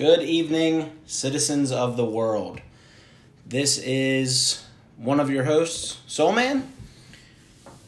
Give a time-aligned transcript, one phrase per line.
[0.00, 2.62] Good evening, citizens of the world.
[3.46, 4.64] This is
[4.96, 6.62] one of your hosts, Soulman,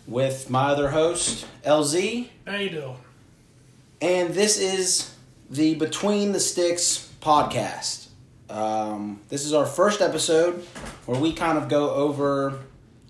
[0.07, 2.97] with my other host, LZ, How you doing?
[4.03, 5.15] and this is
[5.49, 8.09] the Between the Sticks podcast.
[8.51, 10.67] Um, this is our first episode
[11.07, 12.59] where we kind of go over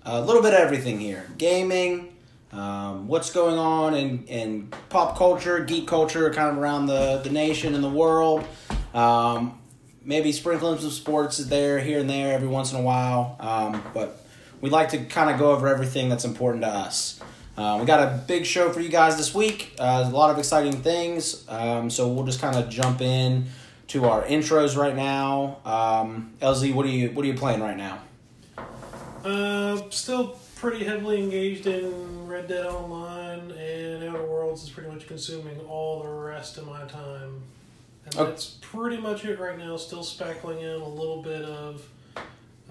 [0.05, 2.15] a little bit of everything here gaming,
[2.53, 7.31] um, what's going on in, in pop culture, geek culture, kind of around the, the
[7.31, 8.47] nation and the world.
[8.95, 9.59] Um,
[10.05, 13.37] maybe sprinkling some sports there, here and there, every once in a while.
[13.41, 14.25] Um, but
[14.61, 17.21] we like to kind of go over everything that's important to us.
[17.57, 19.75] Uh, we got a big show for you guys this week.
[19.79, 21.45] Uh, a lot of exciting things.
[21.49, 23.47] Um, so we'll just kind of jump in
[23.89, 25.59] to our intros right now.
[25.65, 28.01] Um, LZ, what are you what are you playing right now?
[29.23, 35.07] Uh, still pretty heavily engaged in Red Dead Online, and Outer Worlds is pretty much
[35.07, 37.43] consuming all the rest of my time.
[38.05, 38.31] And Okay.
[38.31, 39.77] that's pretty much it right now.
[39.77, 41.87] Still spackling in a little bit of,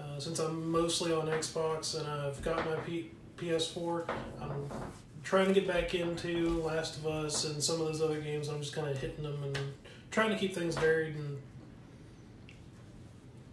[0.00, 4.04] uh, since I'm mostly on Xbox and I've got my P- PS4,
[4.40, 4.68] I'm
[5.24, 8.48] trying to get back into Last of Us and some of those other games.
[8.48, 9.58] I'm just kind of hitting them and
[10.10, 11.38] trying to keep things varied and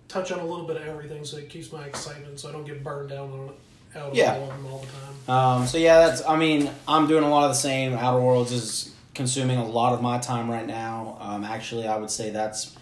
[0.07, 2.65] touch on a little bit of everything so it keeps my excitement so I don't
[2.65, 3.55] get burned down on it.
[3.95, 4.35] out Yeah.
[4.37, 4.87] all the
[5.31, 5.35] time.
[5.61, 6.23] Um, so yeah, that's.
[6.27, 7.93] I mean, I'm doing a lot of the same.
[7.95, 11.17] Outer Worlds is consuming a lot of my time right now.
[11.19, 12.77] Um, actually, I would say that's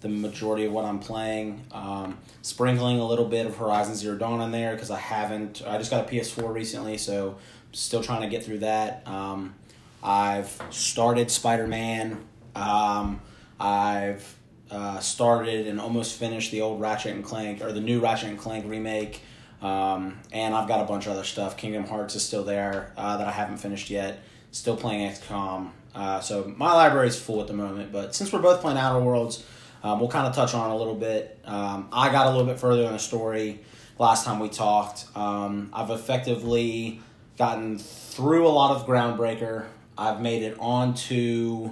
[0.00, 1.66] the majority of what I'm playing.
[1.70, 5.60] Um, sprinkling a little bit of Horizon Zero Dawn in there because I haven't.
[5.66, 7.36] I just got a PS4 recently, so
[7.72, 9.06] still trying to get through that.
[9.06, 9.54] Um,
[10.02, 12.24] I've started Spider Man.
[12.56, 13.20] Um,
[13.60, 14.34] I've
[14.70, 18.38] uh, started and almost finished the old Ratchet and Clank or the new Ratchet and
[18.38, 19.20] Clank remake.
[19.60, 21.58] Um, and I've got a bunch of other stuff.
[21.58, 24.22] Kingdom Hearts is still there uh, that I haven't finished yet.
[24.52, 25.70] Still playing XCOM.
[25.94, 27.92] Uh, so my library is full at the moment.
[27.92, 29.44] But since we're both playing Outer Worlds,
[29.82, 31.38] um, we'll kind of touch on a little bit.
[31.44, 33.60] Um, I got a little bit further in the story
[33.98, 35.06] last time we talked.
[35.14, 37.00] Um, I've effectively
[37.38, 39.66] gotten through a lot of Groundbreaker.
[39.96, 41.70] I've made it onto.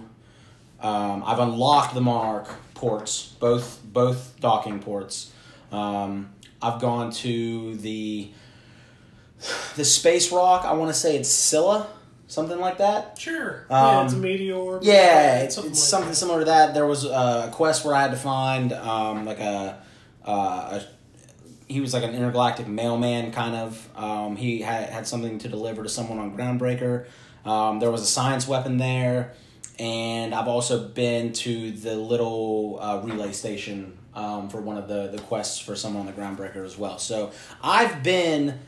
[0.81, 5.33] Um, I've unlocked the Monarch ports, both both docking ports.
[5.73, 6.31] Um,
[6.63, 8.31] I've gone to the
[9.77, 10.65] the space rock.
[10.65, 11.89] I want to say it's Scylla,
[12.31, 13.19] something like that.
[13.19, 13.67] Sure.
[13.71, 14.79] yeah, it's a Um, meteor.
[14.83, 16.75] Yeah, it's, it's like something similar to that.
[16.75, 19.83] There was a quest where I had to find um, like a,
[20.25, 20.83] uh, a
[21.67, 23.89] he was like an intergalactic mailman kind of.
[23.97, 27.07] Um, he had had something to deliver to someone on Groundbreaker.
[27.45, 29.35] Um, there was a science weapon there,
[29.79, 35.09] and I've also been to the little uh, relay station um, for one of the
[35.09, 36.99] the quests for someone on the Groundbreaker as well.
[36.99, 37.31] So
[37.63, 38.59] I've been,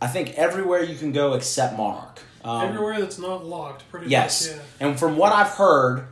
[0.00, 2.20] I think everywhere you can go except Monarch.
[2.44, 4.48] Um, Everywhere that's not locked, pretty Yes.
[4.48, 4.56] much.
[4.56, 4.86] Yeah.
[4.88, 6.06] And from what I've heard,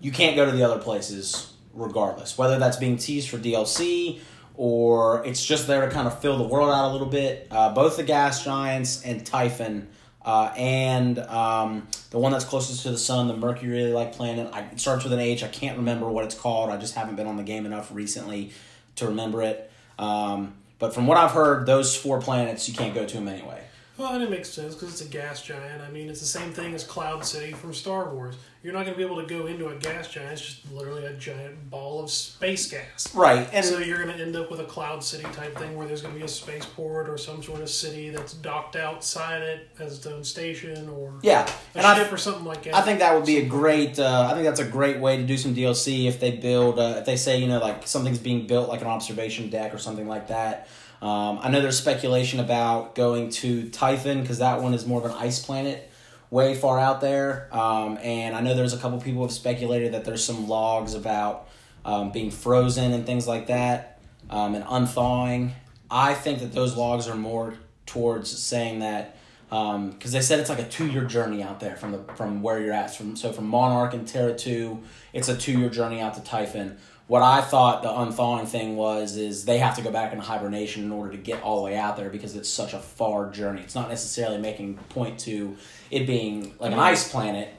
[0.00, 2.38] you can't go to the other places regardless.
[2.38, 4.20] Whether that's being teased for DLC
[4.56, 7.48] or it's just there to kind of fill the world out a little bit.
[7.50, 9.88] Uh, both the Gas Giants and Typhon.
[10.24, 14.48] Uh, and um, the one that's closest to the sun, the Mercury like planet.
[14.52, 15.42] I, it starts with an H.
[15.42, 16.70] I can't remember what it's called.
[16.70, 18.52] I just haven't been on the game enough recently
[18.96, 19.68] to remember it.
[19.98, 23.64] Um, but from what I've heard, those four planets you can't go to them anyway.
[23.98, 25.82] Well, and it makes sense because it's a gas giant.
[25.82, 28.36] I mean, it's the same thing as Cloud City from Star Wars.
[28.62, 30.32] You're not going to be able to go into a gas giant.
[30.32, 33.14] It's just literally a giant ball of space gas.
[33.14, 33.48] Right.
[33.52, 36.00] And so you're going to end up with a Cloud City type thing where there's
[36.00, 39.98] going to be a spaceport or some sort of city that's docked outside it as
[39.98, 42.74] its own station or yeah, a and I, ship or something like that.
[42.74, 43.98] I think that would be a great.
[43.98, 46.78] Uh, I think that's a great way to do some DLC if they build.
[46.78, 49.78] Uh, if they say you know like something's being built like an observation deck or
[49.78, 50.68] something like that.
[51.02, 55.04] Um, I know there's speculation about going to Typhon because that one is more of
[55.04, 55.90] an ice planet,
[56.30, 57.48] way far out there.
[57.50, 61.48] Um, and I know there's a couple people have speculated that there's some logs about
[61.84, 65.54] um, being frozen and things like that, um, and unthawing.
[65.90, 69.16] I think that those logs are more towards saying that
[69.50, 72.60] because they said it's like a two year journey out there from the from where
[72.60, 72.94] you're at.
[72.94, 74.82] From so from Monarch and Terra two,
[75.12, 76.78] it's a two year journey out to Typhon.
[77.12, 80.82] What I thought the unthawing thing was is they have to go back into hibernation
[80.82, 83.60] in order to get all the way out there because it's such a far journey.
[83.60, 85.54] It's not necessarily making point to
[85.90, 86.80] it being like an mm-hmm.
[86.80, 87.52] ice planet,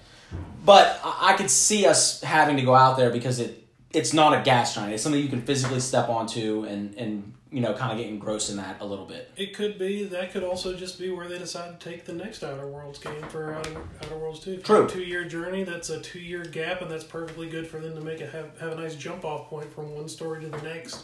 [0.66, 4.34] but I, I could see us having to go out there because it it's not
[4.34, 4.92] a gas giant.
[4.92, 8.50] It's something you can physically step onto and and you know kind of get engrossed
[8.50, 9.32] in that a little bit.
[9.38, 10.06] It could be.
[10.06, 13.22] That could also just be where they decide to take the next Outer Worlds game
[13.30, 14.58] for Outer, Outer Worlds 2.
[14.58, 14.90] True.
[14.90, 18.02] Two year journey, that's a two year gap, and that's perfectly good for them to
[18.02, 21.04] make it have, have a nice jump off point from one story to the next.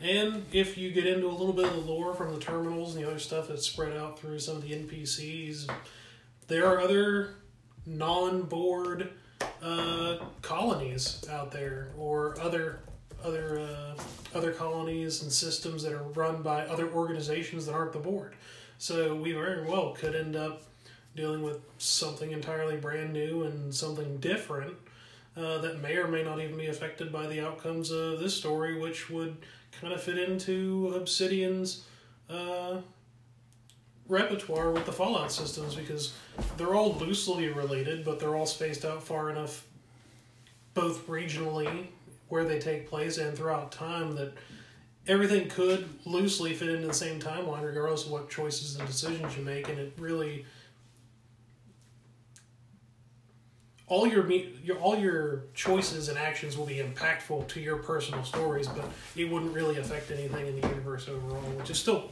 [0.00, 3.04] And if you get into a little bit of the lore from the terminals and
[3.04, 5.68] the other stuff that's spread out through some of the NPCs,
[6.46, 7.34] there are other
[7.84, 9.10] non board
[9.60, 12.78] uh, colonies out there or other
[13.24, 14.02] other uh,
[14.34, 18.34] other colonies and systems that are run by other organizations that aren't the board.
[18.78, 20.62] So we very well could end up
[21.16, 24.74] dealing with something entirely brand new and something different
[25.36, 28.78] uh, that may or may not even be affected by the outcomes of this story,
[28.78, 29.36] which would
[29.80, 31.84] kind of fit into Obsidian's
[32.30, 32.78] uh,
[34.08, 36.14] repertoire with the Fallout systems because
[36.56, 39.66] they're all loosely related, but they're all spaced out far enough,
[40.74, 41.88] both regionally
[42.28, 44.32] where they take place and throughout time, that
[45.06, 49.42] everything could loosely fit into the same timeline, regardless of what choices and decisions you
[49.42, 50.44] make, and it really
[53.86, 58.68] all your your all your choices and actions will be impactful to your personal stories,
[58.68, 58.84] but
[59.16, 62.10] it wouldn't really affect anything in the universe overall, which is still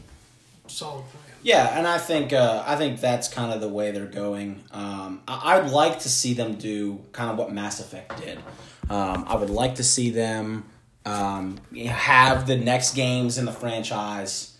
[0.69, 1.23] solid plan.
[1.43, 4.65] Yeah, and I think uh, I think that's kind of the way they're going.
[4.73, 8.39] Um, I- I'd like to see them do kind of what Mass Effect did.
[8.89, 10.65] Um, I would like to see them
[11.05, 14.57] um, have the next games in the franchise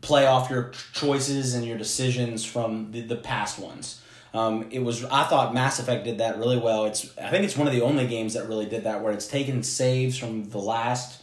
[0.00, 4.00] play off your choices and your decisions from the, the past ones.
[4.34, 6.86] Um, it was I thought Mass Effect did that really well.
[6.86, 9.28] It's I think it's one of the only games that really did that where it's
[9.28, 11.22] taken saves from the last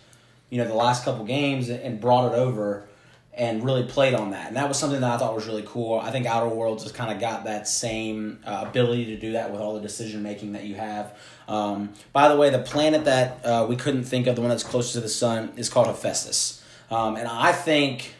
[0.49, 2.87] you know the last couple games and brought it over
[3.33, 4.47] and really played on that.
[4.47, 5.99] And that was something that I thought was really cool.
[5.99, 9.51] I think Outer Worlds has kind of got that same uh, ability to do that
[9.51, 11.17] with all the decision making that you have.
[11.47, 14.63] Um, by the way, the planet that uh, we couldn't think of, the one that's
[14.63, 16.63] closest to the sun, is called Hephaestus.
[16.89, 18.15] Um, and I think.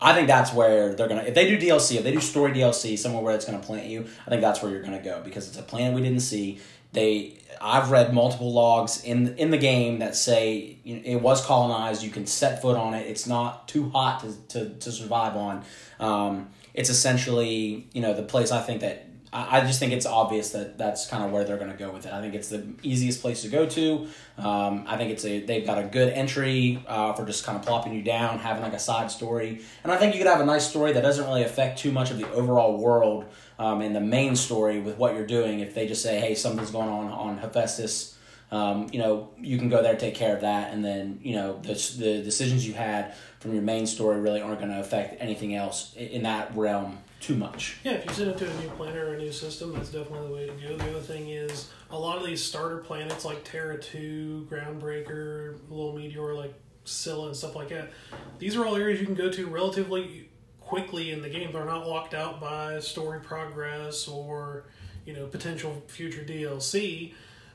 [0.00, 1.22] I think that's where they're gonna.
[1.24, 4.06] If they do DLC, if they do story DLC somewhere where it's gonna plant you,
[4.24, 6.60] I think that's where you're gonna go because it's a planet we didn't see.
[6.92, 11.44] They, I've read multiple logs in in the game that say you know, it was
[11.44, 12.02] colonized.
[12.02, 13.06] You can set foot on it.
[13.06, 15.64] It's not too hot to to, to survive on.
[16.00, 20.50] Um, it's essentially you know the place I think that I, just think it's obvious
[20.50, 22.12] that that's kind of where they're going to go with it.
[22.12, 24.06] I think it's the easiest place to go to.
[24.38, 27.64] Um, I think it's a they've got a good entry uh, for just kind of
[27.64, 30.46] plopping you down, having like a side story, and I think you could have a
[30.46, 33.26] nice story that doesn't really affect too much of the overall world
[33.58, 35.60] um, and the main story with what you're doing.
[35.60, 38.16] If they just say, "Hey, something's going on on Hephaestus,"
[38.50, 41.58] um, you know, you can go there, take care of that, and then you know
[41.62, 45.54] the the decisions you had from your main story really aren't going to affect anything
[45.54, 47.78] else in that realm too much.
[47.84, 50.28] Yeah, if you send it to a new planet or a new system, that's definitely
[50.28, 50.76] the way to go.
[50.76, 55.94] The other thing is a lot of these starter planets like Terra 2, Groundbreaker, Little
[55.94, 56.54] Meteor like
[56.84, 57.90] Scylla and stuff like that.
[58.38, 60.28] These are all areas you can go to relatively
[60.60, 61.52] quickly in the game.
[61.52, 64.64] They're not locked out by story progress or
[65.04, 67.14] you know potential future DLC.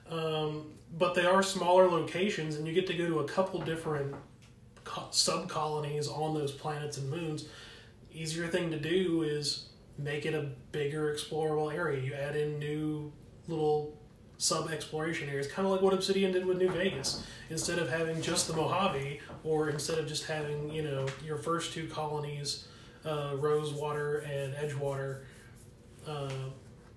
[0.10, 4.14] Um, but they are smaller locations, and you get to go to a couple different
[5.12, 7.46] sub colonies on those planets and moons
[8.14, 9.66] easier thing to do is
[9.98, 12.02] make it a bigger explorable area.
[12.02, 13.12] You add in new
[13.48, 13.98] little
[14.38, 17.24] sub exploration areas, kind of like what Obsidian did with New Vegas.
[17.50, 21.74] Instead of having just the Mojave, or instead of just having you know your first
[21.74, 22.68] two colonies,
[23.06, 25.22] uh, Rosewater and Edgewater,
[26.08, 26.30] uh,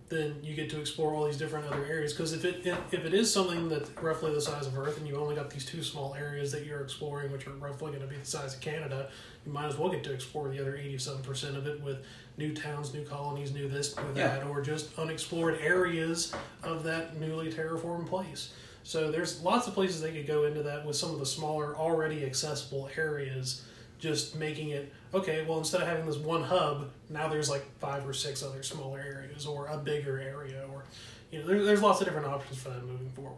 [0.08, 2.12] then you get to explore all these different other areas.
[2.12, 5.16] Because if it if it is something that's roughly the size of Earth, and you
[5.16, 8.16] only got these two small areas that you're exploring, which are roughly going to be
[8.16, 9.10] the size of Canada,
[9.44, 11.98] you might as well get to explore the other eighty-seven percent of it with
[12.38, 14.38] new towns, new colonies, new this, new Yeah.
[14.38, 16.32] that, or just unexplored areas
[16.62, 18.52] of that newly terraformed place.
[18.84, 21.74] So there's lots of places they could go into that with some of the smaller,
[21.76, 23.62] already accessible areas.
[23.98, 25.44] Just making it okay.
[25.46, 29.00] Well, instead of having this one hub, now there's like five or six other smaller
[29.00, 30.84] areas, or a bigger area, or
[31.30, 33.36] you know, there, there's lots of different options for that moving forward.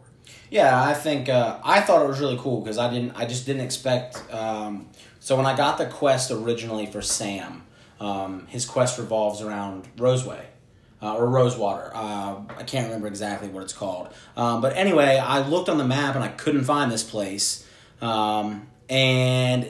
[0.49, 3.13] Yeah, I think uh, I thought it was really cool because I didn't.
[3.15, 4.21] I just didn't expect.
[4.31, 4.87] Um,
[5.19, 7.63] so when I got the quest originally for Sam,
[7.99, 10.41] um, his quest revolves around Roseway.
[11.01, 11.91] Uh, or Rosewater.
[11.95, 14.09] Uh, I can't remember exactly what it's called.
[14.35, 17.65] Um, but anyway, I looked on the map and I couldn't find this place.
[18.01, 19.65] Um, and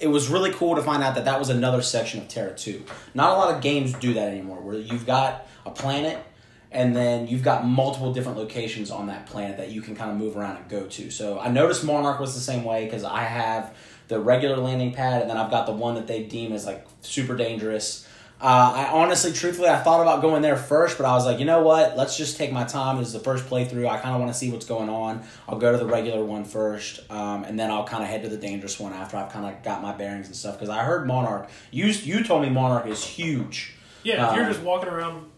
[0.00, 2.84] it was really cool to find out that that was another section of Terra 2.
[3.14, 6.22] Not a lot of games do that anymore, where you've got a planet
[6.70, 10.16] and then you've got multiple different locations on that planet that you can kind of
[10.18, 11.10] move around and go to.
[11.10, 13.74] So I noticed Monarch was the same way because I have
[14.08, 16.86] the regular landing pad and then I've got the one that they deem as like
[17.00, 18.05] super dangerous.
[18.38, 21.46] Uh, I honestly, truthfully, I thought about going there first, but I was like, you
[21.46, 21.96] know what?
[21.96, 22.98] Let's just take my time.
[22.98, 23.88] This is the first playthrough.
[23.88, 25.22] I kind of want to see what's going on.
[25.48, 28.28] I'll go to the regular one first, um, and then I'll kind of head to
[28.28, 30.56] the dangerous one after I've kind of got my bearings and stuff.
[30.56, 31.48] Because I heard Monarch.
[31.70, 33.72] You you told me Monarch is huge.
[34.02, 35.30] Yeah, if you're Um, just walking around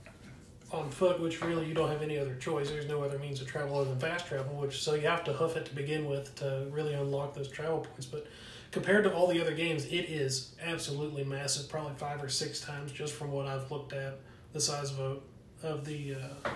[0.72, 2.68] on foot, which really you don't have any other choice.
[2.68, 5.32] There's no other means of travel other than fast travel, which so you have to
[5.32, 8.06] hoof it to begin with to really unlock those travel points.
[8.06, 8.26] But
[8.70, 11.68] compared to all the other games, it is absolutely massive.
[11.68, 14.18] Probably five or six times just from what I've looked at
[14.52, 16.50] the size of a of the uh,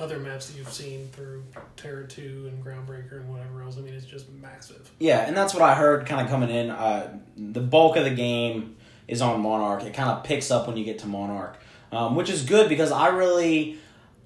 [0.00, 1.44] other maps that you've seen through
[1.76, 3.78] Terra Two and Groundbreaker and whatever else.
[3.78, 4.90] I mean, it's just massive.
[4.98, 6.70] Yeah, and that's what I heard kind of coming in.
[6.70, 9.84] Uh, the bulk of the game is on Monarch.
[9.84, 11.58] It kind of picks up when you get to Monarch,
[11.92, 13.78] um, which is good because I really.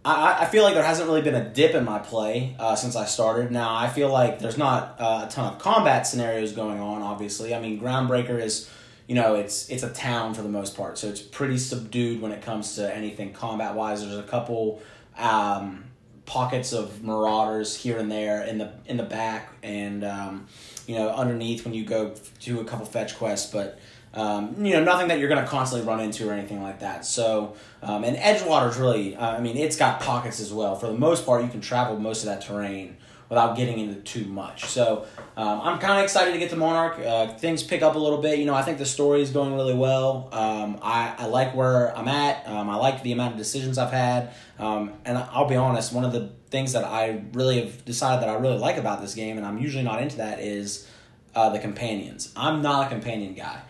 [0.05, 2.97] I, I feel like there hasn't really been a dip in my play uh, since
[2.97, 3.51] I started.
[3.51, 7.03] Now I feel like there's not uh, a ton of combat scenarios going on.
[7.03, 8.69] Obviously, I mean Groundbreaker is,
[9.07, 12.33] you know, it's it's a town for the most part, so it's pretty subdued when
[12.33, 14.03] it comes to anything combat wise.
[14.03, 14.83] There's a couple
[15.17, 15.85] um,
[16.27, 20.47] pockets of marauders here and there in the in the back, and um,
[20.87, 23.79] you know underneath when you go do a couple fetch quests, but
[24.15, 27.07] um, you know, nothing that you're going to constantly run into or anything like that.
[27.07, 30.77] So, um, and Edgewater's really, uh, I mean, it's got pockets as well.
[30.77, 32.99] For the most part, you can travel most of that terrain
[33.31, 34.67] without getting into too much.
[34.67, 35.07] So,
[35.39, 36.99] um, I'm kind of excited to get to Monarch.
[36.99, 38.39] Uh, things pick up a little bit.
[38.39, 40.29] You know, I think the story is going really well.
[40.33, 42.47] Um, I, I like where I'm at.
[42.47, 44.35] Um, I like the amount of decisions I've had.
[44.59, 48.29] Um, and I'll be honest, one of the things that I really have decided that
[48.29, 50.87] I really like about this game, and I'm usually not into that, is
[51.35, 52.31] uh, the companions.
[52.37, 53.63] I'm not a companion guy.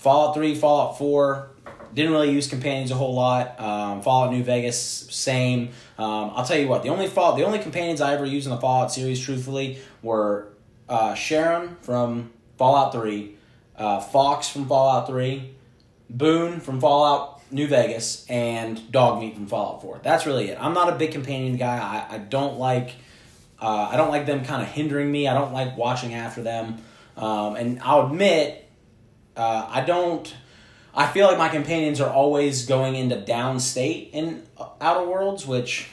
[0.00, 1.50] Fallout 3, Fallout 4,
[1.92, 3.60] didn't really use companions a whole lot.
[3.60, 5.72] Um, Fallout New Vegas, same.
[5.98, 8.50] Um, I'll tell you what, the only Fall, the only companions I ever used in
[8.50, 10.48] the Fallout series, truthfully, were
[10.88, 13.36] uh, Charon from Fallout 3,
[13.76, 15.54] uh, Fawkes from Fallout 3,
[16.08, 20.00] Boone from Fallout New Vegas, and Dogmeat from Fallout 4.
[20.02, 20.56] That's really it.
[20.58, 21.76] I'm not a big companion guy.
[21.76, 22.94] I, I don't like
[23.60, 25.28] uh, I don't like them kind of hindering me.
[25.28, 26.78] I don't like watching after them.
[27.18, 28.69] Um, and I'll admit,
[29.40, 30.34] uh, I don't.
[30.94, 34.42] I feel like my companions are always going into downstate in
[34.80, 35.88] Outer Worlds, which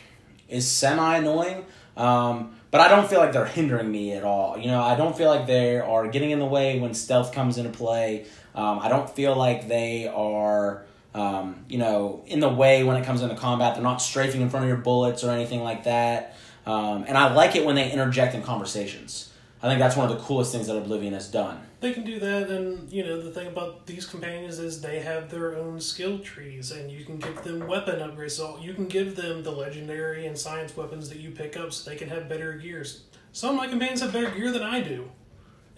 [0.50, 1.66] is semi annoying.
[1.96, 4.58] Um, but I don't feel like they're hindering me at all.
[4.58, 7.58] You know, I don't feel like they are getting in the way when stealth comes
[7.58, 8.26] into play.
[8.54, 13.06] Um, I don't feel like they are, um, you know, in the way when it
[13.06, 13.76] comes into combat.
[13.76, 16.36] They're not strafing in front of your bullets or anything like that.
[16.66, 19.32] Um, and I like it when they interject in conversations.
[19.64, 21.67] I think that's one of the coolest things that Obsidian has done.
[21.80, 25.30] They can do that, and you know the thing about these companions is they have
[25.30, 28.32] their own skill trees, and you can give them weapon upgrades.
[28.32, 31.90] So you can give them the legendary and science weapons that you pick up, so
[31.90, 33.04] they can have better gears.
[33.32, 35.12] Some of my companions have better gear than I do,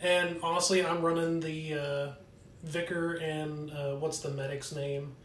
[0.02, 2.12] and honestly, I'm running the uh,
[2.64, 5.16] Vicar and uh, what's the medic's name?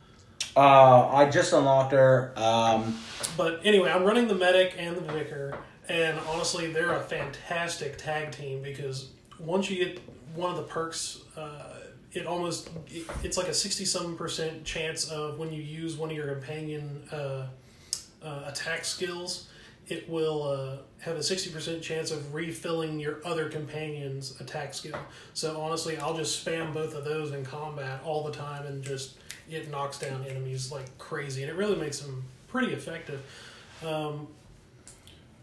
[0.56, 2.32] Uh, I just unlocked her.
[2.36, 2.98] Um,
[3.36, 8.30] But anyway, I'm running the medic and the vicar, and honestly, they're a fantastic tag
[8.32, 10.00] team because once you get
[10.34, 11.78] one of the perks, uh,
[12.12, 16.10] it almost it, it's like a sixty some percent chance of when you use one
[16.10, 17.46] of your companion uh,
[18.22, 19.48] uh, attack skills,
[19.88, 24.98] it will uh, have a sixty percent chance of refilling your other companion's attack skill.
[25.34, 29.16] So honestly, I'll just spam both of those in combat all the time, and just
[29.50, 33.22] it knocks down enemies like crazy, and it really makes them pretty effective.
[33.84, 34.28] Um,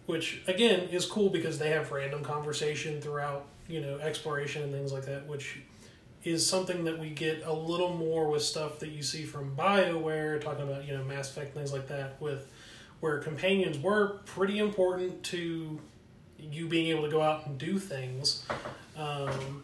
[0.08, 4.92] which again is cool because they have random conversation throughout you know exploration and things
[4.92, 5.60] like that, which
[6.24, 10.40] is something that we get a little more with stuff that you see from BioWare,
[10.40, 12.48] talking about you know Mass Effect things like that, with
[13.00, 15.80] where companions were pretty important to
[16.40, 18.46] you being able to go out and do things.
[18.96, 19.64] Um,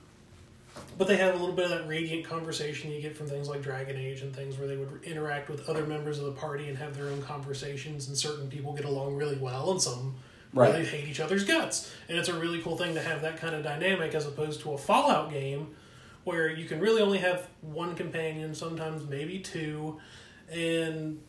[0.98, 3.62] but they have a little bit of that radiant conversation you get from things like
[3.62, 6.78] Dragon Age and things where they would interact with other members of the party and
[6.78, 10.16] have their own conversations, and certain people get along really well, and some
[10.58, 10.74] Right.
[10.74, 11.92] really hate each other's guts.
[12.10, 14.74] And it's a really cool thing to have that kind of dynamic as opposed to
[14.74, 15.76] a Fallout game
[16.24, 19.98] where you can really only have one companion, sometimes maybe two,
[20.52, 21.22] and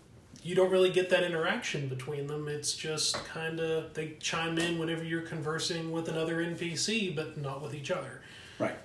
[0.43, 2.49] you don't really get that interaction between them.
[2.49, 7.63] It's just kind of they chime in whenever you're conversing with another NPC, but not
[7.63, 8.23] with each other.
[8.59, 8.77] Right.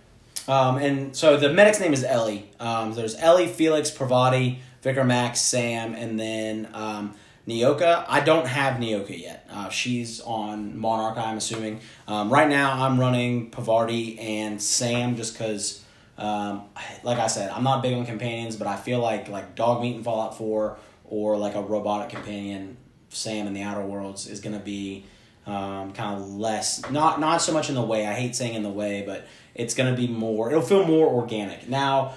[0.48, 2.50] Um, and so the medic's name is Ellie.
[2.60, 7.16] Um, there's Ellie, Felix, Parvati, Vicar Max, Sam, and then um,
[7.48, 8.06] Nyoka.
[8.08, 9.48] I don't have Nyoka yet.
[9.52, 11.82] Uh, she's on Monarch, I'm assuming.
[12.08, 15.84] Um, right now, I'm running Parvati and Sam just because,
[16.18, 16.64] um,
[17.04, 19.96] like I said, I'm not big on companions, but I feel like like dog meat
[19.96, 22.78] in Fallout 4 or like a robotic companion,
[23.10, 25.06] Sam in the Outer Worlds, is to be
[25.46, 28.64] um, kind of less not not so much in the way i hate saying in
[28.64, 32.14] the way but it's going to be more it'll feel more organic now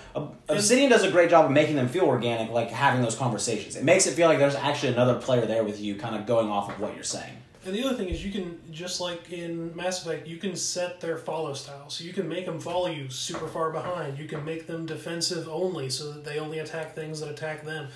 [0.49, 3.85] obsidian does a great job of making them feel organic like having those conversations it
[3.85, 6.71] makes it feel like there's actually another player there with you kind of going off
[6.71, 10.07] of what you're saying And the other thing is, you can just like in Mass
[10.07, 13.49] Effect, you can set their follow style, so you can make them follow you super
[13.49, 14.19] far behind.
[14.19, 17.89] You can make them defensive only, so that they only attack things that attack them.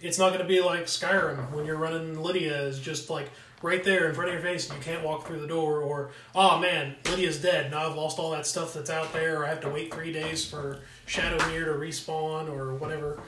[0.00, 3.28] It's not going to be like Skyrim when you're running Lydia is just like
[3.62, 6.10] right there in front of your face and you can't walk through the door, or
[6.34, 7.70] oh man, Lydia's dead.
[7.70, 10.12] Now I've lost all that stuff that's out there, or I have to wait three
[10.12, 13.20] days for Shadowmere to respawn or whatever.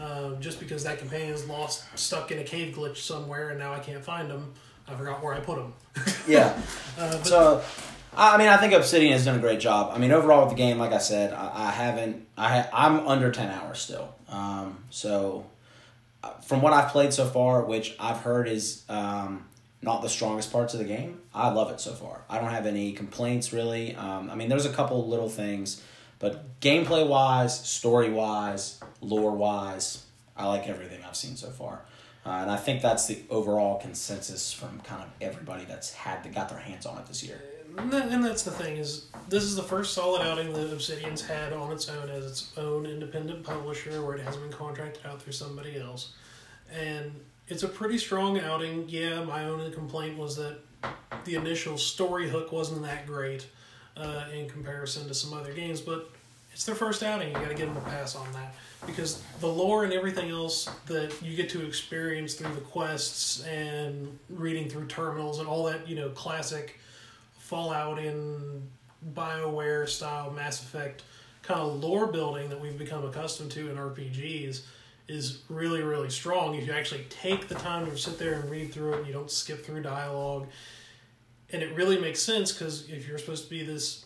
[0.00, 3.80] Uh, just because that companion's lost, stuck in a cave glitch somewhere, and now I
[3.80, 4.54] can't find them.
[4.88, 5.74] I forgot where I put them.
[6.26, 6.58] Yeah.
[6.98, 7.62] Uh, but So,
[8.16, 9.92] I I mean, I think Obsidian has done a great job.
[9.94, 12.26] I mean, overall with the game, like I said, I, I haven't.
[12.38, 14.14] I I'm under ten hours still.
[14.28, 15.46] Um, so,
[16.22, 19.44] uh, from what I've played so far, which I've heard is um,
[19.82, 22.22] not the strongest parts of the game, I love it so far.
[22.28, 23.94] I don't have any complaints really.
[23.94, 25.82] Um, I mean, there's a couple little things,
[26.18, 30.04] but gameplay wise, story wise, lore wise,
[30.36, 31.82] I like everything I've seen so far.
[32.24, 36.34] Uh, and I think that's the overall consensus from kind of everybody that's had that
[36.34, 37.40] got their hands on it this year.
[37.78, 41.22] And, that, and that's the thing is this is the first solid outing that Obsidian's
[41.22, 45.22] had on its own as its own independent publisher where it hasn't been contracted out
[45.22, 46.12] through somebody else.
[46.72, 47.12] And
[47.50, 48.88] it's a pretty strong outing.
[48.88, 50.58] Yeah, my only complaint was that
[51.24, 53.46] the initial story hook wasn't that great
[53.96, 56.08] uh, in comparison to some other games, but
[56.52, 57.28] it's their first outing.
[57.28, 58.54] You got to give them a pass on that
[58.86, 64.16] because the lore and everything else that you get to experience through the quests and
[64.30, 66.78] reading through terminals and all that, you know, classic
[67.38, 68.62] Fallout in
[69.12, 71.02] BioWare style Mass Effect
[71.42, 74.62] kind of lore building that we've become accustomed to in RPGs
[75.10, 76.54] is really, really strong.
[76.54, 79.30] If you actually take the time to sit there and read through it, you don't
[79.30, 80.46] skip through dialogue.
[81.52, 84.04] And it really makes sense because if you're supposed to be this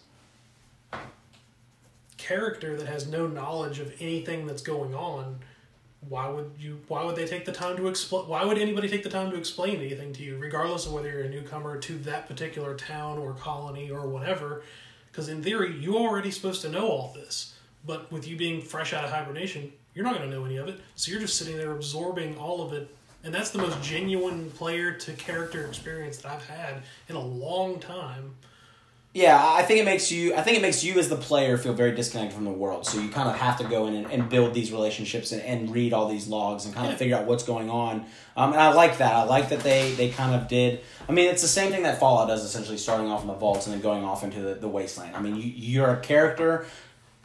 [2.17, 5.41] character that has no knowledge of anything that's going on,
[6.09, 9.03] why would you why would they take the time to explain why would anybody take
[9.03, 12.29] the time to explain anything to you regardless of whether you're a newcomer to that
[12.29, 14.63] particular town or colony or whatever
[15.11, 17.55] because in theory you're already supposed to know all this
[17.87, 20.69] but with you being fresh out of hibernation you're not going to know any of
[20.69, 24.51] it so you're just sitting there absorbing all of it and that's the most genuine
[24.51, 28.35] player to character experience that I've had in a long time
[29.15, 30.35] Yeah, I think it makes you.
[30.35, 32.85] I think it makes you as the player feel very disconnected from the world.
[32.85, 35.73] So you kind of have to go in and, and build these relationships and, and
[35.73, 38.07] read all these logs and kind of figure out what's going on.
[38.37, 39.15] Um, and I like that.
[39.15, 40.81] I like that they they kind of did.
[41.09, 43.67] I mean, it's the same thing that Fallout does, essentially starting off in the vaults
[43.67, 45.15] and then going off into the, the wasteland.
[45.15, 46.67] I mean, you, you're a character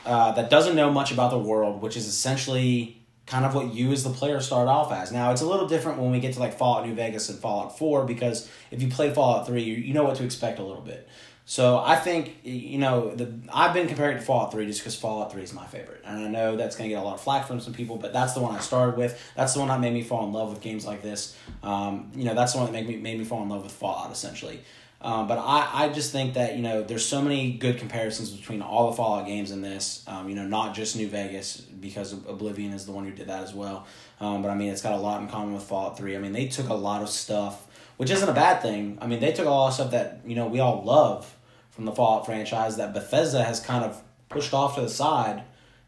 [0.05, 3.91] uh, that doesn't know much about the world, which is essentially kind of what you
[3.91, 5.11] as the player start off as.
[5.11, 7.77] Now, it's a little different when we get to like Fallout New Vegas and Fallout
[7.77, 10.81] 4 because if you play Fallout 3, you, you know what to expect a little
[10.81, 11.07] bit.
[11.49, 14.95] So I think you know the I've been comparing it to Fallout Three just because
[14.95, 17.47] Fallout Three is my favorite, and I know that's gonna get a lot of flack
[17.47, 19.19] from some people, but that's the one I started with.
[19.35, 21.35] That's the one that made me fall in love with games like this.
[21.63, 23.71] Um, you know, that's the one that made me made me fall in love with
[23.71, 24.61] Fallout essentially.
[25.01, 28.61] Um, but I, I just think that you know there's so many good comparisons between
[28.61, 30.03] all the Fallout games in this.
[30.07, 33.43] Um, you know, not just New Vegas because Obsidian is the one who did that
[33.43, 33.87] as well.
[34.19, 36.17] Um, but I mean, it's got a lot in common with Fallout Three.
[36.17, 38.97] I mean, they took a lot of stuff, which isn't a bad thing.
[39.01, 41.33] I mean, they took a lot of stuff that you know we all love
[41.69, 45.43] from the Fallout franchise that Bethesda has kind of pushed off to the side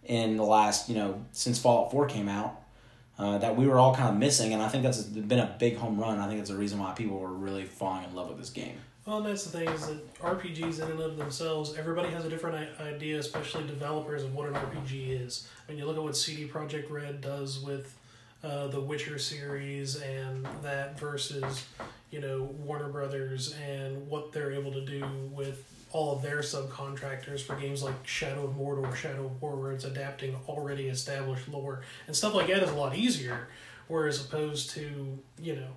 [0.06, 2.58] in the last, you know, since Fallout 4 came out.
[3.20, 5.78] Uh, that we were all kind of missing, and I think that's been a big
[5.78, 6.18] home run.
[6.18, 8.78] I think it's the reason why people were really falling in love with this game.
[9.06, 12.30] Well, and that's the thing is that RPGs in and of themselves, everybody has a
[12.30, 15.48] different idea, especially developers, of what an RPG is.
[15.68, 17.98] I mean, you look at what CD Projekt Red does with
[18.44, 21.66] uh, the Witcher series and that versus,
[22.12, 27.42] you know, Warner Brothers and what they're able to do with all of their subcontractors
[27.42, 31.82] for games like Shadow of Mordor, Shadow of War, where it's adapting already established lore.
[32.06, 33.48] And stuff like that is a lot easier,
[33.88, 35.72] whereas opposed to, you know,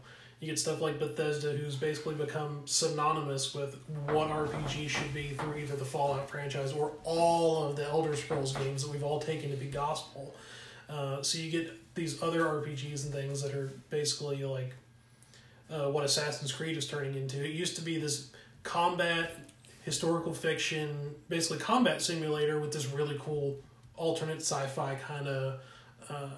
[0.45, 3.79] you get stuff like Bethesda, who's basically become synonymous with
[4.11, 8.55] what RPG should be through either the Fallout franchise or all of the Elder Scrolls
[8.55, 10.35] games that we've all taken to be gospel.
[10.89, 14.75] Uh, so you get these other RPGs and things that are basically like
[15.71, 17.43] uh, what Assassin's Creed is turning into.
[17.43, 18.31] It used to be this
[18.65, 19.51] combat,
[19.83, 23.57] historical fiction, basically combat simulator with this really cool
[23.97, 25.61] alternate sci-fi kind of
[26.11, 26.29] uh,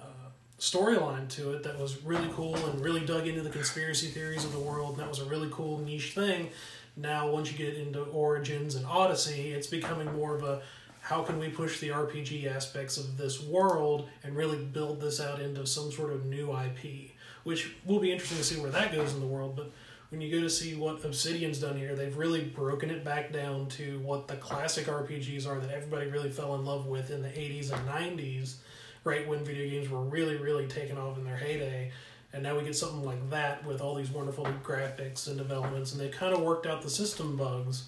[0.59, 4.51] storyline to it that was really cool and really dug into the conspiracy theories of
[4.51, 4.91] the world.
[4.91, 6.49] And that was a really cool niche thing.
[6.95, 10.61] Now, once you get into Origins and Odyssey, it's becoming more of a
[11.01, 15.39] how can we push the RPG aspects of this world and really build this out
[15.39, 17.11] into some sort of new IP,
[17.43, 19.55] which will be interesting to see where that goes in the world.
[19.55, 19.71] But
[20.09, 23.69] when you go to see what Obsidian's done here, they've really broken it back down
[23.69, 27.29] to what the classic RPGs are that everybody really fell in love with in the
[27.29, 27.87] 80s and
[28.19, 28.55] 90s,
[29.07, 31.91] right when video games were really, really taking off in their heyday.
[32.33, 36.01] And now we get something like that with all these wonderful graphics and developments, and
[36.01, 37.85] they've kind of worked out the system bugs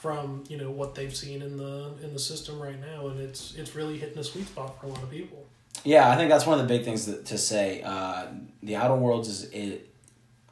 [0.00, 3.54] from you know what they've seen in the in the system right now, and it's
[3.54, 5.46] it's really hitting a sweet spot for a lot of people.
[5.84, 7.82] Yeah, I think that's one of the big things that, to say.
[7.82, 8.26] Uh,
[8.62, 9.94] the Outer Worlds is it.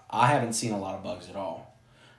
[0.09, 1.76] I haven't seen a lot of bugs at all.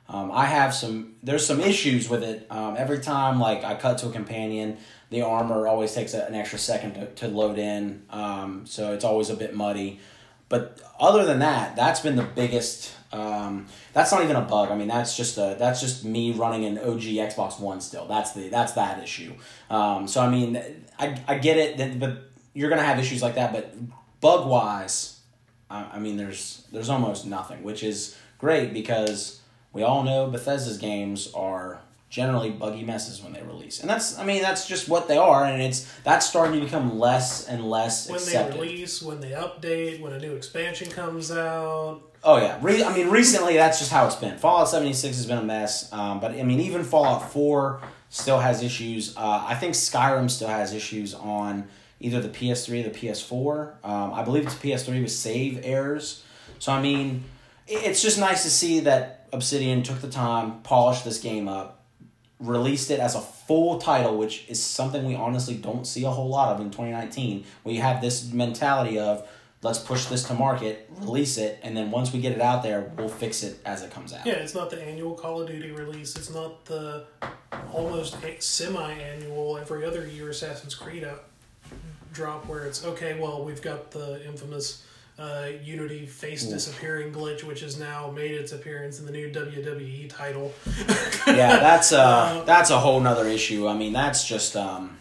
[0.10, 1.15] Um, I have some.
[1.22, 2.48] There's some issues with it.
[2.50, 4.78] Um, every time, like I cut to a companion,
[5.10, 8.04] the armor always takes a, an extra second to, to load in.
[8.10, 10.00] Um, so it's always a bit muddy.
[10.50, 12.93] but other than that, that's been the biggest.
[13.12, 14.70] Um, that's not even a bug.
[14.70, 18.08] I mean, that's just a that's just me running an OG Xbox One still.
[18.08, 19.34] That's the that's that issue.
[19.70, 20.62] Um, so I mean,
[21.00, 23.52] I I get it, that, but you're gonna have issues like that.
[23.54, 23.76] But
[24.20, 25.20] bug wise,
[25.70, 29.37] I, I mean, there's there's almost nothing, which is great because
[29.78, 34.26] we all know Bethesda's games are generally buggy messes when they release, and that's I
[34.26, 38.10] mean that's just what they are, and it's that's starting to become less and less
[38.10, 38.56] When accepted.
[38.56, 42.02] they release, when they update, when a new expansion comes out.
[42.24, 44.36] Oh yeah, Re- I mean recently that's just how it's been.
[44.40, 48.40] Fallout seventy six has been a mess, um, but I mean even Fallout four still
[48.40, 49.16] has issues.
[49.16, 51.68] Uh, I think Skyrim still has issues on
[52.00, 53.76] either the PS three or the PS four.
[53.84, 56.24] Um, I believe it's PS three with save errors.
[56.58, 57.26] So I mean,
[57.68, 61.84] it's just nice to see that Obsidian took the time, polished this game up,
[62.40, 66.30] released it as a full title, which is something we honestly don't see a whole
[66.30, 67.46] lot of in 2019.
[67.63, 69.28] We have this mentality of
[69.63, 72.92] let's push this to market, release it, and then once we get it out there,
[72.98, 74.26] we'll fix it as it comes out.
[74.26, 76.16] Yeah, it's not the annual Call of Duty release.
[76.16, 77.06] It's not the
[77.74, 81.08] almost semi-annual every other year Assassin's Creed
[82.13, 83.20] drop where it's okay.
[83.20, 84.84] Well, we've got the infamous
[85.19, 90.10] uh, Unity face disappearing glitch, which has now made its appearance in the new WWE
[90.10, 90.53] title.
[91.25, 93.67] yeah, that's uh that's a whole nother issue.
[93.67, 94.97] I mean, that's just um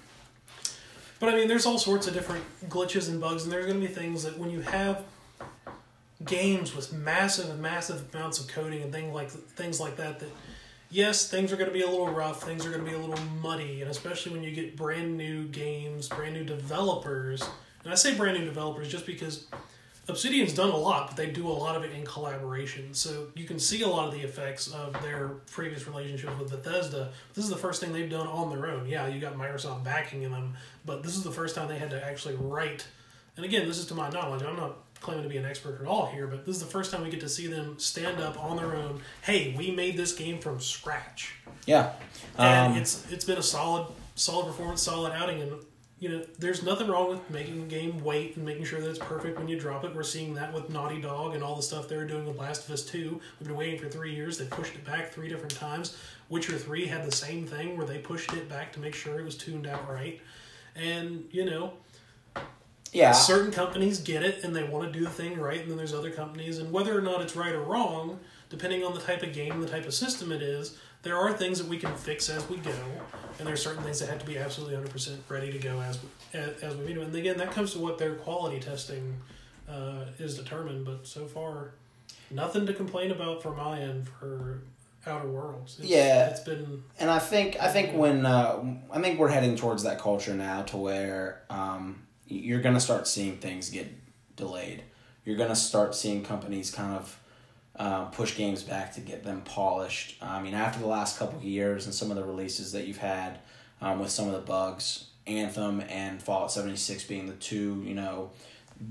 [1.20, 3.86] But I mean, there's all sorts of different glitches and bugs, and there's going to
[3.86, 5.04] be things that when you have
[6.24, 10.30] games with massive, massive amounts of coding and things like things like that, that
[10.90, 12.98] yes, things are going to be a little rough, things are going to be a
[12.98, 17.42] little muddy, and especially when you get brand new games, brand new developers.
[17.84, 19.44] And I say brand new developers just because
[20.08, 22.94] Obsidian's done a lot, but they do a lot of it in collaboration.
[22.94, 27.10] So you can see a lot of the effects of their previous relationships with Bethesda.
[27.34, 28.86] This is the first thing they've done on their own.
[28.86, 32.04] Yeah, you got Microsoft backing them, but this is the first time they had to
[32.04, 32.86] actually write.
[33.36, 34.42] And again, this is to my knowledge.
[34.42, 36.92] I'm not claiming to be an expert at all here, but this is the first
[36.92, 39.00] time we get to see them stand up on their own.
[39.22, 41.34] Hey, we made this game from scratch
[41.66, 41.92] yeah.
[42.38, 45.52] and Um, it's it's been a solid solid performance, solid outing, and
[45.98, 48.98] you know there's nothing wrong with making a game wait and making sure that it's
[48.98, 49.94] perfect when you drop it.
[49.94, 52.66] We're seeing that with Naughty Dog and all the stuff they were doing with Last
[52.66, 53.20] of Us Two.
[53.38, 54.36] We've been waiting for three years.
[54.36, 55.96] They pushed it back three different times.
[56.28, 59.24] Witcher Three had the same thing where they pushed it back to make sure it
[59.24, 60.20] was tuned out right.
[60.74, 61.72] And you know,
[62.92, 63.12] yeah.
[63.12, 65.94] certain companies get it and they want to do the thing right, and then there's
[65.94, 69.32] other companies, and whether or not it's right or wrong, depending on the type of
[69.32, 70.76] game, the type of system it is,
[71.06, 72.72] there are things that we can fix as we go,
[73.38, 76.00] and there are certain things that have to be absolutely 100% ready to go as
[76.02, 77.04] we, as, as we meet them.
[77.04, 79.14] And again, that comes to what their quality testing
[79.68, 81.74] uh, is determined, but so far,
[82.32, 84.62] nothing to complain about from my end for
[85.06, 85.78] Outer Worlds.
[85.78, 86.26] It's, Yeah.
[86.26, 90.00] It's been and I think I think when uh, I think we're heading towards that
[90.00, 93.86] culture now to where um, you're gonna start seeing things get
[94.34, 94.82] delayed.
[95.24, 97.16] You're gonna start seeing companies kind of
[97.78, 100.16] uh, push games back to get them polished.
[100.22, 103.38] I mean, after the last couple years and some of the releases that you've had
[103.80, 107.94] um, with some of the bugs, Anthem and Fallout seventy six being the two you
[107.94, 108.30] know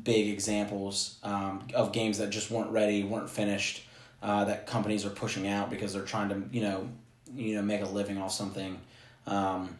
[0.04, 3.84] big examples um, of games that just weren't ready, weren't finished.
[4.21, 6.89] Uh, that companies are pushing out because they're trying to, you know,
[7.36, 8.80] you know, make a living off something.
[9.28, 9.78] Um,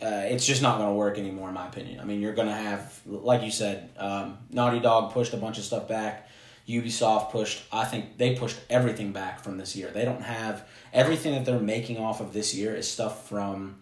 [0.00, 1.98] uh, it's just not going to work anymore, in my opinion.
[1.98, 5.58] I mean, you're going to have, like you said, um, Naughty Dog pushed a bunch
[5.58, 6.28] of stuff back.
[6.68, 9.90] Ubisoft pushed, I think they pushed everything back from this year.
[9.92, 13.76] They don't have everything that they're making off of this year is stuff from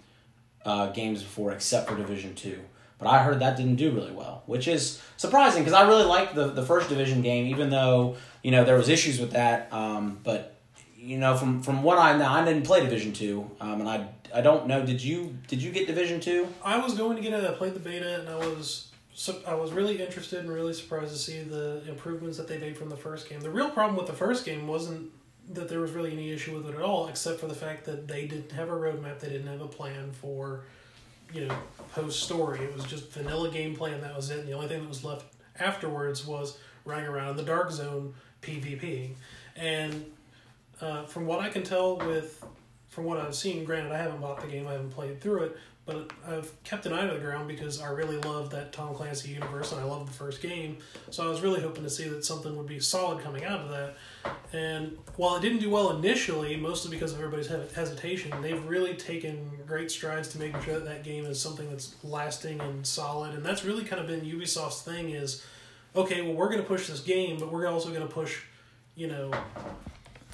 [0.64, 2.58] uh, games before, except for Division Two.
[2.98, 6.34] But I heard that didn't do really well, which is surprising because I really liked
[6.34, 9.72] the the first Division game, even though you know there was issues with that.
[9.72, 10.56] Um, but
[10.96, 14.08] you know, from from what I know, I didn't play Division Two, um, and I
[14.34, 14.84] I don't know.
[14.84, 16.48] Did you did you get Division Two?
[16.62, 17.48] I was going to get it.
[17.48, 18.89] I played the beta, and I was
[19.20, 22.78] so I was really interested and really surprised to see the improvements that they made
[22.78, 23.38] from the first game.
[23.40, 25.10] The real problem with the first game wasn't
[25.52, 28.08] that there was really any issue with it at all, except for the fact that
[28.08, 29.20] they didn't have a roadmap.
[29.20, 30.62] They didn't have a plan for,
[31.34, 31.54] you know,
[31.92, 32.60] post story.
[32.60, 34.38] It was just vanilla gameplay, and that was it.
[34.38, 35.26] And the only thing that was left
[35.58, 36.56] afterwards was
[36.86, 39.10] running around in the dark zone PvP.
[39.54, 40.10] And
[40.80, 42.42] uh, from what I can tell with
[42.88, 45.56] from what I've seen, granted I haven't bought the game, I haven't played through it,
[45.90, 49.30] but I've kept an eye to the ground because I really love that Tom Clancy
[49.30, 50.78] universe and I love the first game.
[51.10, 53.70] So I was really hoping to see that something would be solid coming out of
[53.70, 53.96] that.
[54.52, 59.50] And while it didn't do well initially, mostly because of everybody's hesitation, they've really taken
[59.66, 63.34] great strides to make sure that that game is something that's lasting and solid.
[63.34, 65.44] And that's really kind of been Ubisoft's thing is,
[65.96, 68.42] okay, well we're going to push this game, but we're also going to push,
[68.94, 69.32] you know,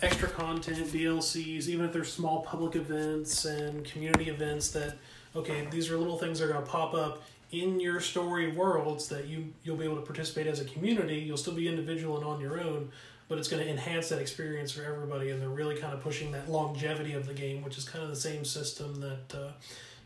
[0.03, 4.97] extra content, DLCs, even if they're small public events and community events that,
[5.37, 7.23] okay, these are little things that are going to pop up
[7.53, 11.17] in your story worlds that you you'll be able to participate as a community.
[11.17, 12.91] You'll still be individual and on your own,
[13.29, 15.31] but it's going to enhance that experience for everybody.
[15.31, 18.11] And they're really kind of pushing that longevity of the game, which is kind of
[18.11, 19.53] the same system that uh,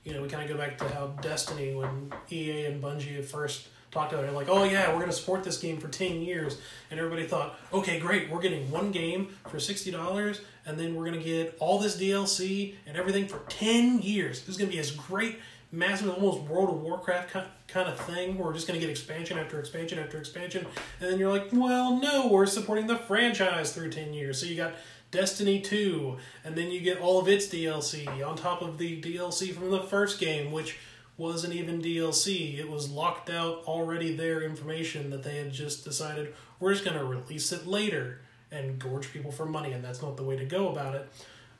[0.05, 3.69] you know we kind of go back to how Destiny when EA and Bungie first
[3.91, 6.59] talked about it like oh yeah we're going to support this game for 10 years
[6.93, 10.41] and everybody thought okay great we're getting one game for $60
[10.71, 14.41] and then we're to get all this dlc and everything for 10 years.
[14.41, 15.41] This is to be this great
[15.73, 17.33] massive almost world of warcraft
[17.69, 18.39] kind of thing.
[18.39, 20.67] We're just to get expansion after expansion after expansion
[21.01, 24.41] and then you're like well no we're supporting the franchise through 10 years.
[24.41, 24.75] So you got
[25.11, 29.53] Destiny 2, and then you get all of its DLC on top of the DLC
[29.53, 30.79] from the first game, which
[31.17, 32.57] wasn't even DLC.
[32.57, 36.97] It was locked out already there information that they had just decided we're just going
[36.97, 38.21] to release it later
[38.53, 41.09] and gorge people for money, and that's not the way to go about it.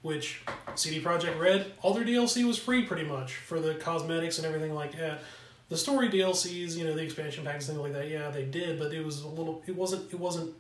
[0.03, 0.41] Which
[0.75, 4.75] CD Projekt Red, all their DLC was free pretty much for the cosmetics and everything
[4.75, 5.21] like that.
[5.69, 8.93] The story DLCs, you know, the expansion packs, things like that, yeah, they did, but
[8.93, 10.55] it was a little, it wasn't, it wasn't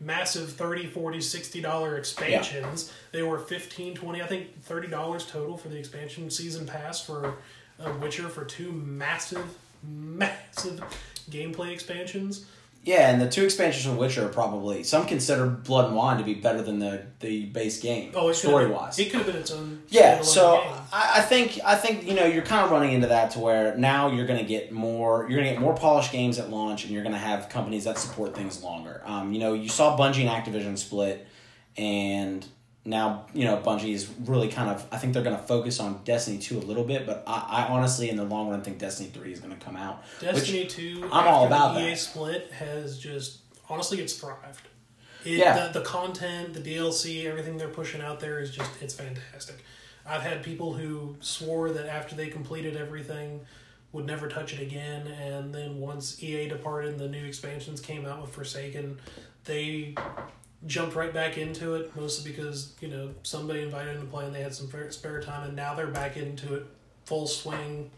[0.00, 3.20] massive 30 40 60 dollar expansions yeah.
[3.20, 7.36] they were 15 20 i think 30 dollars total for the expansion season pass for
[7.84, 9.44] a Witcher for two massive,
[9.82, 10.82] massive
[11.30, 12.46] gameplay expansions.
[12.84, 16.24] Yeah, and the two expansions for Witcher are probably some consider Blood and Wine to
[16.24, 18.10] be better than the, the base game.
[18.12, 19.82] Oh, story wise, it could have been its own.
[19.88, 20.56] Yeah, so
[20.92, 23.76] I, I, think I think you know you're kind of running into that to where
[23.76, 26.82] now you're going to get more you're going to get more polished games at launch,
[26.84, 29.00] and you're going to have companies that support things longer.
[29.04, 31.24] Um, you know, you saw Bungie and Activision split,
[31.76, 32.44] and
[32.84, 36.00] now you know Bungie is really kind of I think they're going to focus on
[36.04, 39.08] Destiny two a little bit, but I, I honestly in the long run think Destiny
[39.10, 40.04] three is going to come out.
[40.20, 41.98] Destiny two, I'm all about the EA that.
[41.98, 44.68] split has just honestly it's thrived.
[45.24, 45.68] It, yeah.
[45.68, 49.64] The, the content, the DLC, everything they're pushing out there is just it's fantastic.
[50.04, 53.40] I've had people who swore that after they completed everything
[53.92, 58.06] would never touch it again, and then once EA departed and the new expansions came
[58.06, 58.98] out with Forsaken,
[59.44, 59.94] they
[60.66, 64.34] jumped right back into it, mostly because you know somebody invited them to play and
[64.34, 66.66] they had some spare time, and now they're back into it
[67.04, 67.90] full swing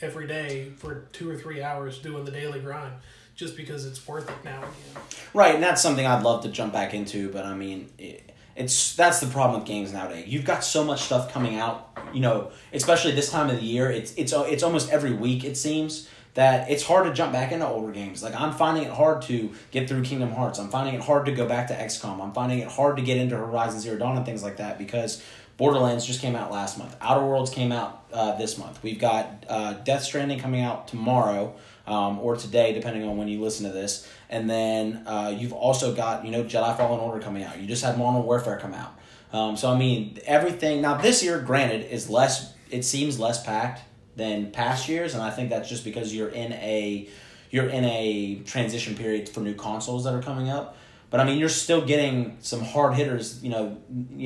[0.00, 2.94] every day for two or three hours doing the daily grind,
[3.34, 5.02] just because it's worth it now again.
[5.32, 7.90] Right, and that's something I'd love to jump back into, but I mean.
[7.98, 10.28] It, it's that's the problem with games nowadays.
[10.28, 13.90] You've got so much stuff coming out, you know, especially this time of the year.
[13.90, 17.66] It's it's it's almost every week it seems that it's hard to jump back into
[17.66, 18.22] older games.
[18.22, 20.58] Like I'm finding it hard to get through Kingdom Hearts.
[20.58, 22.22] I'm finding it hard to go back to XCOM.
[22.22, 25.22] I'm finding it hard to get into Horizon Zero Dawn and things like that because
[25.58, 26.96] Borderlands just came out last month.
[27.00, 28.82] Outer Worlds came out uh, this month.
[28.82, 31.54] We've got uh, Death Stranding coming out tomorrow
[31.86, 34.08] um, or today, depending on when you listen to this.
[34.30, 37.60] And then uh, you've also got you know Jedi Fallen Order coming out.
[37.60, 38.98] You just had Modern Warfare come out.
[39.34, 40.80] Um, so I mean everything.
[40.80, 42.54] Now this year, granted, is less.
[42.70, 43.82] It seems less packed
[44.16, 47.08] than past years, and I think that's just because you're in a
[47.50, 50.76] you're in a transition period for new consoles that are coming up.
[51.10, 53.76] But I mean, you're still getting some hard hitters, you know,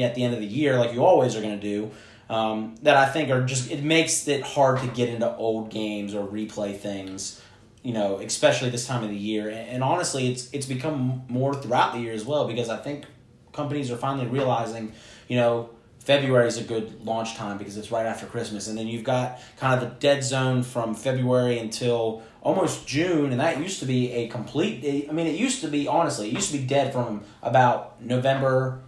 [0.01, 1.91] at the end of the year, like you always are going to do.
[2.29, 6.15] Um, that I think are just it makes it hard to get into old games
[6.15, 7.41] or replay things,
[7.83, 9.49] you know, especially this time of the year.
[9.49, 13.05] And, and honestly, it's it's become more throughout the year as well because I think
[13.53, 14.93] companies are finally realizing,
[15.29, 15.71] you know,
[16.07, 19.41] February is a good launch time because it's right after Christmas, and then you've got
[19.57, 24.13] kind of the dead zone from February until almost June, and that used to be
[24.13, 25.09] a complete.
[25.11, 28.83] I mean, it used to be honestly, it used to be dead from about November,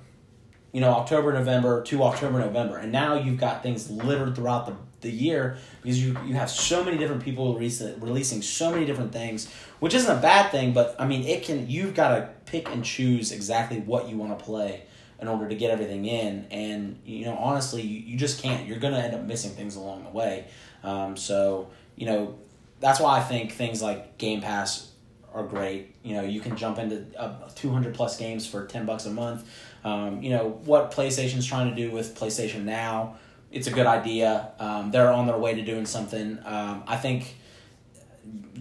[0.70, 4.76] you know, October, November to October, November, and now you've got things littered throughout the
[5.00, 9.12] the year because you you have so many different people releasing releasing so many different
[9.12, 12.68] things, which isn't a bad thing, but I mean, it can you've got to pick
[12.68, 14.84] and choose exactly what you want to play
[15.20, 16.46] in order to get everything in.
[16.50, 18.66] And you know, honestly, you, you just can't.
[18.66, 20.46] You're gonna end up missing things along the way.
[20.82, 22.38] Um, so you know,
[22.80, 24.92] that's why I think things like Game Pass
[25.34, 25.94] are great.
[26.02, 29.48] You know, you can jump into uh, 200 plus games for 10 bucks a month.
[29.84, 33.16] Um, you know, what PlayStation's trying to do with PlayStation Now,
[33.50, 34.52] it's a good idea.
[34.58, 36.38] Um, they're on their way to doing something.
[36.44, 37.36] Um, I think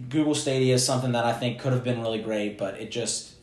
[0.08, 3.34] Google Stadia is something that I think could have been really great, but it just,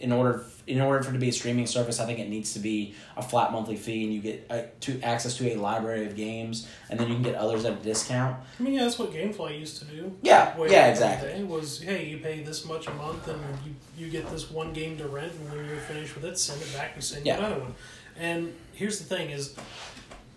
[0.00, 2.52] in order in order for it to be a streaming service, I think it needs
[2.54, 6.06] to be a flat monthly fee, and you get uh, to access to a library
[6.06, 8.36] of games, and then you can get others at a discount.
[8.58, 10.16] I mean, yeah, that's what GameFly used to do.
[10.22, 11.42] Yeah, yeah, exactly.
[11.44, 14.96] Was hey, you pay this much a month, and you you get this one game
[14.98, 17.38] to rent, and when you're finished with it, send it back and send yeah.
[17.38, 17.74] you another one.
[18.16, 19.54] And here's the thing: is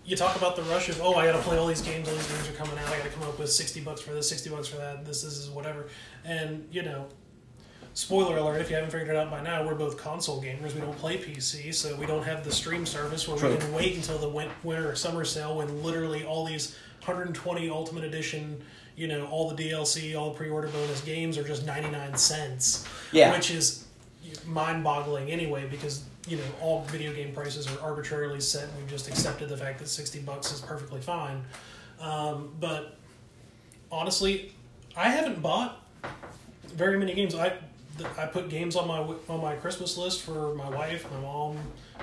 [0.06, 2.16] you talk about the rush of oh, I got to play all these games, all
[2.16, 4.28] these games are coming out, I got to come up with sixty bucks for this,
[4.28, 5.88] sixty bucks for that, this, this is whatever,
[6.26, 7.08] and you know
[7.94, 10.74] spoiler alert, if you haven't figured it out by now, we're both console gamers.
[10.74, 13.52] We don't play PC, so we don't have the stream service where True.
[13.52, 16.76] we can wait until the winter or summer sale when literally all these
[17.06, 18.62] 120 Ultimate Edition,
[18.96, 22.88] you know, all the DLC, all the pre-order bonus games are just 99 cents.
[23.12, 23.32] Yeah.
[23.32, 23.86] Which is
[24.46, 29.08] mind-boggling anyway because you know all video game prices are arbitrarily set and we've just
[29.08, 31.44] accepted the fact that 60 bucks is perfectly fine
[32.00, 32.98] um, but
[33.92, 34.54] honestly
[34.96, 35.86] i haven't bought
[36.68, 37.54] very many games i
[38.18, 38.98] i put games on my
[39.30, 41.58] on my christmas list for my wife my mom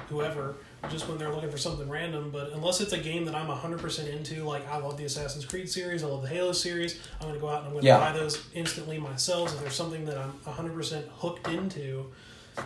[0.08, 0.54] whoever
[0.88, 4.08] just when they're looking for something random but unless it's a game that i'm 100%
[4.08, 7.34] into like i love the assassin's creed series i love the halo series i'm going
[7.34, 7.98] to go out and i'm going to Yeah.
[7.98, 12.06] buy those instantly myself if there's something that i'm 100% hooked into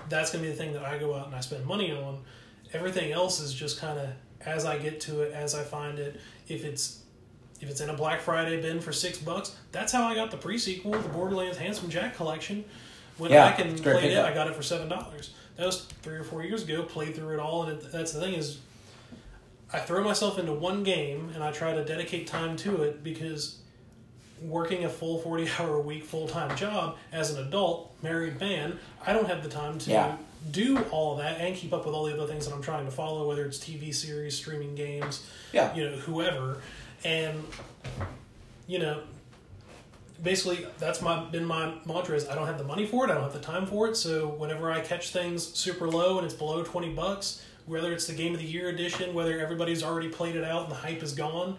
[0.09, 2.19] that's going to be the thing that I go out and I spend money on.
[2.73, 4.09] Everything else is just kind of
[4.45, 6.19] as I get to it, as I find it.
[6.49, 7.03] If it's
[7.61, 10.37] if it's in a Black Friday bin for six bucks, that's how I got the
[10.39, 12.65] pre sequel, the Borderlands Handsome Jack collection.
[13.18, 14.18] Went Yeah, and it's played it.
[14.18, 15.31] I got it for seven dollars.
[15.57, 16.83] That was three or four years ago.
[16.83, 18.59] Played through it all, and it, that's the thing is,
[19.72, 23.59] I throw myself into one game and I try to dedicate time to it because
[24.42, 28.79] working a full 40 hour a week full time job as an adult married man,
[29.07, 30.16] I don't have the time to Yeah.
[30.50, 32.85] do all of that and keep up with all the other things that I'm trying
[32.85, 35.74] to follow, whether it's TV series, streaming games, Yeah.
[35.74, 36.61] you know, whoever.
[37.05, 37.44] And,
[38.66, 39.00] you know,
[40.25, 43.15] basically that's my been my mantra is I don't have the money for it, I
[43.15, 43.97] don't have the time for it.
[43.97, 48.15] So whenever I catch things super low and it's below twenty bucks, whether it's the
[48.15, 51.13] game of the year edition, whether everybody's already played it out and the hype is
[51.13, 51.57] gone,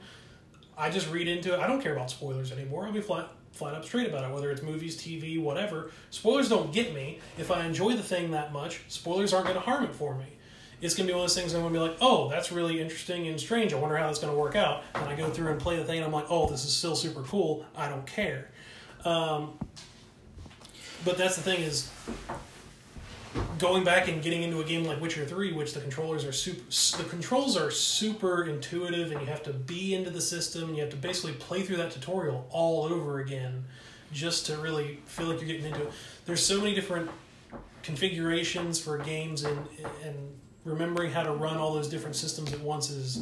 [0.78, 1.60] I just read into it.
[1.60, 2.86] I don't care about spoilers anymore.
[2.86, 5.92] I'll be flat flat up straight about it, whether it's movies, TV, whatever.
[6.10, 7.20] Spoilers don't get me.
[7.38, 10.26] If I enjoy the thing that much, spoilers aren't going to harm it for me.
[10.82, 12.52] It's going to be one of those things I'm going to be like, oh, that's
[12.52, 13.74] really interesting and strange.
[13.74, 14.84] I wonder how that's going to work out.
[14.94, 16.98] And I go through and play the thing, and I'm like, oh, this is still
[16.98, 17.66] super cool.
[17.78, 18.50] I don't care.
[19.06, 19.54] Um,
[21.06, 21.90] but that's the thing is,
[23.60, 27.04] going back and getting into a game like Witcher Three, which the controllers are super,
[27.04, 30.70] the controls are super intuitive, and you have to be into the system.
[30.70, 33.66] And you have to basically play through that tutorial all over again,
[34.12, 35.92] just to really feel like you're getting into it.
[36.26, 37.10] There's so many different
[37.84, 39.60] configurations for games, and
[40.04, 40.16] and
[40.64, 43.22] remembering how to run all those different systems at once is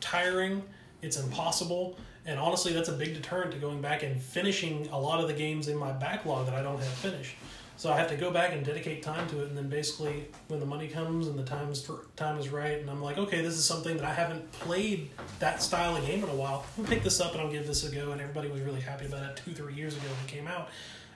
[0.00, 0.64] tiring.
[1.00, 1.96] It's impossible.
[2.24, 5.34] And honestly, that's a big deterrent to going back and finishing a lot of the
[5.34, 7.34] games in my backlog that I don't have finished.
[7.76, 10.60] So I have to go back and dedicate time to it, and then basically, when
[10.60, 13.64] the money comes and the times time is right, and I'm like, okay, this is
[13.64, 16.64] something that I haven't played that style of game in a while.
[16.78, 18.12] I'll pick this up and I'll give this a go.
[18.12, 20.68] And everybody was really happy about it two, three years ago when it came out.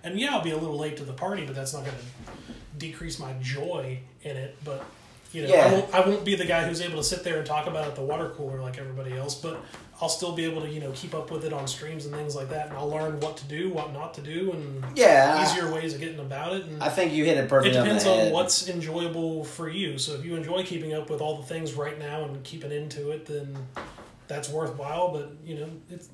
[0.02, 2.52] And yeah, I'll be a little late to the party, but that's not going to
[2.78, 4.56] decrease my joy in it.
[4.64, 4.84] But
[5.32, 7.46] you know, I won't I won't be the guy who's able to sit there and
[7.46, 9.60] talk about it at the water cooler like everybody else, but
[10.00, 12.36] I'll still be able to, you know, keep up with it on streams and things
[12.36, 15.42] like that, and I'll learn what to do, what not to do, and Yeah.
[15.42, 16.64] easier ways of getting about it.
[16.66, 17.78] And I think you hit it perfectly.
[17.78, 19.96] it depends on on what's enjoyable for you.
[19.98, 23.10] So if you enjoy keeping up with all the things right now and keeping into
[23.10, 23.56] it, then
[24.28, 25.12] that's worthwhile.
[25.12, 26.08] But you know, it's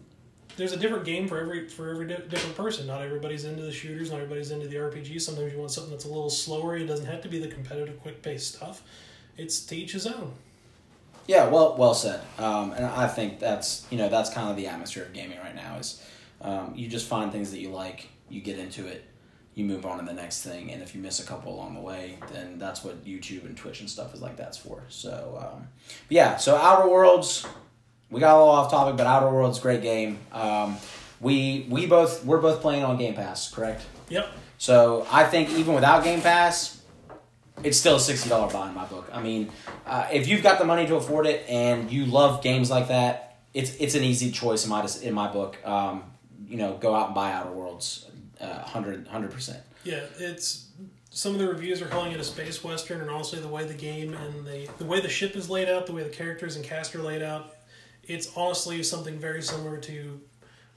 [0.57, 2.87] there's a different game for every for every di- different person.
[2.87, 4.11] Not everybody's into the shooters.
[4.11, 5.23] Not everybody's into the RPGs.
[5.23, 6.77] Sometimes you want something that's a little slower.
[6.77, 8.83] It doesn't have to be the competitive, quick paced stuff.
[9.37, 10.33] It's to each his own.
[11.27, 12.21] Yeah, well, well said.
[12.39, 15.55] Um, and I think that's you know that's kind of the atmosphere of gaming right
[15.55, 15.77] now.
[15.79, 16.05] Is
[16.41, 19.05] um, you just find things that you like, you get into it,
[19.55, 21.81] you move on to the next thing, and if you miss a couple along the
[21.81, 24.83] way, then that's what YouTube and Twitch and stuff is like that's for.
[24.89, 25.69] So um,
[26.09, 27.47] yeah, so Outer Worlds,
[28.13, 30.19] we got a little off topic, but Outer Worlds, great game.
[30.31, 30.77] Um,
[31.21, 33.85] we we both we're both playing on Game Pass, correct?
[34.11, 34.29] Yep.
[34.59, 36.83] So I think even without Game Pass,
[37.65, 39.09] it's still a sixty dollar buy in my book.
[39.13, 39.51] I mean,
[39.87, 43.39] uh, if you've got the money to afford it and you love games like that,
[43.55, 45.57] it's it's an easy choice in my in my book.
[45.67, 46.05] Um,
[46.47, 49.63] you know, go out and buy Outer Worlds, uh, 100 percent.
[49.85, 50.69] Yeah, it's
[51.11, 53.75] some of the reviews are calling it a space western, and honestly, the way the
[53.75, 56.65] game and the the way the ship is laid out, the way the characters and
[56.65, 57.55] cast are laid out,
[58.05, 60.21] it's honestly something very similar to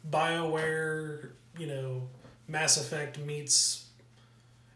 [0.09, 1.29] Bioware.
[1.57, 2.01] You know,
[2.47, 3.85] Mass Effect meets.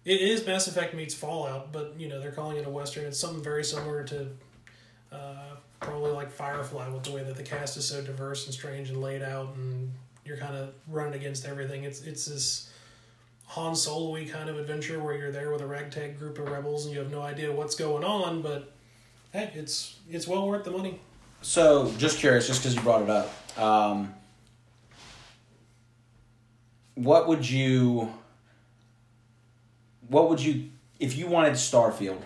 [0.06, 3.06] It is Mass Effect meets Fallout, but you know they're calling it a western.
[3.06, 4.28] It's something very similar to.
[5.12, 8.90] Uh, probably like Firefly with the way that the cast is so diverse and strange
[8.90, 9.92] and laid out, and
[10.26, 11.84] you're kind of running against everything.
[11.84, 12.70] It's it's this
[13.48, 16.94] Han Solo-y kind of adventure where you're there with a ragtag group of rebels and
[16.94, 18.72] you have no idea what's going on, but
[19.34, 21.00] hey, it's it's well worth the money.
[21.42, 24.14] So, just curious, just because you brought it up, um,
[26.96, 28.14] what would you,
[30.10, 30.70] what would you,
[31.00, 32.22] if you wanted Starfield,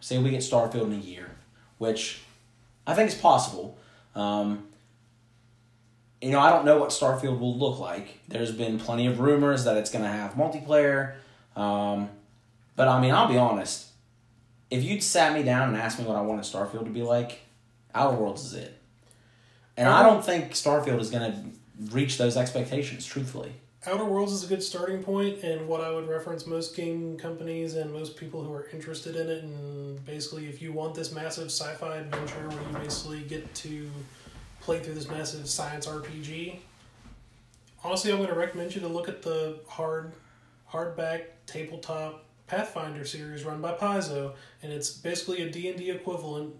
[0.00, 1.30] say we get Starfield in a year,
[1.78, 2.20] which
[2.86, 3.78] I think is possible.
[4.14, 4.64] Um,
[6.20, 8.18] you know, I don't know what Starfield will look like.
[8.26, 11.14] There's been plenty of rumors that it's going to have multiplayer.
[11.54, 12.08] Um,
[12.74, 13.86] but I mean, I'll be honest.
[14.70, 17.40] If you'd sat me down and asked me what I wanted Starfield to be like,
[17.98, 18.78] Outer Worlds is it.
[19.76, 23.52] And I don't think Starfield is going to reach those expectations, truthfully.
[23.86, 27.74] Outer Worlds is a good starting point, and what I would reference most game companies
[27.74, 29.42] and most people who are interested in it.
[29.44, 33.90] And basically, if you want this massive sci fi adventure where you basically get to
[34.60, 36.56] play through this massive science RPG,
[37.84, 40.12] honestly, I'm going to recommend you to look at the hard,
[40.70, 46.54] hardback tabletop Pathfinder series run by Paizo, and it's basically a D and D equivalent.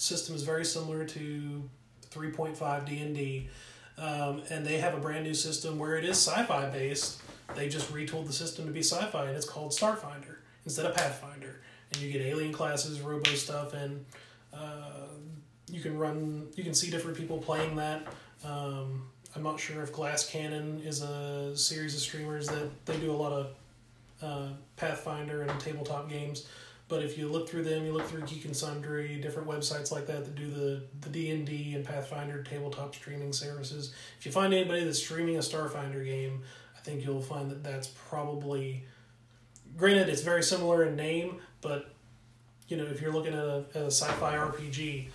[0.00, 1.68] System is very similar to
[2.10, 3.48] 3.5 D and D
[4.00, 7.20] um, and they have a brand new system where it is sci-fi based.
[7.54, 11.62] They just retooled the system to be sci-fi, and it's called Starfinder instead of Pathfinder.
[11.92, 14.04] And you get alien classes, robo stuff, and
[14.52, 15.08] uh,
[15.70, 16.48] you can run.
[16.54, 18.06] You can see different people playing that.
[18.44, 23.10] Um, I'm not sure if Glass Cannon is a series of streamers that they do
[23.10, 23.46] a lot of
[24.22, 26.46] uh, Pathfinder and tabletop games.
[26.88, 30.06] But if you look through them, you look through Geek and Sundry, different websites like
[30.06, 33.92] that that do the the D and D and Pathfinder tabletop streaming services.
[34.18, 36.42] If you find anybody that's streaming a Starfinder game,
[36.74, 38.84] I think you'll find that that's probably.
[39.76, 41.92] Granted, it's very similar in name, but
[42.68, 45.08] you know if you're looking at a, at a sci-fi RPG,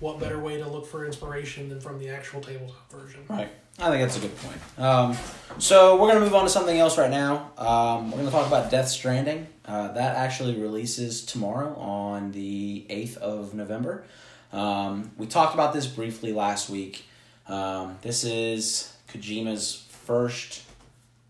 [0.00, 3.20] what better way to look for inspiration than from the actual tabletop version?
[3.28, 3.50] Right.
[3.78, 4.58] I think that's a good point.
[4.78, 5.16] Um,
[5.58, 7.52] so we're gonna move on to something else right now.
[7.56, 9.46] Um, we're gonna talk about Death Stranding.
[9.64, 14.04] Uh, that actually releases tomorrow on the eighth of November.
[14.52, 17.04] Um, we talked about this briefly last week.
[17.46, 20.62] Um, this is Kojima's first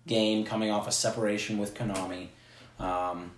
[0.07, 2.29] game coming off a separation with Konami.
[2.79, 3.33] Um,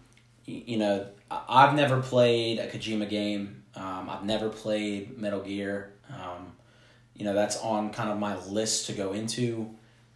[0.46, 3.61] you, you know, I've never played a Kojima game.
[3.74, 5.92] Um, I've never played Metal Gear.
[6.10, 6.52] Um,
[7.14, 9.70] you know, that's on kind of my list to go into.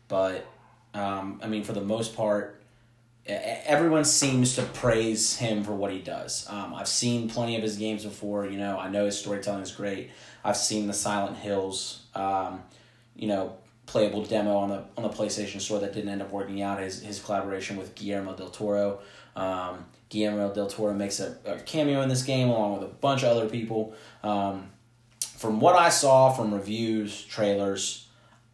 [0.08, 0.46] But,
[0.94, 2.62] um, I mean, for the most part,
[3.28, 6.46] everyone seems to praise him for what he does.
[6.48, 8.46] Um, I've seen plenty of his games before.
[8.46, 10.10] You know, I know his storytelling is great.
[10.44, 12.62] I've seen the Silent Hills, um,
[13.16, 16.62] you know, playable demo on the on the PlayStation Store that didn't end up working
[16.62, 16.80] out.
[16.80, 19.00] His his collaboration with Guillermo del Toro.
[19.34, 23.22] Um, Guillermo del Toro makes a, a, cameo in this game along with a bunch
[23.22, 23.94] of other people.
[24.22, 24.70] Um,
[25.20, 28.08] from what I saw from reviews, trailers,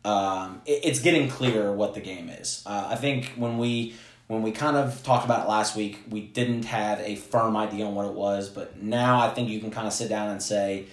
[0.04, 2.62] um, it, it's getting clear what the game is.
[2.66, 3.94] Uh, I think when we
[4.28, 7.84] when we kind of talked about it last week, we didn't have a firm idea
[7.84, 10.42] on what it was, but now I think you can kind of sit down and
[10.42, 10.86] say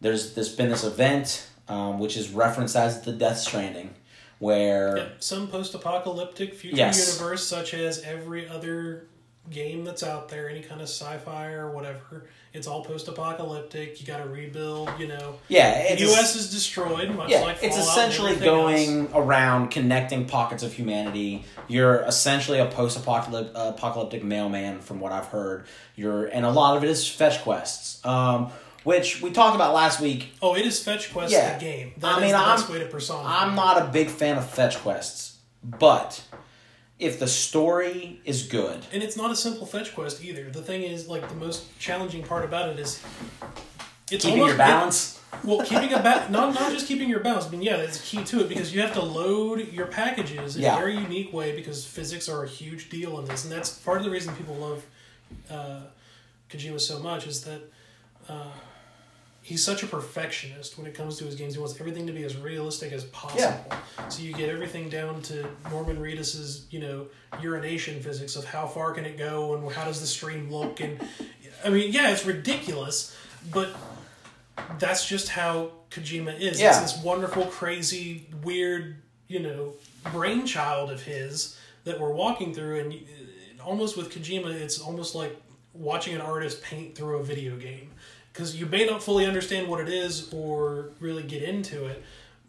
[0.00, 3.94] there's there's been this event um, which is referenced as the Death Stranding,
[4.38, 7.18] where yeah, some post-apocalyptic future yes.
[7.18, 9.06] universe, such as every other
[9.50, 12.26] game that's out there, any kind of sci-fi or whatever.
[12.52, 14.00] It's all post-apocalyptic.
[14.00, 14.90] You got to rebuild.
[14.98, 15.38] You know.
[15.48, 16.36] Yeah, the U.S.
[16.36, 17.14] is destroyed.
[17.14, 19.10] Much yeah, like it's essentially going else.
[19.14, 21.44] around connecting pockets of humanity.
[21.68, 25.66] You're essentially a post-apocalyptic mailman, from what I've heard.
[25.94, 28.04] You're, and a lot of it is fetch quests.
[28.04, 28.50] Um,
[28.86, 30.32] which we talked about last week.
[30.40, 31.58] Oh, it is fetch quest yeah.
[31.58, 31.92] the game.
[31.96, 33.42] That I mean, I'm, way to personify.
[33.42, 36.22] I'm not a big fan of fetch quests, but
[36.98, 38.86] if the story is good.
[38.92, 40.50] And it's not a simple fetch quest either.
[40.50, 43.02] The thing is, like, the most challenging part about it is
[44.10, 45.20] it's keeping almost, your balance.
[45.32, 47.46] It, well, keeping a ba- not not just keeping your balance.
[47.46, 50.62] I mean, yeah, that's key to it because you have to load your packages in
[50.62, 50.76] yeah.
[50.76, 53.98] a very unique way because physics are a huge deal in this, and that's part
[53.98, 54.86] of the reason people love
[55.50, 55.80] uh,
[56.48, 57.62] Kojima so much is that.
[58.28, 58.50] Uh,
[59.46, 61.54] he's such a perfectionist when it comes to his games.
[61.54, 63.64] He wants everything to be as realistic as possible.
[63.96, 64.08] Yeah.
[64.08, 67.06] So you get everything down to Norman Reedus's, you know,
[67.40, 70.98] urination physics of how far can it go and how does the stream look and
[71.64, 73.16] I mean, yeah, it's ridiculous,
[73.52, 73.68] but
[74.80, 76.60] that's just how Kojima is.
[76.60, 76.70] Yeah.
[76.70, 78.96] It's this wonderful, crazy, weird,
[79.28, 79.74] you know,
[80.10, 83.00] brainchild of his that we're walking through and
[83.64, 85.40] almost with Kojima it's almost like
[85.72, 87.92] watching an artist paint through a video game
[88.36, 92.04] because you may not fully understand what it is or really get into it.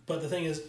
[0.05, 0.61] But the thing is,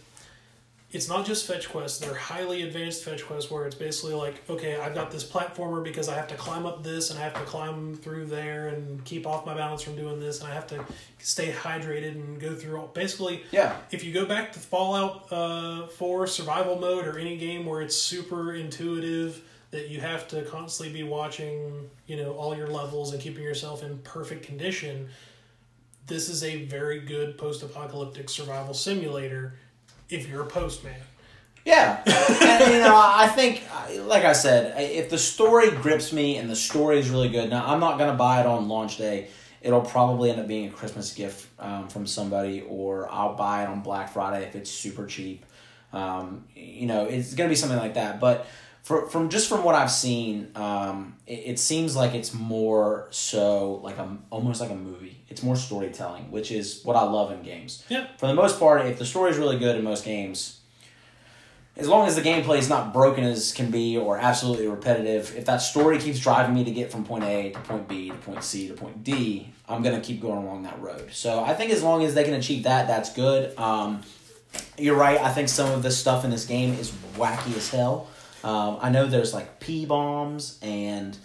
[0.91, 1.99] it's not just fetch quests.
[1.99, 6.07] They're highly advanced fetch quests where it's basically like, okay, I've got this platformer because
[6.07, 9.27] I have to climb up this and I have to climb through there and keep
[9.27, 10.83] off my balance from doing this and I have to
[11.19, 12.87] stay hydrated and go through all.
[12.87, 13.75] Basically, yeah.
[13.91, 17.95] If you go back to Fallout uh, 4 survival mode or any game where it's
[17.95, 23.21] super intuitive that you have to constantly be watching, you know, all your levels and
[23.21, 25.09] keeping yourself in perfect condition.
[26.07, 29.55] This is a very good post-apocalyptic survival simulator
[30.09, 30.99] if you're a postman.
[31.65, 33.61] Yeah, and, you know, I think,
[34.07, 37.63] like I said, if the story grips me and the story is really good, now
[37.67, 39.27] I'm not gonna buy it on launch day.
[39.61, 43.67] It'll probably end up being a Christmas gift um, from somebody, or I'll buy it
[43.67, 45.45] on Black Friday if it's super cheap.
[45.91, 48.19] Um, you know, it's gonna be something like that.
[48.19, 48.47] But
[48.89, 53.75] for, from just from what I've seen, um, it, it seems like it's more so
[53.83, 55.21] like a almost like a movie.
[55.29, 57.85] It's more storytelling, which is what I love in games.
[57.87, 58.07] Yeah.
[58.17, 60.61] For the most part, if the story is really good in most games,
[61.77, 65.45] as long as the gameplay is not broken as can be or absolutely repetitive, if
[65.45, 68.43] that story keeps driving me to get from point A to point B to point
[68.43, 71.09] C to point D, I'm gonna keep going along that road.
[71.11, 73.55] So I think as long as they can achieve that, that's good.
[73.55, 74.01] Um,
[74.79, 75.21] you're right.
[75.21, 78.07] I think some of the stuff in this game is wacky as hell.
[78.43, 81.17] Um, I know there's like P bombs and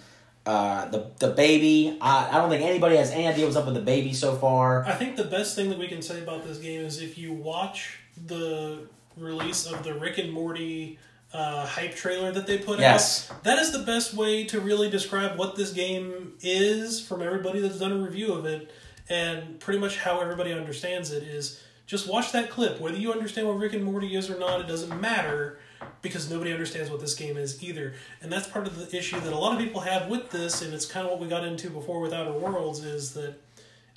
[0.47, 1.97] uh, the the baby.
[2.01, 4.85] I, I don't think anybody has any idea what's up with the baby so far.
[4.85, 7.33] I think the best thing that we can say about this game is if you
[7.33, 8.87] watch the
[9.17, 10.99] release of the Rick and Morty
[11.33, 13.31] uh, hype trailer that they put Yes.
[13.31, 17.61] out, that is the best way to really describe what this game is from everybody
[17.61, 18.71] that's done a review of it,
[19.09, 22.81] and pretty much how everybody understands it is just watch that clip.
[22.81, 25.59] Whether you understand what Rick and Morty is or not, it doesn't matter
[26.03, 27.95] because nobody understands what this game is either.
[28.23, 30.75] And that's part of the issue that a lot of people have with this, and
[30.75, 33.35] it's kind of what we got into before with Outer Worlds, is that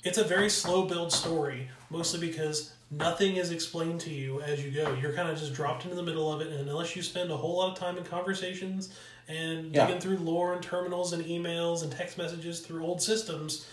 [0.04, 4.70] it's a very slow build story, mostly because nothing is explained to you as you
[4.70, 4.94] go.
[4.94, 7.36] You're kind of just dropped into the middle of it, and unless you spend a
[7.36, 8.90] whole lot of time in conversations
[9.28, 9.86] and Yeah.
[9.86, 13.66] digging through lore and terminals and emails and text messages through old systems,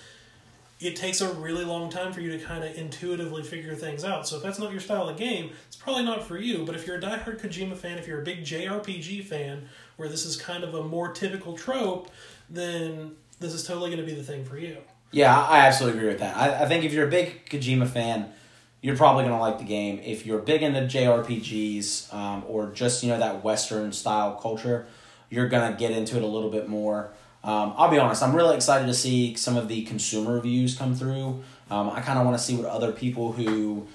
[0.80, 4.28] it takes a really long time for you to kind of intuitively figure things out.
[4.28, 6.66] So if that's not your style of game, it's probably not for you.
[6.66, 10.26] But if you're a diehard Kojima fan, if you're a big JRPG fan, where this
[10.26, 12.12] is kind of a more typical trope,
[12.50, 14.78] then this is totally going to be the thing for you.
[15.12, 16.36] Yeah, I absolutely agree with that.
[16.36, 18.34] I, I think if you're a big Kojima fan,
[18.82, 20.00] you're probably gonna like the game.
[20.04, 24.86] If you're big into JRPGs um, or just you know that Western style culture,
[25.30, 27.12] you're gonna get into it a little bit more.
[27.46, 30.96] Um, I'll be honest, I'm really excited to see some of the consumer reviews come
[30.96, 31.44] through.
[31.70, 33.88] Um, I kind of want to see what other people who,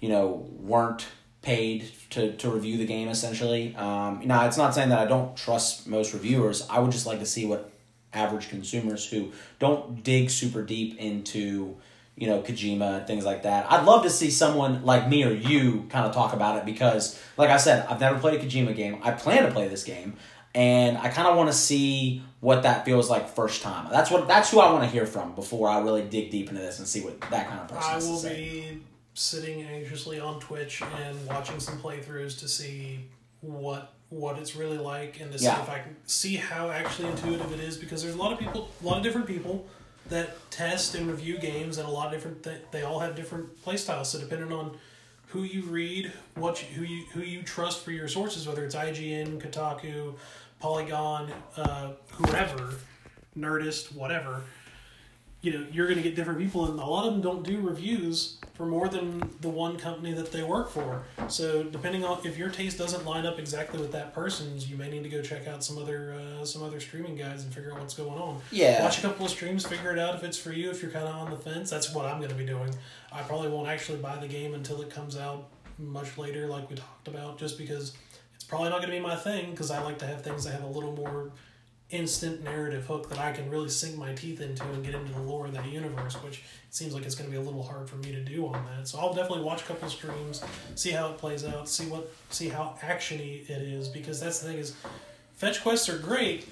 [0.00, 1.06] you know, weren't
[1.40, 3.74] paid to, to review the game essentially.
[3.76, 6.66] Um, now, it's not saying that I don't trust most reviewers.
[6.68, 7.70] I would just like to see what
[8.12, 11.76] average consumers who don't dig super deep into,
[12.14, 13.70] you know, Kojima and things like that.
[13.72, 17.18] I'd love to see someone like me or you kind of talk about it because,
[17.38, 19.00] like I said, I've never played a Kojima game.
[19.02, 20.18] I plan to play this game
[20.58, 23.86] and I kind of want to see what that feels like first time.
[23.92, 26.60] That's what that's who I want to hear from before I really dig deep into
[26.60, 28.06] this and see what that kind of person is.
[28.06, 28.80] I will be
[29.14, 33.04] sitting anxiously on Twitch and watching some playthroughs to see
[33.40, 35.62] what what it's really like and to see Yeah.
[35.62, 38.68] if I can see how actually intuitive it is because there's a lot of people,
[38.82, 39.64] a lot of different people
[40.08, 43.62] that test and review games and a lot of different th- they all have different
[43.64, 44.06] playstyles.
[44.06, 44.76] So depending on
[45.26, 48.74] who you read, what you, who you who you trust for your sources, whether it's
[48.74, 50.14] IGN, Kotaku,
[50.60, 52.74] Polygon, uh, whoever,
[53.36, 54.42] Nerdist, whatever,
[55.40, 57.60] you know, you're going to get different people, and a lot of them don't do
[57.60, 61.04] reviews for more than the one company that they work for.
[61.28, 64.90] So, depending on if your taste doesn't line up exactly with that person's, you may
[64.90, 67.78] need to go check out some other uh, some other streaming guys and figure out
[67.78, 68.40] what's going on.
[68.50, 68.82] Yeah.
[68.82, 70.70] Watch a couple of streams, figure it out if it's for you.
[70.70, 72.74] If you're kind of on the fence, that's what I'm going to be doing.
[73.12, 76.74] I probably won't actually buy the game until it comes out much later, like we
[76.74, 77.92] talked about, just because
[78.48, 79.50] probably not going to be my thing.
[79.50, 81.30] Because I like to have things that have a little more
[81.90, 85.22] instant narrative hook that I can really sink my teeth into and get into the
[85.22, 87.96] lore of that universe, which seems like it's going to be a little hard for
[87.96, 88.86] me to do on that.
[88.86, 90.44] So I'll definitely watch a couple streams,
[90.74, 94.48] see how it plays out, see what see how actiony it is, because that's the
[94.48, 94.76] thing is,
[95.32, 96.46] fetch quests are great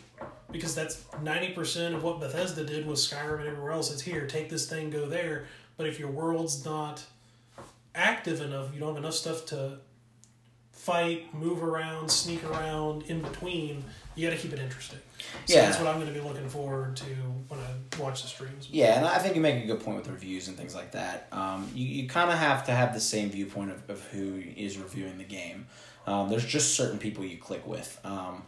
[0.51, 3.93] because that's ninety percent of what Bethesda did with Skyrim and everywhere else.
[3.93, 5.45] It's here, take this thing, go there.
[5.77, 7.05] But if your world's not
[7.95, 9.81] active enough, you don't have enough stuff to
[10.87, 13.83] fight, move around, sneak around in between.
[14.15, 15.01] You got to keep it interesting.
[15.47, 15.63] So Yeah.
[15.67, 17.05] that's what I'm going to be looking forward to
[17.49, 18.69] when I watch the streams.
[18.71, 21.27] Yeah, and I think you make a good point with reviews and things like that.
[21.33, 24.79] Um, you you kind of have to have the same viewpoint of, of who is
[24.79, 25.67] reviewing the game.
[26.07, 27.99] Um, there's just certain people you click with.
[28.05, 28.45] Um,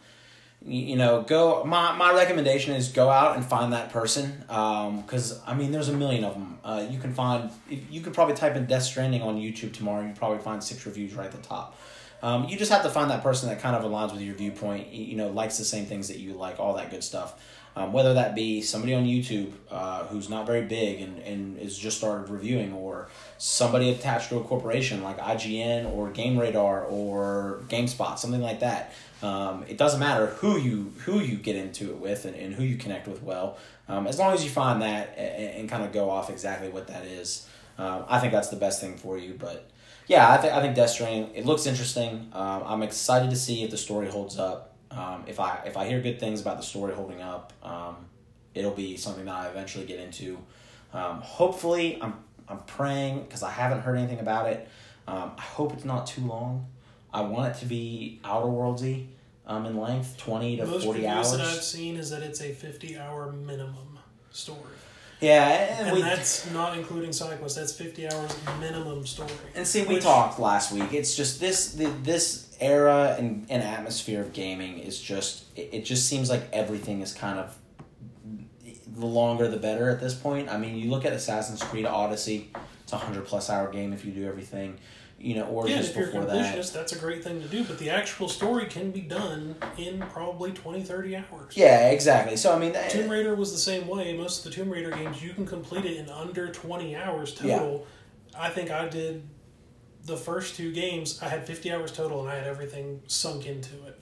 [0.65, 1.63] you, you know, go.
[1.65, 4.43] My, my recommendation is go out and find that person.
[4.47, 6.57] Because I mean, there's a million of them.
[6.63, 7.49] Uh, you can find.
[7.69, 10.05] You could probably type in Death Stranding on YouTube tomorrow.
[10.07, 11.77] You probably find six reviews right at the top.
[12.21, 14.91] Um, you just have to find that person that kind of aligns with your viewpoint.
[14.91, 17.41] You, know, likes the same things that you like, all that good stuff.
[17.75, 21.77] Um, whether that be somebody on YouTube uh, who's not very big and, and is
[21.77, 23.07] just started reviewing, or
[23.37, 28.93] somebody attached to a corporation like IGN or Game Radar or GameSpot, something like that.
[29.21, 32.63] Um, it doesn't matter who you who you get into it with and, and who
[32.63, 33.57] you connect with well,
[33.87, 36.87] um, as long as you find that and, and kind of go off exactly what
[36.87, 37.47] that is.
[37.77, 39.35] Um, I think that's the best thing for you.
[39.37, 39.68] But
[40.09, 42.29] yeah, I think I think Death Stranding it looks interesting.
[42.33, 44.75] Um, I'm excited to see if the story holds up.
[44.91, 47.95] Um, if I if I hear good things about the story holding up, um,
[48.53, 50.37] it'll be something that I eventually get into.
[50.93, 52.15] Um, hopefully, I'm
[52.49, 54.67] I'm praying because I haven't heard anything about it.
[55.07, 56.67] Um, I hope it's not too long.
[57.13, 59.07] I want it to be Outer Worldsy.
[59.47, 61.37] um, in length, twenty to Most forty reviews hours.
[61.37, 63.99] that I've seen is that it's a 50 hour minimum
[64.31, 64.75] story.
[65.21, 67.57] Yeah, and, And we that's not including side quests.
[67.57, 69.31] That's 50 hours minimum story.
[69.55, 70.93] and see we which- talked last week.
[70.93, 75.85] It's just this the, this era and, and atmosphere of gaming is just it, it
[75.85, 77.57] just seems like everything is kind of
[78.95, 80.49] the longer the better at this point.
[80.49, 82.51] I mean, you look at Assassin's Creed Odyssey;
[82.83, 84.77] it's a hundred plus hour game if you do everything.
[85.19, 86.71] You know, or Yeah, just if you're a before that.
[86.73, 90.51] that's a great thing to do, but the actual story can be done in probably
[90.51, 91.57] 20, 30 hours.
[91.57, 92.37] Yeah, exactly.
[92.37, 94.15] So I mean, that, Tomb Raider was the same way.
[94.15, 97.85] Most of the Tomb Raider games, you can complete it in under 20 hours total.
[98.37, 99.27] I think I did
[100.05, 103.75] the first two games, I had 50 hours total, and I had everything sunk into
[103.85, 103.98] it.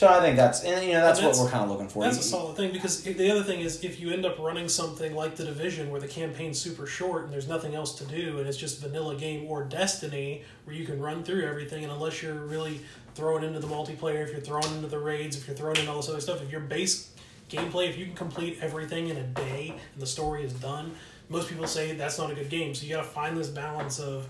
[0.00, 1.88] So I think that's and you know that's, And that's- what we're kind of looking
[1.88, 2.02] for.
[2.02, 5.14] That's a solid thing because the other thing is if you end up running something
[5.14, 8.46] like the Division where the campaign's super short and there's nothing else to do and
[8.48, 12.32] it's just vanilla game or Destiny where you can run through everything and unless you're
[12.32, 12.80] really
[13.14, 15.96] throwing into the multiplayer, if you're throwing into the raids, if you're throwing in all
[15.96, 17.10] this other stuff, if your base
[17.50, 20.92] gameplay, if you can complete everything in a day and the story is done,
[21.28, 22.74] most people say that's not a good game.
[22.74, 24.26] So you got to find this balance of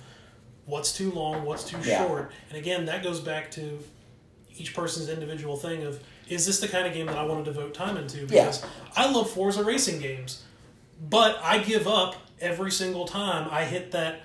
[0.67, 2.05] what's too long, what's too Yeah.
[2.07, 3.79] short, and again that goes back to
[4.61, 7.53] each person's individual thing of is this the kind of game that I want to
[7.53, 8.19] devote time into?
[8.21, 8.27] Yeah.
[8.27, 8.65] Because
[8.97, 10.45] I love Forza racing games,
[11.09, 14.21] but I give up every single time I hit that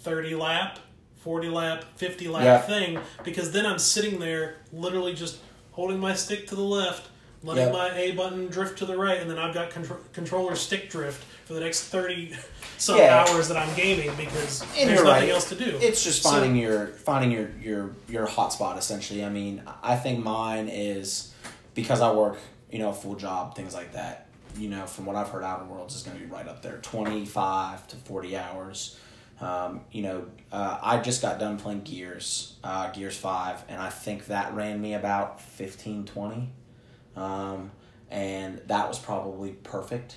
[0.00, 0.78] 30 lap,
[1.22, 2.60] 40 lap, 50 lap Yeah.
[2.60, 5.38] thing because then I'm sitting there literally just
[5.72, 7.08] holding my stick to the left,
[7.42, 7.72] letting Yeah.
[7.72, 11.24] my A button drift to the right, and then I've got contr- controller stick drift
[11.44, 12.34] for the next 30
[12.78, 13.24] some Yeah.
[13.28, 15.28] hours that I'm gaming because And there's nothing right.
[15.30, 15.78] else to do.
[15.80, 19.24] It's just So- finding your finding your your your hotspot essentially.
[19.24, 21.32] I mean, I think mine is
[21.74, 22.38] because I work,
[22.70, 24.26] you know, a full job, things like that.
[24.58, 26.78] You know, from what I've heard, Outer Worlds is going to be right up there,
[26.82, 28.96] twenty five to forty hours.
[29.40, 33.88] Um, you know, uh, I just got done playing Gears, uh, Gears Five, and I
[33.88, 36.48] think that ran me about 15, 20.
[37.16, 37.70] Um,
[38.10, 40.16] and that was probably perfect.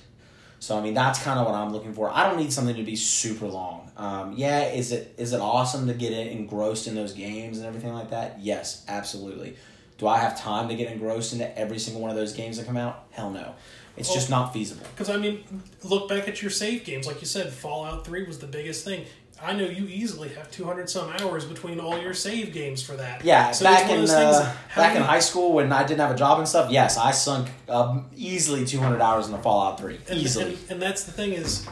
[0.59, 2.09] So I mean that's kind of what I'm looking for.
[2.09, 3.91] I don't need something to be super long.
[3.97, 7.93] Um, yeah, is it is it awesome to get engrossed in those games and everything
[7.93, 8.39] like that?
[8.39, 9.55] Yes, absolutely.
[9.97, 12.65] Do I have time to get engrossed into every single one of those games that
[12.65, 13.05] come out?
[13.11, 13.55] Hell no.
[13.97, 14.85] It's just not feasible.
[14.93, 15.43] Because I mean,
[15.83, 17.07] look back at your save games.
[17.07, 19.05] Like you said, Fallout Three was the biggest thing.
[19.41, 22.93] I know you easily have two hundred some hours between all your save games for
[22.93, 23.23] that.
[23.23, 26.17] Yeah, So back in uh, back do in high school when I didn't have a
[26.17, 29.99] job and stuff, yes, I sunk um, easily 200 hours into Fallout 3.
[30.09, 30.45] and, Easily.
[30.53, 31.67] and, and that's the thing is,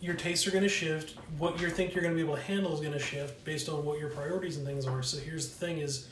[0.00, 1.16] your tastes are going to shift.
[1.36, 3.68] What you think you're going to be able to handle is going to shift based
[3.68, 5.02] on what your priorities and things are.
[5.02, 6.08] So here's the thing: is,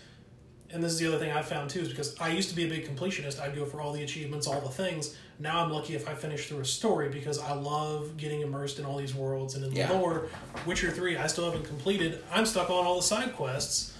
[0.71, 2.66] and this is the other thing I found too, is because I used to be
[2.66, 3.41] a big completionist.
[3.41, 5.16] I'd go for all the achievements, all the things.
[5.41, 8.84] Now I'm lucky if I finish through a story because I love getting immersed in
[8.84, 9.86] all these worlds and in Yeah.
[9.86, 10.26] the lore.
[10.66, 12.22] Witcher Three, I still haven't completed.
[12.32, 13.93] I'm stuck on all the side quests,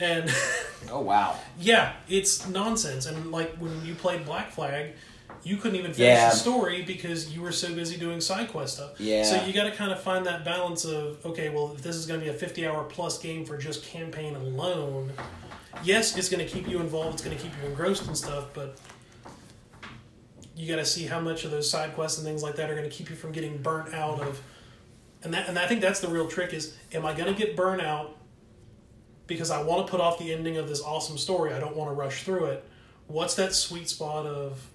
[0.00, 0.30] and.
[0.90, 1.36] oh, wow.
[1.58, 3.06] Yeah, it's nonsense.
[3.06, 4.90] And like when you played Black Flag,
[5.44, 6.28] you couldn't even finish Yeah.
[6.30, 9.00] the story because you were so busy doing side quest stuff.
[9.00, 9.24] Yeah.
[9.24, 12.04] So you got to kind of find that balance of okay, well, if this is
[12.06, 15.10] going to be a fifty-hour plus game for just campaign alone,
[15.82, 17.14] yes, it's going to keep you involved.
[17.14, 18.76] It's going to keep you engrossed and stuff, but
[20.54, 22.74] you got to see how much of those side quests and things like that are
[22.74, 24.40] going to keep you from getting burnt out of.
[25.22, 27.56] And that, and I think that's the real trick is, am I going to get
[27.56, 28.16] burnt out
[29.26, 31.54] because I want to put off the ending of this awesome story.
[31.54, 32.64] I don't want to rush through it.
[33.06, 34.68] What's that sweet spot of?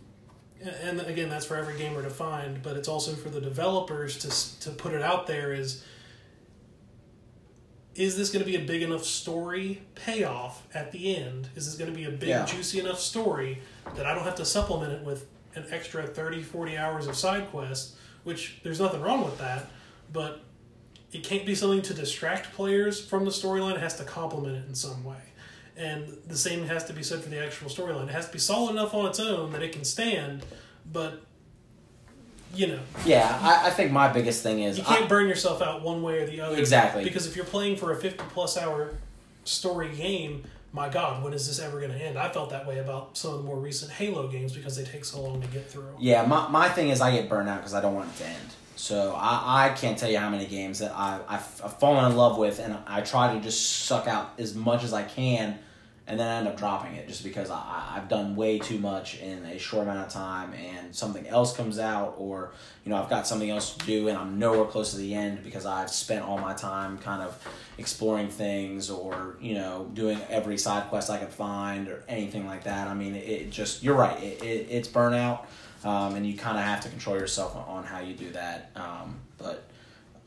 [0.81, 4.61] And again, that's for every gamer to find, but it's also for the developers to
[4.61, 5.53] to put it out there.
[5.53, 5.83] Is
[7.93, 11.49] is this going to be a big enough story payoff at the end?
[11.55, 12.45] Is this going to be a big Yeah.
[12.45, 13.61] juicy enough story
[13.95, 15.25] that I don't have to supplement it with
[15.57, 17.95] an extra 30, 40 hours of side quests?
[18.23, 19.67] Which there's nothing wrong with that,
[20.11, 20.41] but
[21.11, 23.75] it can't be something to distract players from the storyline.
[23.75, 25.15] It has to complement it in some way.
[25.77, 28.05] And the same has to be said for the actual storyline.
[28.09, 30.43] It has to be solid enough on its own that it can stand,
[30.91, 31.21] but
[32.53, 35.61] you know, Yeah, I, I think my biggest thing is you can't I- burn yourself
[35.61, 36.57] out one way or the other.
[36.57, 37.03] Exactly.
[37.03, 38.95] Because if you're playing for a 50 plus hour
[39.43, 42.17] story game, my God, when is this ever going to end?
[42.17, 45.05] I felt that way about some of the more recent Halo games because they take
[45.05, 45.95] so long to get through.
[45.99, 48.27] Yeah, my, my thing is I get burnt out because I don't want it to
[48.27, 48.53] end.
[48.75, 52.17] So I, I can't tell you how many games that I, I've, I've fallen in
[52.17, 55.57] love with and I try to just suck out as much as I can
[56.07, 59.19] and then I end up dropping it just because I, I've done way too much
[59.19, 62.53] in a short amount of time and something else comes out or,
[62.85, 65.43] you know, I've got something else to do and I'm nowhere close to the end
[65.43, 67.45] because I've spent all my time kind of
[67.77, 72.63] exploring things or, you know, doing every side quest I could find or anything like
[72.63, 72.87] that.
[72.87, 75.45] I mean, it, it just, you're right, it, it, it's burnout
[75.83, 78.71] um, and you kind of have to control yourself on, on how you do that.
[78.77, 79.65] Um, but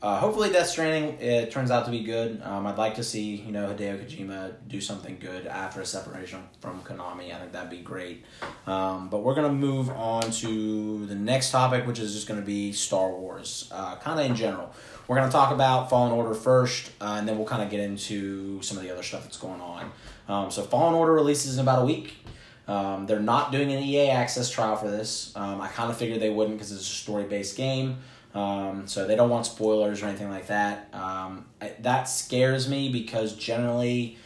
[0.01, 2.41] uh, hopefully Death Stranding it turns out to be good.
[2.43, 6.41] Um, I'd like to see you know Hideo Kojima do something good after a separation
[6.59, 7.33] from Konami.
[7.33, 8.25] I think that'd be great.
[8.65, 12.71] Um, but we're gonna move on to the next topic, which is just gonna be
[12.71, 14.73] Star Wars, uh, kind of in general.
[15.07, 18.61] We're gonna talk about Fallen Order first, uh, and then we'll kind of get into
[18.63, 19.91] some of the other stuff that's going on.
[20.27, 22.15] Um, so Fallen Order releases in about a week.
[22.67, 25.35] Um, they're not doing an EA access trial for this.
[25.35, 27.97] Um, I kind of figured they wouldn't because it's a story based game.
[28.33, 30.89] Um, so they don't want spoilers or anything like that.
[30.93, 34.17] Um, I, that scares me because generally,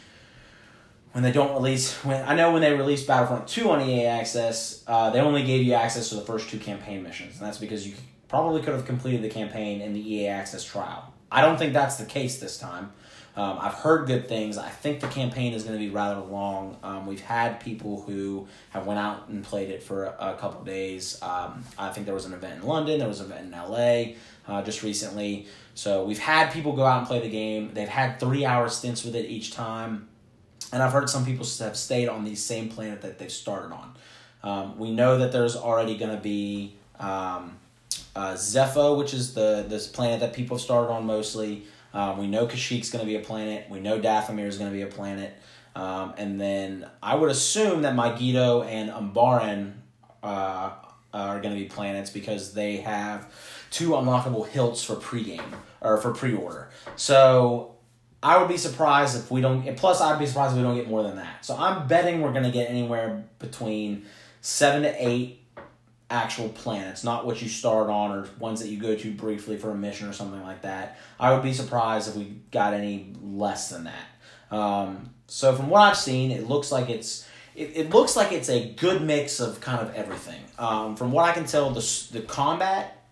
[1.12, 4.84] when they don't release, when I know when they released Battlefront Two on EA Access,
[4.86, 7.86] uh, they only gave you access to the first two campaign missions, and that's because
[7.86, 7.94] you
[8.28, 11.12] probably could have completed the campaign in the EA Access trial.
[11.30, 12.92] I don't think that's the case this time.
[13.36, 14.56] Um, I've heard good things.
[14.56, 16.78] I think the campaign is going to be rather long.
[16.82, 20.64] Um, we've had people who have went out and played it for a, a couple
[20.64, 21.20] days.
[21.22, 22.98] Um, I think there was an event in London.
[22.98, 24.14] There was an event in LA
[24.48, 25.46] uh, just recently.
[25.74, 27.72] So we've had people go out and play the game.
[27.74, 30.08] They've had three hour stints with it each time.
[30.72, 33.94] And I've heard some people have stayed on the same planet that they've started on.
[34.42, 37.58] Um, we know that there's already going to be um,
[38.14, 41.64] uh, Zeffo, which is the this planet that people have started on mostly.
[41.96, 43.70] Um, we know Kashyyyk's going to be a planet.
[43.70, 45.32] We know Dathomir is going to be a planet.
[45.74, 49.72] Um, and then I would assume that Megiddo and Umbaran
[50.22, 50.72] uh,
[51.14, 53.32] are going to be planets because they have
[53.70, 56.68] two unlockable hilts for pregame or for pre-order.
[56.96, 57.76] So
[58.22, 59.66] I would be surprised if we don't.
[59.66, 61.46] And Plus, I'd be surprised if we don't get more than that.
[61.46, 64.04] So I'm betting we're going to get anywhere between
[64.42, 65.45] seven to eight
[66.10, 69.70] actual planets, not what you start on or ones that you go to briefly for
[69.70, 70.98] a mission or something like that.
[71.18, 74.56] I would be surprised if we got any less than that.
[74.56, 77.26] Um, so from what I've seen, it looks like it's
[77.56, 80.40] it, it looks like it's a good mix of kind of everything.
[80.58, 83.04] Um, from what I can tell, the the combat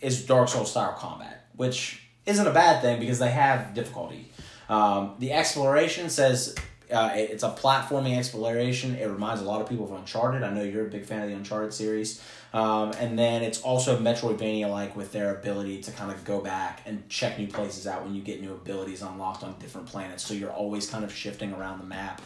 [0.00, 4.26] is Dark Souls style combat, which isn't a bad thing because they have difficulty.
[4.68, 6.54] Um, the exploration says
[6.90, 8.96] uh, it, it's a platforming exploration.
[8.96, 10.42] It reminds a lot of people of Uncharted.
[10.42, 12.22] I know you're a big fan of the Uncharted series.
[12.52, 16.80] Um, and then it's also Metroidvania like with their ability to kind of go back
[16.86, 20.24] and check new places out when you get new abilities unlocked on different planets.
[20.24, 22.22] So you're always kind of shifting around the map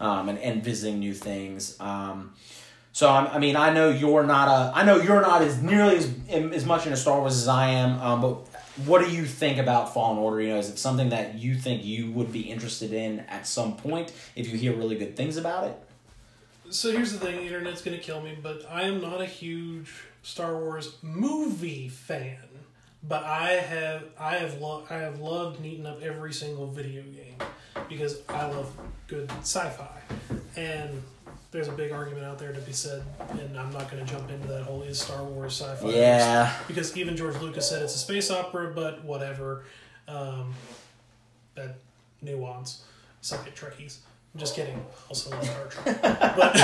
[0.00, 1.78] um, and, and visiting new things.
[1.78, 2.32] Um,
[2.92, 6.10] so I mean, I know you're not a, I know you're not as nearly as
[6.30, 8.00] as much into Star Wars as I am.
[8.00, 8.48] Um, but
[8.84, 10.42] what do you think about Fallen Order?
[10.42, 13.76] You know, is it something that you think you would be interested in at some
[13.76, 15.76] point if you hear really good things about it?
[16.70, 19.92] So here's the thing: the internet's gonna kill me, but I am not a huge
[20.22, 22.38] Star Wars movie fan.
[23.08, 27.02] But I have I have lo- I have loved and eaten up every single video
[27.02, 27.36] game
[27.88, 30.00] because I love good sci-fi,
[30.56, 31.02] and
[31.56, 34.30] there's a big argument out there to be said, and I'm not going to jump
[34.30, 35.88] into that whole is Star Wars sci-fi.
[35.88, 36.52] Yeah.
[36.68, 39.64] Because even George Lucas said it's a space opera, but whatever.
[40.06, 40.52] Um,
[41.54, 41.78] that
[42.20, 42.84] nuance.
[43.22, 44.00] Suck it, Trekkies.
[44.34, 44.84] I'm just kidding.
[45.08, 46.02] Also love Star Trek.
[46.02, 46.56] but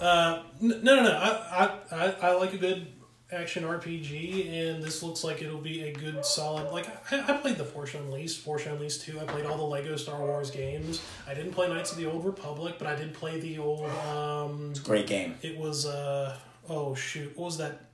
[0.00, 1.10] uh, no, no, no.
[1.10, 2.86] I, I, I, I like a good
[3.32, 6.70] action RPG, and this looks like it'll be a good, solid.
[6.70, 9.18] Like I, I played the Force Unleashed, Force Unleashed two.
[9.20, 11.02] I played all the Lego Star Wars games.
[11.28, 13.88] I didn't play Knights of the Old Republic, but I did play the old.
[13.90, 15.36] Um, Great game.
[15.42, 16.36] it was uh
[16.68, 17.86] oh shoot, what was that?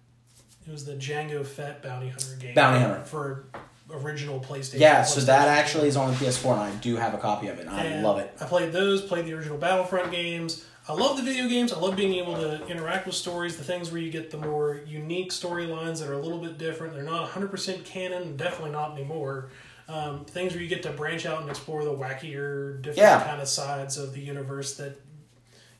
[0.66, 2.55] It was the Jango Fett Bounty Hunter game.
[2.55, 3.05] Bounty Hunter.
[3.05, 3.47] for
[3.91, 4.80] original PlayStation.
[4.80, 7.59] Yeah, so that actually is on the PS4, and I do have a copy of
[7.59, 7.66] it.
[7.66, 8.30] And I love it.
[8.39, 10.64] I played those, played the original Battlefront games.
[10.89, 11.72] I love the video games.
[11.72, 14.80] I love being able to interact with stories, the things where you get the more
[14.86, 16.95] unique storylines that are a little bit different.
[16.95, 19.51] They're not 100% canon, definitely not anymore.
[19.86, 23.22] Um, things where you get to branch out and explore the wackier, different Yeah.
[23.22, 24.99] kind of sides of the universe that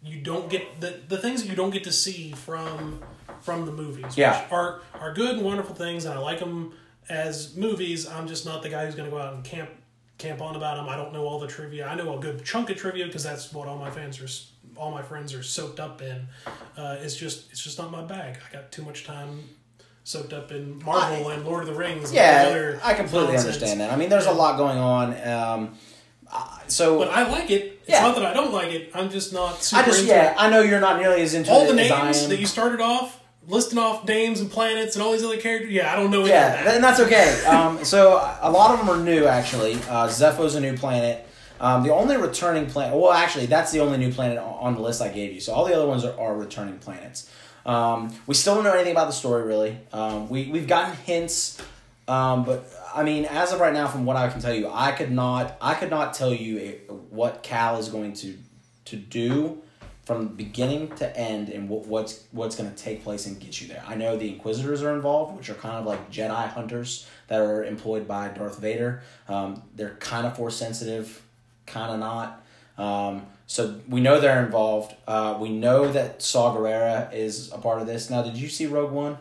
[0.03, 3.03] you don't get the, the things that you don't get to see from
[3.41, 4.17] from the movies.
[4.17, 4.43] Yeah.
[4.43, 6.73] Which are are good and wonderful things, and I like them
[7.09, 8.07] as movies.
[8.09, 9.71] I'm just not the guy who's going to go out and camp
[10.19, 10.89] camp on about them.
[10.89, 11.87] I don't know all the trivia.
[11.87, 14.29] I know a good chunk of trivia because that's what all my fans are,
[14.79, 16.27] all my friends are soaked up in.
[16.77, 18.39] Uh, it's just it's just not my bag.
[18.49, 19.41] I got too much time
[20.05, 22.05] soaked up in Marvel and Lord of the Rings.
[22.11, 23.55] and Yeah, I completely nonsense.
[23.57, 23.93] understand that.
[23.93, 25.29] I mean, there's a lot going on.
[25.29, 25.75] Um,
[26.33, 27.81] uh, so But I like it.
[27.83, 28.03] It's Yeah.
[28.03, 28.91] not that I don't like it.
[28.95, 30.37] I'm just not super I just into yeah, it.
[30.39, 32.29] I know you're not nearly as into All the names am.
[32.31, 35.71] that you started off listing off names and planets and all these other characters.
[35.73, 36.75] Yeah, I don't know any Yeah, of that.
[36.75, 37.43] and that's okay.
[37.47, 39.75] Um, so a lot of them are new, actually.
[39.89, 41.27] Uh, Zeffo's a new planet.
[41.61, 45.03] Um, the only returning planet, well, actually, that's the only new planet on the list
[45.03, 45.41] I gave you.
[45.41, 47.31] So all the other ones are, are returning planets.
[47.67, 49.79] Um, we still don't know anything about the story, really.
[49.93, 51.61] Um, we, we've gotten hints,
[52.07, 54.93] um, but I mean, as of right now, from what I can tell you, I
[54.93, 58.39] could not, I could not tell you a, what Cal is going to
[58.87, 59.61] to do
[60.07, 63.69] from beginning to end and what, what's what's going to take place and get you
[63.69, 63.85] there.
[63.87, 67.63] I know the Inquisitors are involved, which are kind of like Jedi hunters that are
[67.65, 69.03] employed by Darth Vader.
[69.29, 71.23] Um, they're kind of force sensitive,
[71.69, 72.45] kind of not.
[72.77, 74.95] Um, so we know they're involved.
[75.07, 78.11] Uh, we know that Saw Gerrera is a part of this.
[78.11, 79.19] Now, did you see Rogue One?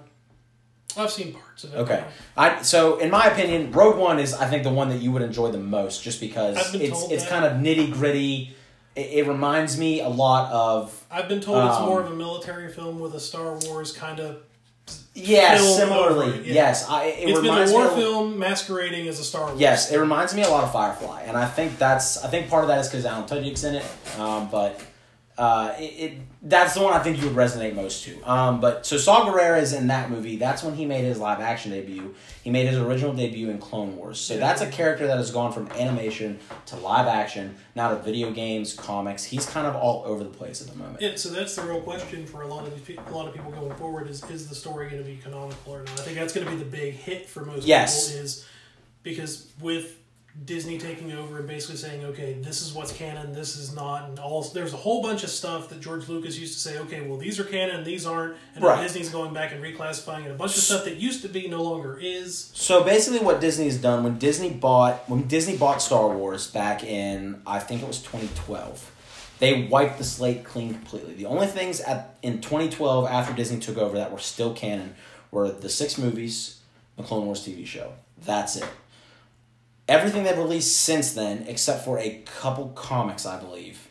[0.95, 1.77] I've seen parts of it.
[1.77, 2.03] Okay,
[2.35, 5.21] I so in my opinion, Rogue One is I think the one that you would
[5.21, 7.29] enjoy the most, just because it's it's that.
[7.29, 8.55] kind of nitty gritty.
[8.95, 12.15] It, it reminds me a lot of I've been told it's Um, more of a
[12.15, 14.41] military film with a Star Wars kind of.
[15.13, 16.27] Yeah, Film similarly.
[16.27, 16.53] over yeah.
[16.53, 17.89] Yes, I, it It's been reminds a war me.
[17.89, 19.59] of- film masquerading as a Star Wars.
[19.59, 22.63] Yes, it reminds me a lot of Firefly, and I think that's I think part
[22.63, 23.85] of that is because Alan Tudyk's in it,
[24.19, 24.79] um, but
[25.37, 28.21] uh, it, it that's the one I think you would resonate most to.
[28.23, 30.35] Um, but so Saw Gerrera is in that movie.
[30.37, 32.15] That's when he made his live action debut.
[32.43, 34.19] He made his original debut in Clone Wars.
[34.19, 38.31] So that's a character that has gone from animation to live action, now to video
[38.31, 39.23] games, comics.
[39.23, 41.01] He's kind of all over the place at the moment.
[41.01, 43.33] Yeah, so that's the real question for a lot of these, pe- a lot of
[43.33, 45.99] people going forward is is the story going to be canonical or not?
[45.99, 48.07] I think that's going to be the big hit for most Yes.
[48.09, 48.45] people is
[49.03, 49.97] because with
[50.45, 54.19] Disney taking over and basically saying, okay, this is what's canon, this is not, and
[54.19, 57.17] all there's a whole bunch of stuff that George Lucas used to say, okay, well
[57.17, 58.81] these are canon, these aren't, and Right.
[58.81, 60.31] Disney's going back and reclassifying it.
[60.31, 62.51] A bunch of stuff that used to be no longer is.
[62.53, 66.83] So basically, what Disney has done when Disney bought when Disney bought Star Wars back
[66.83, 68.91] in I think it was twenty twelve,
[69.39, 71.15] they wiped the slate clean completely.
[71.15, 74.95] The only things at in twenty twelve after Disney took over that were still canon
[75.31, 76.61] were the six movies,
[76.95, 77.93] the Clone Wars TV show.
[78.23, 78.65] That's it.
[79.87, 83.87] Everything they've released since then, except for a couple comics, I believe,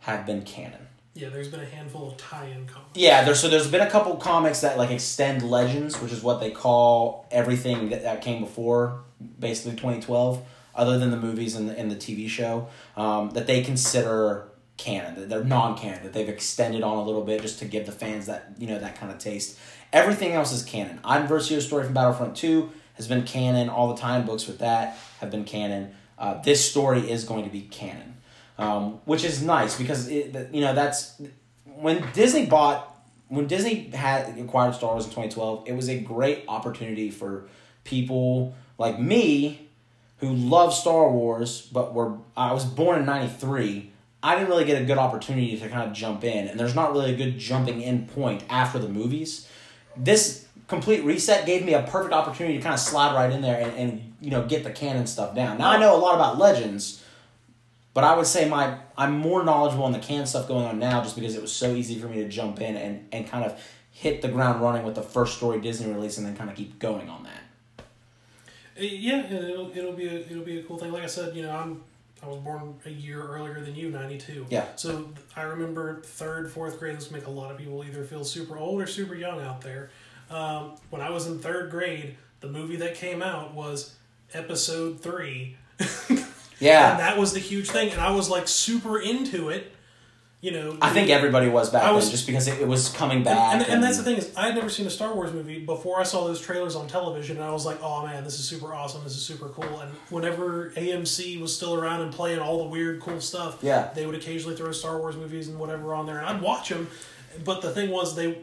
[0.00, 0.86] have been canon.
[1.14, 2.90] Yeah, there's been a handful of tie-in comics.
[2.94, 6.40] Yeah, there's so there's been a couple comics that like extend legends, which is what
[6.40, 9.02] they call everything that, that came before
[9.38, 10.42] basically 2012,
[10.74, 15.14] other than the movies and the, and the TV show, um, that they consider canon,
[15.16, 18.26] that they're non-canon, that they've extended on a little bit just to give the fans
[18.26, 19.58] that you know that kind of taste.
[19.92, 21.00] Everything else is canon.
[21.04, 23.68] I'm Versio's story from Battlefront 2 has been canon.
[23.68, 25.94] All the time books with that have been canon.
[26.18, 28.18] Uh, this story is going to be canon,
[28.58, 31.20] um, which is nice because it, you know that's
[31.64, 32.86] when Disney bought
[33.28, 37.48] when Disney had acquired Star Wars in 2012, it was a great opportunity for
[37.84, 39.68] people like me
[40.18, 43.92] who love Star Wars, but were I was born in 93.
[44.22, 46.92] I didn't really get a good opportunity to kind of jump in, and there's not
[46.92, 49.48] really a good jumping in point after the movies.
[49.96, 53.60] This complete reset gave me a perfect opportunity to kind of slide right in there
[53.60, 55.58] and, and you know get the canon stuff down.
[55.58, 57.04] Now I know a lot about Legends,
[57.92, 61.02] but I would say my I'm more knowledgeable on the canon stuff going on now
[61.02, 63.60] just because it was so easy for me to jump in and, and kind of
[63.90, 66.78] hit the ground running with the first story Disney release and then kind of keep
[66.78, 67.82] going on that.
[68.78, 70.92] Uh, Yeah, it'll it'll be a it'll be a cool thing.
[70.92, 71.82] Like I said, you know, I'm
[72.22, 74.46] I was born a year earlier than you, ninety two.
[74.50, 74.66] Yeah.
[74.76, 76.96] So I remember third, fourth grade.
[76.96, 79.90] This make a lot of people either feel super old or super young out there.
[80.30, 83.94] Um, when I was in third grade, the movie that came out was
[84.32, 85.56] Episode three.
[86.60, 86.90] Yeah.
[86.90, 89.72] And that was the huge thing, and I was like super into it.
[90.42, 92.90] You know, I think everybody was back I was- then just because it, it was
[92.90, 93.54] coming back.
[93.54, 95.58] and, and, and that's the thing is, I had never seen a Star Wars movie
[95.64, 95.98] before.
[96.00, 98.74] I saw those trailers on television, and I was like, "Oh man, this is super
[98.74, 99.02] awesome!
[99.04, 103.00] This is super cool!" And whenever AMC was still around and playing all the weird,
[103.00, 103.90] cool stuff, Yeah.
[103.94, 106.88] they would occasionally throw Star Wars movies and whatever on there, and I'd watch them.
[107.42, 108.36] But the thing was, they,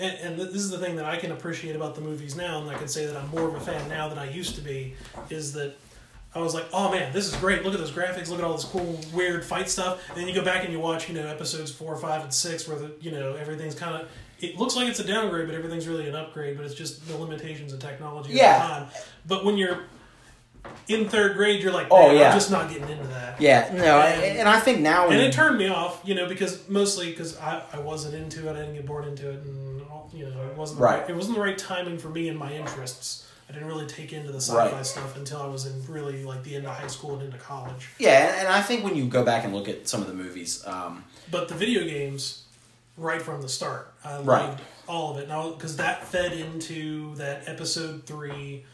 [0.00, 2.70] and, and this is the thing that I can appreciate about the movies now, and
[2.70, 4.94] I can say that I'm more of a fan now than I used to be,
[5.28, 5.74] is that
[6.34, 7.64] I was like, oh man, this is great.
[7.64, 8.28] Look at those graphics.
[8.28, 10.00] Look at all this cool, weird fight stuff.
[10.10, 12.68] And then you go back and you watch, you know, episodes four, five, and six,
[12.68, 14.08] where the, you know, everything's kind of.
[14.40, 16.56] It looks like it's a downgrade, but everything's really an upgrade.
[16.56, 18.44] But it's just the limitations of technology Yeah.
[18.44, 19.02] at the time.
[19.26, 19.80] But when you're
[20.88, 22.28] in third grade, you're like, Oh, "Man, yeah.
[22.28, 23.40] I'm just not getting into that.
[23.40, 26.68] yeah, no, And- and, I think now And it turned me off, you know, because
[26.68, 30.10] mostly because I, I wasn't into it, I didn't get born into it, and all-
[30.12, 31.00] you know, it wasn't the Right.
[31.02, 31.10] right.
[31.10, 33.26] it wasn't the right timing for me and my interests.
[33.48, 34.86] I didn't really take into the sci-fi Right.
[34.86, 37.88] stuff until I was in really like the end of high school and into college.
[37.98, 40.14] yeah, and, and I think when you go back and look at some of the
[40.14, 42.42] movies, um, But the video games,
[42.96, 44.46] right from the start, I Right.
[44.48, 45.28] loved all of it.
[45.28, 48.64] Now, because that fed into that episode three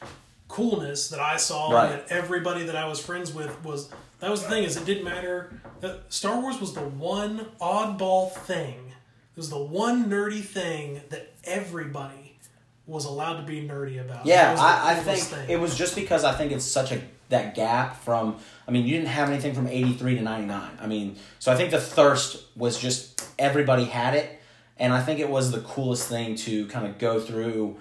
[0.49, 1.91] coolness that I saw, Right.
[1.91, 3.89] and that everybody that I was friends with was.
[4.21, 5.61] That was the thing is, it didn't matter.
[6.09, 8.93] Star Wars was the one oddball thing.
[9.35, 12.39] It was the one nerdy thing that everybody
[12.87, 14.25] was allowed to be nerdy about.
[14.25, 15.51] Yeah, I, I think thing.
[15.51, 18.37] it was just because I think it's such a that gap from.
[18.67, 20.79] I mean, you didn't have anything from eighty three to ninety nine.
[20.81, 24.41] I mean, so I think the thirst was just everybody had it,
[24.79, 27.77] and I think it was the coolest thing to kind of go through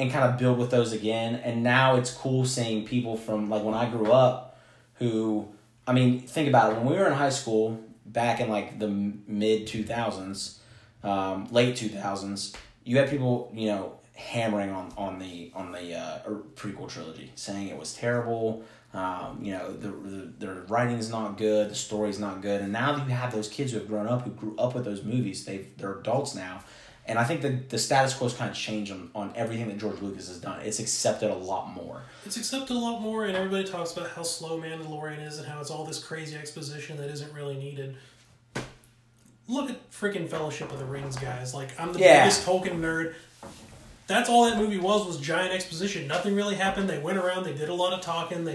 [0.00, 1.34] and kind of build with those again.
[1.36, 4.58] And now it's cool seeing people from like when I grew up,
[4.94, 5.48] who
[5.86, 6.76] I mean, think about it.
[6.78, 10.58] When we were in high school, back in like the mid two thousands,
[11.04, 15.94] um, late two thousands, you had people you know hammering on on the on the
[15.94, 16.18] uh,
[16.54, 18.64] prequel trilogy, saying it was terrible.
[18.92, 22.72] Um, you know, the, the the writing is not good, the story's not good, and
[22.72, 25.04] now that you have those kids who have grown up, who grew up with those
[25.04, 26.64] movies, they they're adults now,
[27.10, 30.00] and I think the the status quo's kind of changed on, on everything that George
[30.00, 30.60] Lucas has done.
[30.62, 32.02] It's accepted a lot more.
[32.24, 35.60] It's accepted a lot more, and everybody talks about how slow Mandalorian is and how
[35.60, 37.96] it's all this crazy exposition that isn't really needed.
[39.48, 41.52] Look at freaking Fellowship of the Rings, guys.
[41.54, 42.22] Like I'm the Yeah.
[42.24, 43.14] biggest Tolkien nerd.
[44.06, 46.06] That's all that movie was was giant exposition.
[46.06, 46.88] Nothing really happened.
[46.88, 47.44] They went around.
[47.44, 48.44] They did a lot of talking.
[48.44, 48.54] They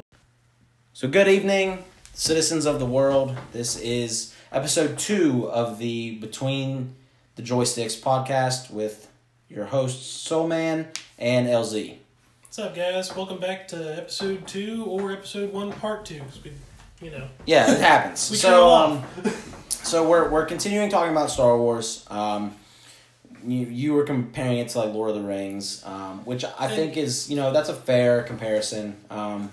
[0.94, 1.84] So, good evening,
[2.14, 3.36] citizens of the world.
[3.52, 6.96] This is episode two of the Between
[7.36, 9.10] the Joysticks podcast with
[9.50, 10.88] your hosts, Soul Man
[11.20, 11.98] and LZ.
[12.44, 13.14] What's up, guys?
[13.14, 16.22] Welcome back to episode two or episode one, part two.
[16.46, 16.54] we,
[17.02, 18.30] you know, Yeah, it happens.
[18.32, 19.04] We so, um,
[19.70, 22.06] so we're we're continuing talking about Star Wars.
[22.10, 22.56] Um,
[23.46, 26.96] you you were comparing it to like Lord of the Rings, um, which I think
[26.96, 28.96] is you know that's a fair comparison.
[29.10, 29.52] Um,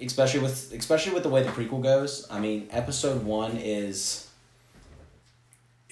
[0.00, 2.26] especially with especially with the way the prequel goes.
[2.28, 4.21] I mean, Episode one is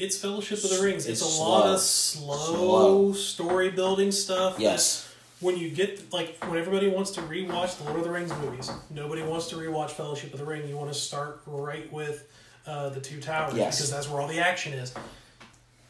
[0.00, 1.06] it's Fellowship of the Rings.
[1.06, 1.74] It's, It's a lot slow.
[1.74, 3.12] of slow, Slow.
[3.12, 4.56] story building stuff.
[4.58, 8.32] yes, When you get like when everybody wants to rewatch the Lord of the Rings
[8.42, 10.66] movies, nobody wants to rewatch Fellowship of the Ring.
[10.68, 12.28] You want to start right with
[12.66, 13.76] uh, the Two Towers Yes.
[13.76, 14.92] because that's where all the action is.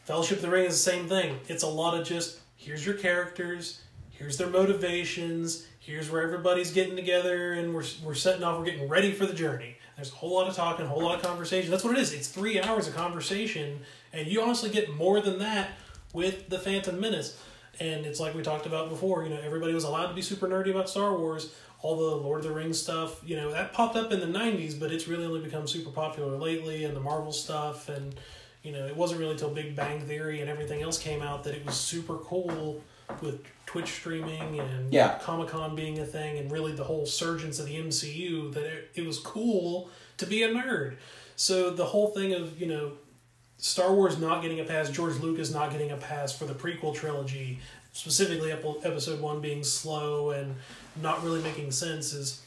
[0.04, 1.38] Fellowship of the Ring is the same thing.
[1.48, 3.80] It's a lot of just here's your characters,
[4.10, 8.58] here's their motivations, here's where everybody's getting together, and we're we're setting off.
[8.58, 9.76] We're getting ready for the journey.
[9.96, 11.70] There's a whole lot of talking, a whole lot of conversation.
[11.70, 12.14] That's what it is.
[12.14, 13.80] It's three hours of conversation,
[14.12, 15.70] and you honestly get more than that
[16.12, 17.38] with the Phantom Menace.
[17.78, 19.24] And it's like we talked about before.
[19.24, 21.52] You know, everybody was allowed to be super nerdy about Star Wars.
[21.82, 24.78] All the Lord of the Rings stuff, you know, that popped up in the '90s,
[24.78, 26.84] but it's really only become super popular lately.
[26.84, 28.14] And the Marvel stuff, and
[28.62, 31.54] you know, it wasn't really till Big Bang Theory and everything else came out that
[31.54, 32.82] it was super cool
[33.22, 35.18] with Twitch streaming and Yeah.
[35.22, 38.90] Comic Con being a thing, and really the whole surgence of the MCU that it,
[38.96, 39.88] it was cool
[40.18, 40.96] to be a nerd.
[41.36, 42.92] So the whole thing of you know
[43.60, 46.94] Star Wars not getting a pass, George Lucas not getting a pass for the prequel
[46.94, 47.58] trilogy,
[47.92, 50.54] specifically Ep- Episode One being slow and
[51.02, 52.40] not really making sense, is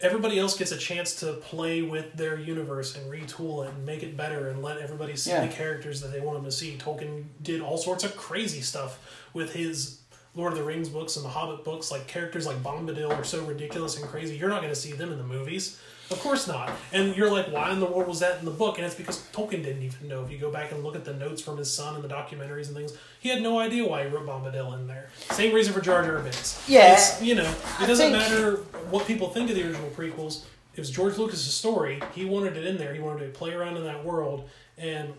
[0.00, 4.02] everybody else gets a chance to play with their universe and retool it and make
[4.02, 5.46] it better and let everybody see Yeah.
[5.46, 6.76] the characters that they want them to see.
[6.78, 8.98] Tolkien did all sorts of crazy stuff
[9.34, 9.98] with his
[10.34, 11.90] Lord of the Rings books and the Hobbit books.
[11.90, 14.36] Like characters like Bombadil are so ridiculous and crazy.
[14.36, 15.78] You're not going to see them in the movies.
[16.10, 16.70] Of course not.
[16.92, 18.78] And you're like, why in the world was that in the book?
[18.78, 20.24] And it's because Tolkien didn't even know.
[20.24, 22.68] If you go back and look at the notes from his son and the documentaries
[22.68, 25.10] and things, he had no idea why he wrote Bombadil in there.
[25.32, 26.64] Same reason for Jar Jar Binks.
[26.66, 26.94] Yeah.
[26.94, 28.56] It's, you know, it doesn't think- matter
[28.90, 30.44] what people think of the original prequels.
[30.74, 32.00] It was George Lucas' story.
[32.14, 32.94] He wanted it in there.
[32.94, 34.48] He wanted to play around in that world.
[34.78, 35.12] And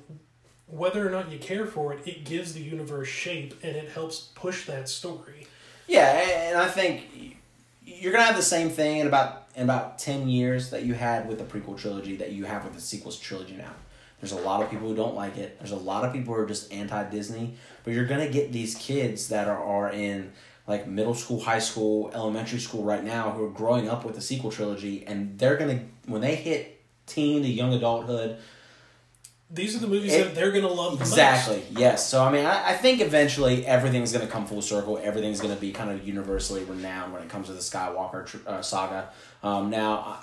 [0.67, 4.29] whether or not you care for it, it gives the universe shape and it helps
[4.35, 5.47] push that story.
[5.87, 6.11] Yeah,
[6.49, 7.03] and I think
[7.85, 11.27] you're gonna have the same thing in about in about ten years that you had
[11.27, 13.73] with the prequel trilogy that you have with the sequels trilogy now.
[14.19, 15.57] There's a lot of people who don't like it.
[15.59, 17.55] There's a lot of people who are just anti Disney.
[17.83, 20.33] But you're gonna get these kids that are, are in
[20.67, 24.21] like middle school, high school, elementary school right now who are growing up with the
[24.21, 28.37] sequel trilogy and they're gonna when they hit teen to young adulthood,
[29.51, 31.03] These are the movies It- that they're going to love the.
[31.05, 31.63] Exactly.
[31.71, 32.07] Yes.
[32.07, 34.99] So I mean, I, I think eventually everything's going to come full circle.
[35.01, 38.37] Everything's going to be kind of universally renowned when it comes to the Skywalker tr-
[38.47, 39.09] uh, saga.
[39.41, 40.19] Um, now,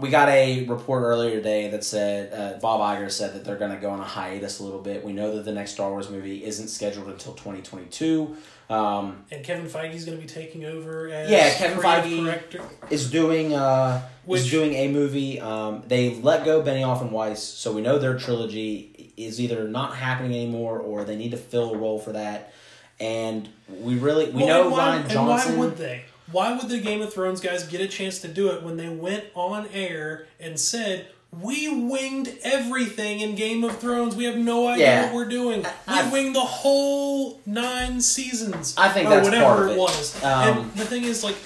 [0.00, 3.70] we got a report earlier today that said uh, Bob Iger said that they're going
[3.72, 5.04] to go on a hiatus a little bit.
[5.04, 8.36] We know that the next Star Wars movie isn't scheduled until twenty twenty two.
[8.70, 12.62] Um, And Kevin Feige is going to be taking over as Yeah, Kevin Feige- director.
[12.90, 15.40] is doing uh is doing a movie.
[15.40, 19.96] Um, they let go Benioff and Weiss, so we know their trilogy is either not
[19.96, 22.52] happening anymore or they need to fill a role for that.
[23.00, 25.52] And we really we Well, know and why, Rian and Johnson.
[25.54, 26.02] why would they?
[26.32, 28.88] Why would the Game of Thrones guys get a chance to do it when they
[28.88, 34.16] went on air and said, "We winged everything in Game of Thrones.
[34.16, 35.04] We have no idea Yeah.
[35.06, 35.62] what we're doing.
[35.62, 38.74] We I- winged the whole nine seasons.
[38.76, 39.78] I think that's whatever part of it.
[39.78, 41.36] was." Um, and the thing is, like,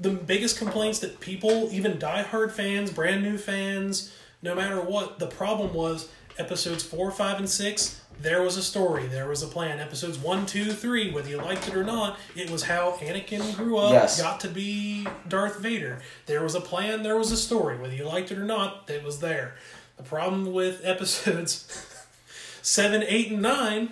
[0.00, 4.10] the biggest complaints that people, even diehard fans, brand new fans,
[4.42, 7.96] no matter what, the problem was episodes four, five, and six.
[8.20, 9.06] There was a story.
[9.06, 9.80] There was a plan.
[9.80, 13.76] Episodes one, two, three, whether you liked it or not, it was how Anakin grew
[13.76, 14.20] up, Yes.
[14.20, 16.00] got to be Darth Vader.
[16.26, 17.02] There was a plan.
[17.02, 17.76] There was a story.
[17.76, 19.56] Whether you liked it or not, it was there.
[19.96, 21.66] The problem with episodes
[22.62, 23.90] seven, eight, and nine,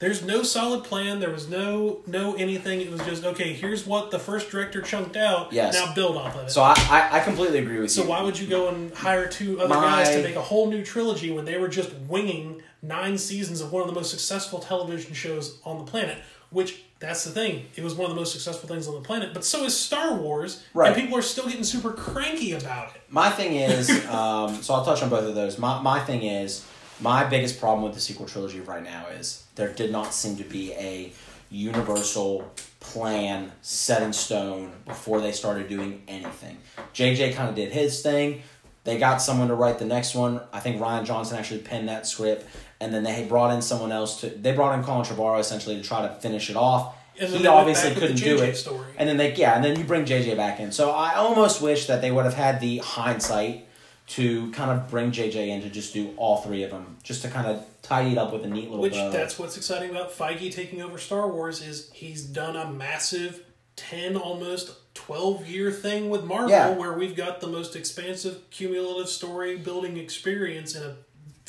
[0.00, 1.20] There's no solid plan.
[1.20, 2.80] There was no no anything.
[2.80, 3.52] It was just okay.
[3.52, 5.52] Here's what the first director chunked out.
[5.52, 5.74] Yes.
[5.74, 6.50] Now build off of it.
[6.50, 8.06] So I, I, I completely agree with So you.
[8.06, 10.68] So why would you go and hire two other My- guys to make a whole
[10.70, 14.58] new trilogy when they were just winging nine seasons of one of the most successful
[14.60, 16.18] television shows on the planet?
[16.50, 17.66] Which that's the thing.
[17.74, 19.34] It was one of the most successful things on the planet.
[19.34, 20.88] But so is Star Wars, Right.
[20.92, 23.02] and people are still getting super cranky about it.
[23.08, 25.58] My thing is, um, so I'll touch on both of those.
[25.58, 26.64] My, my thing is,
[27.00, 30.44] my biggest problem with the sequel trilogy right now is there did not seem to
[30.44, 31.12] be a
[31.50, 36.58] universal plan set in stone before they started doing anything.
[36.94, 38.42] JJ kind of did his thing.
[38.84, 40.40] They got someone to write the next one.
[40.52, 42.46] I think Rian Johnson actually penned that script,
[42.80, 44.28] and then they brought in someone else to.
[44.28, 46.94] They brought in Colin Trevorrow essentially to try to finish it off.
[47.18, 48.56] And he obviously couldn't do it.
[48.56, 48.86] story.
[48.96, 50.72] And then they yeah, and then you bring JJ back in.
[50.72, 53.66] So I almost wish that they would have had the hindsight
[54.06, 57.28] to kind of bring JJ in to just do all three of them, just to
[57.28, 59.10] kind of tidy it up with a neat little Which bow.
[59.10, 63.44] that's what's exciting about Feige taking over Star Wars is he's done a massive
[63.76, 66.70] ten, almost twelve year thing with Marvel, Yeah.
[66.74, 70.96] where we've got the most expansive cumulative story building experience in a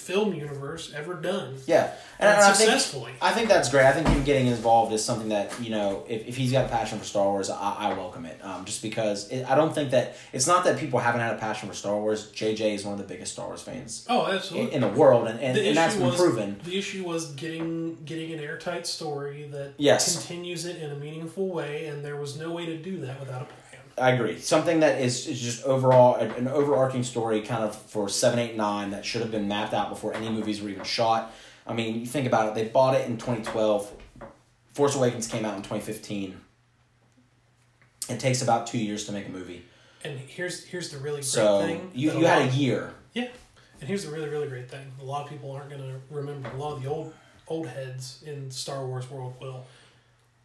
[0.06, 1.56] film universe ever done.
[1.66, 2.70] yeah, and, And I think.
[3.22, 3.86] I think that's great.
[3.86, 6.70] I think him getting involved is something that you know, if, if he's got a
[6.70, 8.40] passion for Star Wars, I, I welcome it.
[8.44, 11.38] Um, just because it, I don't think that it's not that people haven't had a
[11.38, 12.32] passion for Star Wars.
[12.32, 14.74] JJ is one of the biggest Star Wars fans Oh, in, absolutely.
[14.76, 16.60] in the world, and, and, and that's been was proven.
[16.64, 20.16] the issue was getting getting an airtight story that Yes.
[20.18, 23.42] continues it in a meaningful way, and there was no way to do that without
[23.44, 23.48] a.
[23.98, 24.40] I agree.
[24.40, 28.92] Something that is, is just overall an, overarching story, kind of for seven, eight, nine,
[28.92, 31.34] that should have been mapped out before any movies were even shot.
[31.66, 32.56] I mean, you think about it.
[32.56, 33.92] They bought it in twenty twelve.
[34.74, 36.42] Force Awakens came out in twenty fifteen.
[38.10, 39.64] It takes about two years to make a movie.
[40.04, 41.90] And here's here's the really great So thing.
[41.94, 42.94] you, you had a year.
[43.14, 43.30] Yeah,
[43.80, 44.92] and here's the really really great thing.
[45.02, 46.50] A lot of people aren't going to remember.
[46.50, 47.14] A lot of the old
[47.48, 49.66] old heads in Star Wars world will.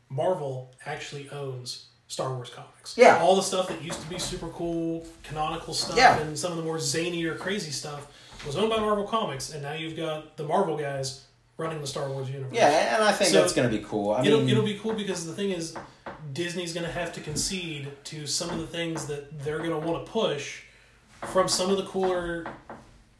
[0.08, 2.96] Marvel actually owns Star Wars comics.
[2.98, 3.20] Yeah.
[3.22, 6.18] all the stuff that used to be super cool, canonical stuff, Yeah.
[6.18, 8.08] and some of the more zanier, crazy stuff
[8.44, 11.24] was owned by Marvel Comics, and now you've got the Marvel guys
[11.56, 12.52] running the Star Wars universe.
[12.52, 14.10] Yeah, and I think So, that's going to be cool.
[14.12, 15.76] I it'll, mean, it'll be cool because the thing is,
[16.32, 19.78] Disney's going to have to concede to some of the things that they're going to
[19.86, 20.62] want to push
[21.32, 22.44] from some of the cooler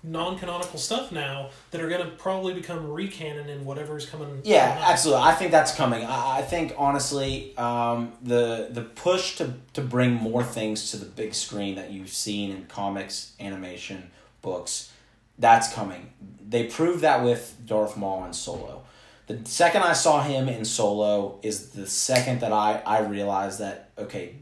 [0.03, 3.65] non-canonical stuff now that are going to probably become recanon in
[4.07, 4.41] coming.
[4.45, 4.91] Yeah, coming up.
[4.91, 5.23] absolutely.
[5.23, 6.05] I think that's coming.
[6.05, 11.07] I, I think honestly, um, the the push to to bring more things to the
[11.07, 14.11] big screen that you've seen in comics, animation,
[14.43, 14.91] books,
[15.39, 16.13] that's coming.
[16.49, 18.83] They proved that with Darth Maul and Solo.
[19.27, 23.91] The second I saw him in Solo is the second that I I realized that
[23.99, 24.37] okay,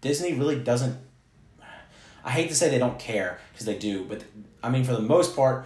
[0.00, 0.98] Disney really doesn't.
[2.24, 4.24] I hate to say they don't care because they do, but
[4.66, 5.64] I mean for the most part,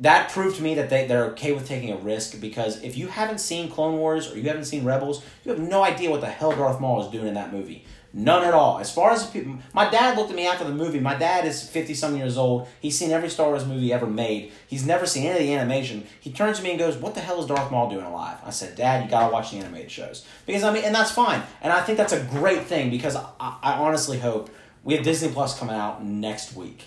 [0.00, 3.08] that proved to me that they, they're okay with taking a risk because if you
[3.08, 6.28] haven't seen Clone Wars or you haven't seen Rebels, you have no idea what the
[6.28, 7.84] hell Darth Maul is doing in that movie.
[8.12, 8.78] None at all.
[8.78, 10.98] As far as people, my dad looked at me after the movie.
[10.98, 12.66] My dad is fifty some years old.
[12.80, 14.50] He's seen every Star Wars movie ever made.
[14.66, 16.06] He's never seen any of the animation.
[16.18, 18.50] He turns to me and goes, "What the hell is Darth Maul doing alive?" I
[18.50, 21.42] said, "Dad, you gotta watch the animated shows because I mean, and that's fine.
[21.60, 24.48] And I think that's a great thing because I, I honestly hope
[24.84, 26.86] we have Disney Plus coming out next week.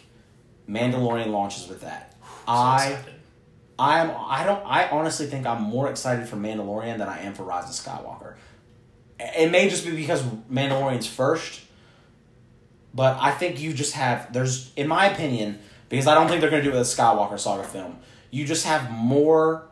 [0.71, 2.15] Mandalorian launches with that.
[2.47, 3.13] So I excited.
[3.77, 7.43] I'm I don't I honestly think I'm more excited for Mandalorian than I am for
[7.43, 8.35] Rise of Skywalker.
[9.19, 11.61] It may just be because Mandalorian's first,
[12.93, 15.59] but I think you just have there's in my opinion
[15.89, 17.99] because I don't think they're going to do it with a Skywalker saga film.
[18.31, 19.67] You just have more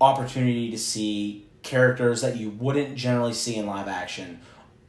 [0.00, 4.40] opportunity to see characters that you wouldn't generally see in live action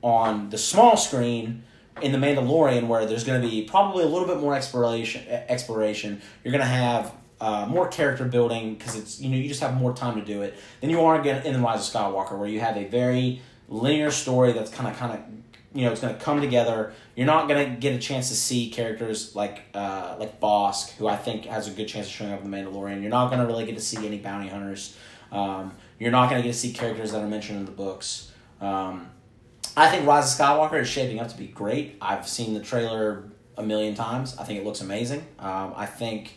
[0.02, 1.64] on the small screen
[2.02, 5.28] in the Mandalorian, where there's going to be probably a little bit more exploration.
[5.28, 6.22] Exploration.
[6.44, 9.76] You're going to have uh, more character building because it's you know you just have
[9.76, 12.50] more time to do it than you are again in the Rise of Skywalker, where
[12.50, 15.20] you have a very linear story that's kind of kind of
[15.74, 16.94] you know it's going to come together.
[17.16, 21.08] You're not going to get a chance to see characters like uh, like Bossk, who
[21.08, 23.02] I think has a good chance of showing up in the Mandalorian.
[23.02, 24.98] You're not going to really get to see any bounty hunters.
[25.32, 28.32] Um, you're not going to get to see characters that are mentioned in the books.
[28.60, 29.10] Um,
[29.80, 31.96] I think Rise of Skywalker is shaping up to be great.
[32.02, 33.24] I've seen the trailer
[33.58, 34.36] a million times.
[34.38, 35.26] I think it looks amazing.
[35.40, 36.34] Um, I think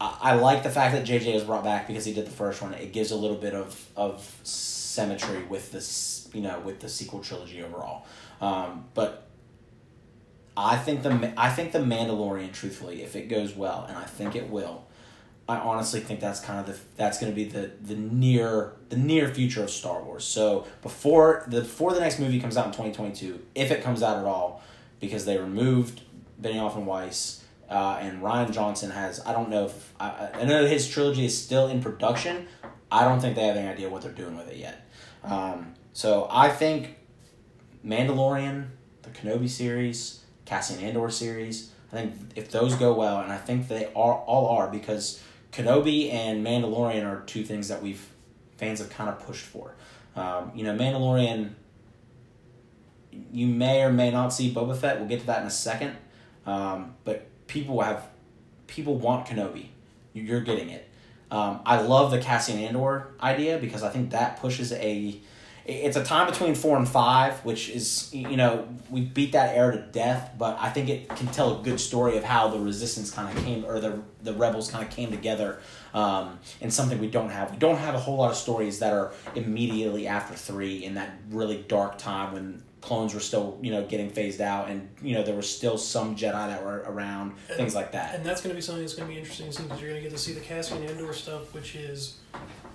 [0.00, 2.62] I, I like the fact that JJ was brought back because he did the first
[2.62, 2.72] one.
[2.74, 7.18] It gives a little bit of of symmetry with this, you know, with the sequel
[7.18, 8.06] trilogy overall.
[8.40, 9.26] Um, but
[10.56, 14.36] I think the I think the Mandalorian, truthfully, if it goes well, and I think
[14.36, 14.86] it will,
[15.48, 18.96] I honestly think that's kind of the that's going to be the the near the
[18.96, 20.24] near future of Star Wars.
[20.24, 23.82] So before the before the next movie comes out in twenty twenty two, if it
[23.82, 24.62] comes out at all,
[25.00, 26.02] because they removed
[26.40, 30.64] Benioff and Weiss, uh, and Rian Johnson has I don't know if I, I know
[30.64, 32.46] his trilogy is still in production.
[32.90, 34.86] I don't think they have any idea what they're doing with it yet.
[35.24, 36.96] Um, so I think
[37.84, 38.68] Mandalorian,
[39.02, 41.70] the Kenobi series, Cassian Andor series.
[41.92, 45.20] I think if those go well, and I think they are all are because
[45.52, 48.04] Kenobi and Mandalorian are two things that we've
[48.56, 49.74] fans have kind of pushed for.
[50.16, 51.50] Um, you know, Mandalorian.
[53.30, 54.98] You may or may not see Boba Fett.
[54.98, 55.96] We'll get to that in a second.
[56.46, 58.06] Um, but people have
[58.66, 59.66] people want Kenobi.
[60.14, 60.88] You're getting it.
[61.30, 65.20] Um, I love the Cassian Andor idea because I think that pushes a.
[65.64, 69.72] It's a time between four and five, which is you know we beat that era
[69.76, 73.10] to death, but I think it can tell a good story of how the resistance
[73.10, 75.60] kind of came or the the rebels kind of came together,
[75.94, 77.50] um, and something we don't have.
[77.52, 81.10] We don't have a whole lot of stories that are immediately after three in that
[81.30, 85.22] really dark time when clones were still you know getting phased out and you know
[85.22, 88.50] there were still some jedi that were around And- things like that And that's going
[88.50, 90.32] to be something that's going to be interesting because you're going to get to see
[90.32, 92.16] the Cassian Andor stuff, which is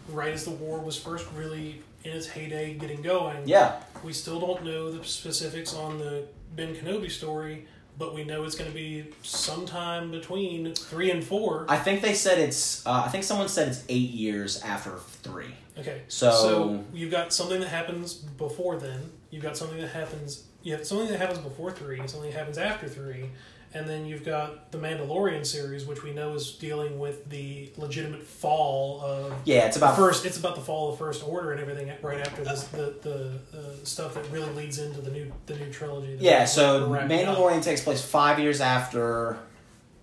[0.07, 3.48] right as the war was first really in its heyday getting going.
[3.48, 6.26] yeah We still don't know the specifics on the
[6.56, 7.68] Ben Kenobi story,
[7.98, 11.65] but we know it's going to be sometime between three and four.
[11.69, 15.53] i think they said it's uh, i think someone said it's eight years after three
[15.80, 16.02] Okay.
[16.07, 19.11] So- you've got something that happens before then.
[19.30, 20.45] You've got something that happens.
[20.64, 21.98] You have something that happens before three.
[22.07, 23.30] Something that happens after three,
[23.73, 28.23] and then you've got the Mandalorian series, which we know is dealing with the legitimate
[28.23, 30.26] fall of yeah it's about first.
[30.26, 33.39] It's about the fall of the First Order and everything right after this, the the
[33.57, 36.18] uh, stuff that really leads into the new the new trilogy.
[36.19, 37.10] Yeah, so we're up.
[37.10, 39.38] Mandalorian takes place five years after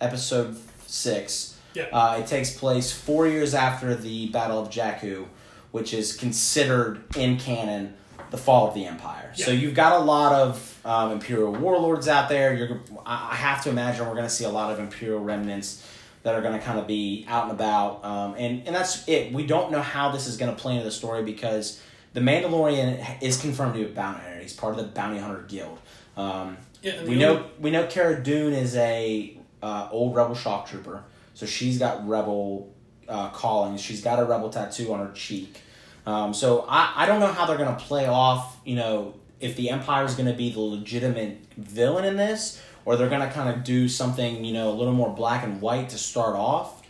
[0.01, 1.59] episode six.
[1.75, 1.85] Yeah.
[1.93, 5.27] Uh, it takes place four years after the Battle of Jakku,
[5.73, 7.95] which is considered in canon
[8.31, 9.33] the fall of the Empire.
[9.35, 12.55] So you've got a lot of um, Imperial warlords out there.
[12.55, 15.87] You're, I have to imagine we're going to see a lot of Imperial remnants
[16.23, 18.05] that are going to kind of be out and about.
[18.05, 19.33] Um, and, and that's it.
[19.33, 21.81] We don't know how this is going to play into the story because
[22.15, 24.41] the Mandalorian is confirmed to be a bounty hunter.
[24.41, 25.79] He's part of the Bounty Hunter Guild.
[26.17, 30.69] Um, Yeah, we know only- we know Cara Dune is a uh, old rebel shock
[30.69, 31.03] trooper,
[31.35, 32.73] so she's got rebel
[33.09, 33.81] uh, callings.
[33.81, 35.61] She's got a rebel tattoo on her cheek.
[36.07, 38.61] Um, so I, I don't know how they're gonna play off.
[38.65, 39.15] You know,
[39.45, 43.49] if the Empire is gonna be the legitimate villain in this, or they're gonna kind
[43.55, 46.83] of do something you know a little more black and white to start off.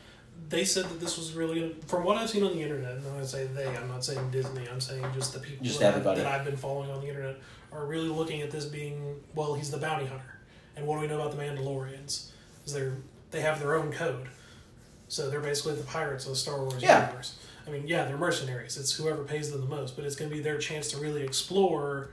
[0.48, 2.92] they said that this was really gonna, from what I've seen on the internet.
[2.96, 4.68] And when I say they, I'm not saying Disney.
[4.68, 6.20] I'm saying just the people Just that, everybody.
[6.20, 7.36] that I've been following on the internet
[7.72, 9.54] are really looking at this being well.
[9.54, 10.38] He's the bounty hunter,
[10.76, 12.30] and what do we know about the Mandalorians?
[12.66, 12.96] Is they're
[13.32, 14.28] they have their own code,
[15.08, 17.06] so they're basically the pirates of the Star Wars Yeah.
[17.06, 17.34] universe.
[17.66, 18.76] I mean, yeah, they're mercenaries.
[18.76, 21.22] It's whoever pays them the most, but it's going to be their chance to really
[21.22, 22.10] explore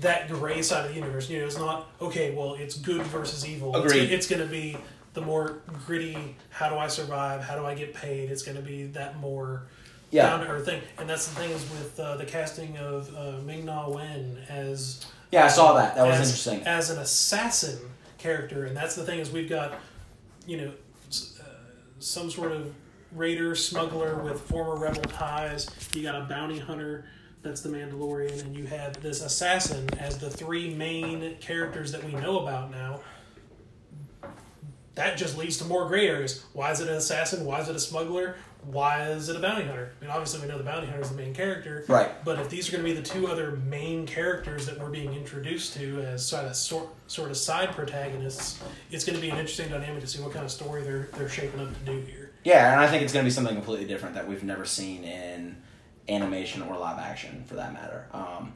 [0.00, 1.28] that gray side of the universe.
[1.30, 2.34] You know, it's not okay.
[2.34, 3.70] Well, it's good versus evil.
[3.76, 4.10] It's- Agreed.
[4.12, 4.76] It's, going to be
[5.14, 6.36] the more gritty.
[6.50, 7.42] How do I survive?
[7.42, 8.30] How do I get paid?
[8.30, 9.62] It's going to be that more
[10.10, 10.28] Yeah.
[10.28, 10.82] down to earth thing.
[10.98, 15.06] And that's the thing is with uh, the casting of uh, Ming Na Wen as
[15.30, 15.94] Yeah, I saw that.
[15.94, 16.62] That was as, interesting.
[16.66, 17.78] as an assassin
[18.18, 18.64] character.
[18.66, 19.74] And that's the thing is we've got
[20.46, 20.68] you know
[21.40, 21.44] uh,
[21.98, 22.74] some sort of
[23.12, 25.68] raider smuggler with former rebel ties.
[25.94, 27.06] You got a bounty hunter.
[27.46, 32.10] That's the Mandalorian, and you have this assassin as the three main characters that we
[32.10, 32.98] know about now.
[34.96, 36.44] That just leads to more gray areas.
[36.54, 37.44] Why is it an assassin?
[37.44, 38.34] Why is it a smuggler?
[38.64, 39.92] Why is it a bounty hunter?
[39.96, 42.10] I mean, obviously we know the bounty hunter is the main character, Right.
[42.24, 45.14] but if these are going to be the two other main characters that we're being
[45.14, 48.58] introduced to as sort of sort, sort of side protagonists,
[48.90, 51.28] it's going to be an interesting dynamic to see what kind of story they're they're
[51.28, 52.32] shaping up to do here.
[52.42, 55.04] Yeah, and I think it's going to be something completely different that we've never seen
[55.04, 55.56] in
[56.08, 58.06] animation or live action, for that matter.
[58.12, 58.52] Um,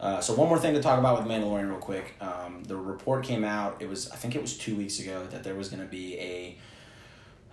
[0.00, 2.14] uh, so one more thing to talk about with Mandalorian, real quick.
[2.20, 3.76] Um, the report came out.
[3.80, 6.18] It was I think it was two weeks ago that there was going to be
[6.18, 6.58] a.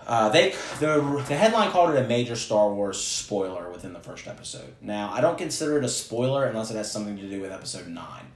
[0.06, 4.28] Uh, they the the headline called it a major Star Wars spoiler within the first
[4.28, 4.76] episode.
[4.82, 7.88] Now I don't consider it a spoiler unless it has something to do with episode
[7.88, 8.32] nine.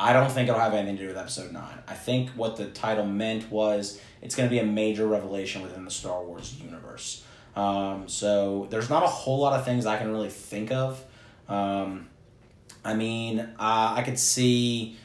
[0.00, 1.78] I don't think it'll have anything to do with episode nine.
[1.86, 5.84] I think what the title meant was it's going to be a major revelation within
[5.84, 7.24] the Star Wars universe.
[7.58, 11.02] Um, so there's not a whole lot of things I can really think of.
[11.48, 12.08] Um,
[12.84, 14.96] I mean, uh, I could see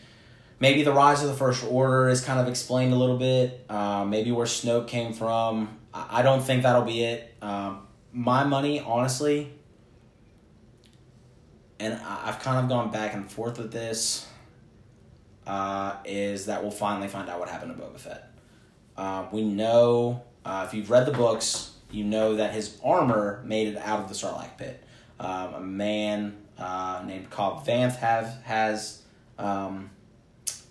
[0.60, 3.66] maybe the rise of the First Order is kind of explained a little bit.
[3.68, 5.80] Uh, maybe where Snoke came from.
[5.92, 7.34] I, I don't think that'll be it.
[7.42, 9.52] Um, my money, honestly,
[11.80, 14.28] and I, I've kind of gone back and forth with this,
[15.48, 18.32] uh, is that we'll finally find out what happened to Boba Fett.
[18.96, 23.68] Uh, we know, uh, if you've read the books, you know that his armor made
[23.68, 24.84] it out of the Sarlacc pit.
[25.20, 29.02] Um, a man uh, named Cobb Vanth have has
[29.38, 29.90] um,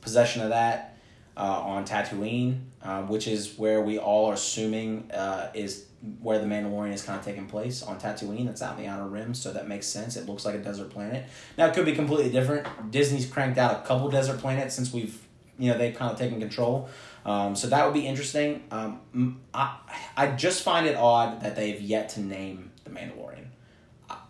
[0.01, 0.97] possession of that.
[1.37, 5.87] uh, on Tatooine, uh, which is where we all are assuming uh, is
[6.21, 8.47] where the Mandalorian is kind of taking place on Tatooine.
[8.47, 10.17] That's out in the Outer Rim, so that makes sense.
[10.17, 11.25] It looks like a desert planet.
[11.57, 12.67] Now it could be completely different.
[12.91, 15.19] Disney's cranked out a couple desert planets since we've
[15.59, 16.89] you know they've kind of taken control.
[17.25, 18.65] Um, so that would be interesting.
[18.71, 19.77] Um, I
[20.17, 23.47] I just find it odd that they've yet to name the Mandalorian.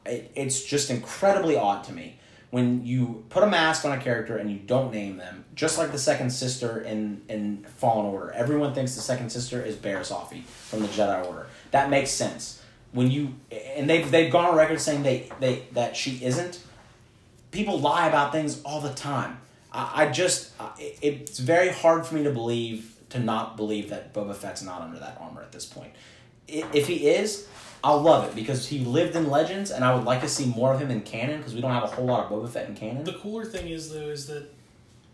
[0.04, 2.18] It, it's just incredibly odd to me
[2.52, 5.90] when you put a mask on a character and you don't name them, just like
[5.90, 8.30] the second sister in in Fallen Order.
[8.32, 11.46] Everyone thinks the second sister is Offee from the Jedi Order.
[11.70, 12.62] That makes sense.
[12.92, 16.60] When you and they've they've gone on record saying they, they that she isn't.
[17.52, 19.38] People lie about things all the time.
[19.72, 24.14] I, I just it, it's very hard for me to believe to not believe that
[24.14, 25.92] Boba Fett's not under that armor at this point.
[26.48, 27.46] If he is,
[27.84, 30.72] I'll love it because he lived in Legends, and I would like to see more
[30.72, 32.74] of him in canon because we don't have a whole lot of Boba Fett in
[32.74, 33.04] canon.
[33.04, 34.48] The cooler thing is though is that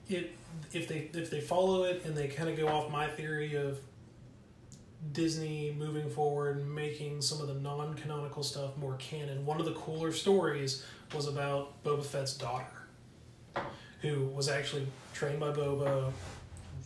[0.09, 0.35] it
[0.73, 3.79] if they if they follow it and they kind of go off my theory of
[5.13, 9.47] Disney moving forward making some of the non-canonical stuff more canon.
[9.47, 12.67] One of the cooler stories was about Boba Fett's daughter,
[14.03, 16.13] who was actually trained by Boba,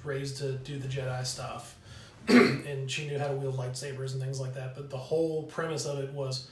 [0.05, 1.76] raised to do the Jedi stuff
[2.28, 4.74] and she knew how to wield lightsabers and things like that.
[4.74, 6.48] But the whole premise of it was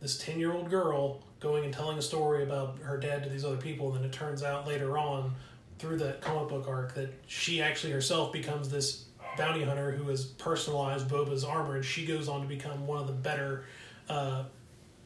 [0.00, 3.44] this 10 year old girl going and telling a story about her dad to these
[3.44, 3.88] other people.
[3.88, 5.34] And then it turns out later on,
[5.78, 9.06] through that comic book arc, that she actually herself becomes this
[9.36, 11.76] bounty hunter who has personalized Boba's armor.
[11.76, 13.64] And she goes on to become one of the better
[14.08, 14.44] uh,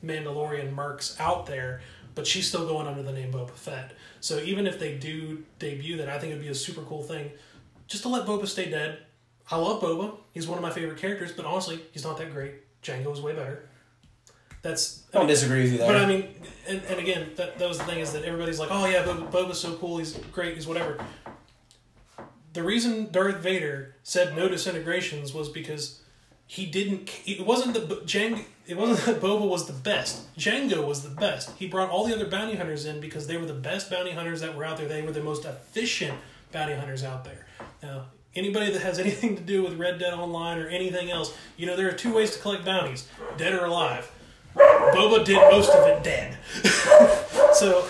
[0.05, 1.81] Mandalorian mercs out there.
[2.15, 3.93] But she's still going under the name Boba Fett.
[4.23, 7.31] So even if they do debut that, I think it'd be a super cool thing
[7.87, 9.01] just to let Boba stay dead
[9.51, 10.17] I love Boba.
[10.33, 12.55] He's one of my favorite characters, but honestly, he's not that great.
[12.83, 13.69] Jango is way better.
[14.63, 15.89] That's I don't disagree with you there.
[15.89, 16.29] But I mean,
[16.69, 19.31] and, and again, that, that was the thing is that everybody's like, oh yeah, Boba,
[19.31, 19.99] Boba's so cool.
[19.99, 20.55] He's great.
[20.55, 21.05] He's whatever.
[22.53, 26.01] The reason Darth Vader said no disintegrations was because
[26.47, 27.11] he didn't.
[27.27, 28.45] It wasn't the Jang.
[28.67, 30.35] It wasn't that Boba was the best.
[30.37, 31.57] Jango was the best.
[31.57, 34.41] He brought all the other bounty hunters in because they were the best bounty hunters
[34.41, 34.87] that were out there.
[34.87, 36.17] They were the most efficient
[36.53, 37.47] bounty hunters out there.
[37.83, 41.67] Now, anybody that has anything to do with Red Dead Online or anything else, you
[41.67, 44.11] know, there are two ways to collect bounties dead or alive.
[44.55, 46.37] Boba did most of it dead.
[47.55, 47.89] so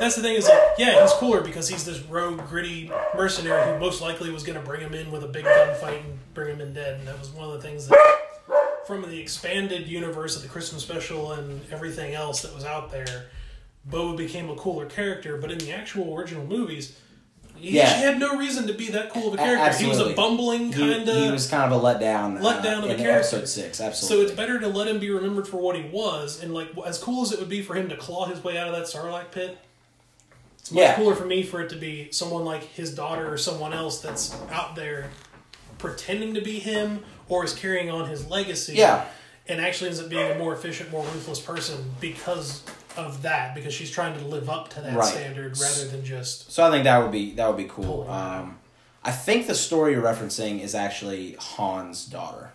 [0.00, 3.78] that's the thing is like, yeah, he's cooler because he's this rogue, gritty mercenary who
[3.78, 6.60] most likely was going to bring him in with a big gunfight and bring him
[6.62, 6.98] in dead.
[6.98, 8.19] And that was one of the things that,
[8.90, 13.26] from the expanded universe of the Christmas special and everything else that was out there,
[13.88, 15.36] Boba became a cooler character.
[15.36, 16.98] But in the actual original movies,
[17.54, 17.94] he, yeah.
[17.94, 19.64] he had no reason to be that cool of a character.
[19.64, 19.98] Absolutely.
[19.98, 21.14] He was a bumbling kind of.
[21.16, 22.40] He, he, was kind of a letdown.
[22.40, 23.10] Letdown uh, of a character.
[23.10, 24.26] Episode six, absolutely.
[24.26, 26.98] So it's better to let him be remembered for what he was, and like as
[26.98, 29.30] cool as it would be for him to claw his way out of that Sarlacc
[29.30, 29.58] pit.
[30.58, 30.96] It's much yeah.
[30.96, 34.36] cooler for me for it to be someone like his daughter or someone else that's
[34.50, 35.10] out there
[35.78, 38.74] pretending to be him or is carrying on his legacy.
[38.74, 39.06] Yeah.
[39.48, 42.62] And actually ends up being a more efficient, more ruthless person because
[42.96, 45.04] of that because she's trying to live up to that right.
[45.04, 46.52] standard rather than just.
[46.52, 48.08] So I think that would be that would be cool.
[48.08, 48.58] Um,
[49.02, 52.50] I think the story you're referencing is actually Han's daughter.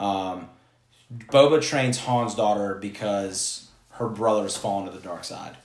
[0.00, 0.48] Um,
[1.14, 5.56] Boba trains Han's daughter because her brother's fallen to the dark side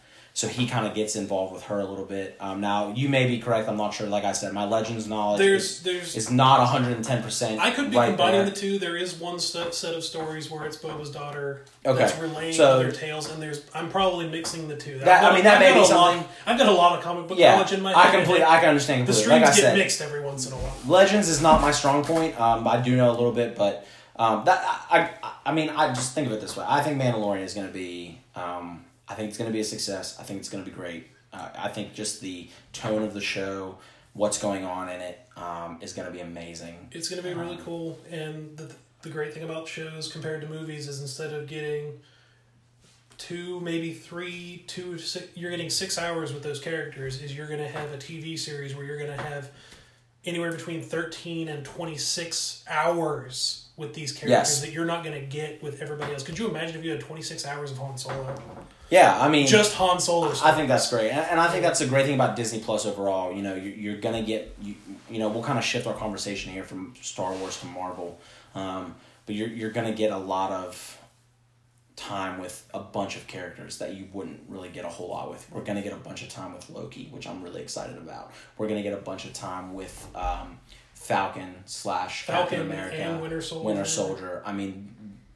[0.41, 2.35] so he kind of gets involved with her a little bit.
[2.39, 3.69] Um, now you may be correct.
[3.69, 4.07] I'm not sure.
[4.07, 7.21] Like I said, my Legends knowledge there's, is, there's, is not 110.
[7.21, 8.49] percent I could be right combining there.
[8.49, 8.79] the two.
[8.79, 11.99] There is one set, set of stories where it's Boba's daughter okay.
[11.99, 14.97] that's relaying so, other tales, and there's I'm probably mixing the two.
[14.97, 16.21] That, got, I mean, that I've may be something.
[16.21, 17.93] Lot, I've got a lot of comic book yeah, knowledge in my.
[17.93, 19.05] I completely, I can understand.
[19.05, 19.13] Completely.
[19.13, 20.73] The streams like get said, mixed every once in a while.
[20.87, 22.39] Legends is not my strong point.
[22.41, 23.85] Um, I do know a little bit, but
[24.15, 24.59] um, that
[24.89, 26.65] I, I, I mean, I just think of it this way.
[26.67, 28.17] I think Mandalorian is going to be.
[28.35, 30.17] Um, I think it's going to be a success.
[30.19, 31.07] I think it's going to be great.
[31.33, 33.77] Uh, I think just the tone of the show,
[34.13, 36.87] what's going on in it, um, is going to be amazing.
[36.93, 37.99] It's going to be really um, cool.
[38.09, 41.99] And the, the great thing about shows compared to movies is instead of getting
[43.17, 47.21] two, maybe three, two, six, you're getting six hours with those characters.
[47.21, 49.51] Is you're going to have a TV series where you're going to have
[50.23, 54.61] anywhere between 13 and 26 hours with these characters yes.
[54.61, 56.23] that you're not going to get with everybody else.
[56.23, 58.37] Could you imagine if you had 26 hours of Han Solo?
[58.91, 60.33] Yeah, I mean, just Han Solo.
[60.33, 60.45] Stuff.
[60.45, 63.33] I think that's great, and, I think that's a great thing about Disney Plus overall.
[63.33, 64.75] You know, you're, you're gonna get you,
[65.09, 68.19] you know we'll kind of shift our conversation here from Star Wars to Marvel,
[68.53, 68.95] um,
[69.25, 70.99] but you're you're gonna get a lot of
[71.95, 75.47] time with a bunch of characters that you wouldn't really get a whole lot with.
[75.51, 78.33] We're gonna get a bunch of time with Loki, which I'm really excited about.
[78.57, 80.59] We're gonna get a bunch of time with um,
[80.95, 83.65] Falcon slash Falcon America, and Winter Soldier.
[83.65, 84.43] Winter Soldier.
[84.45, 84.93] I mean,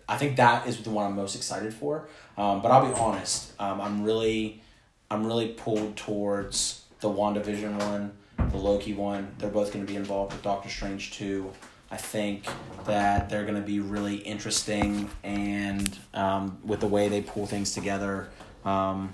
[0.08, 2.08] I think that is the one I'm most excited for.
[2.38, 4.62] Um, but I'll be honest, um, I'm really,
[5.10, 8.12] I'm really pulled towards the WandaVision one
[8.56, 9.34] the Loki one.
[9.38, 11.52] They're both going to be involved with Doctor Strange two.
[11.92, 12.46] I think
[12.86, 17.74] that they're going to be really interesting and um, with the way they pull things
[17.74, 18.30] together.
[18.66, 19.14] Um,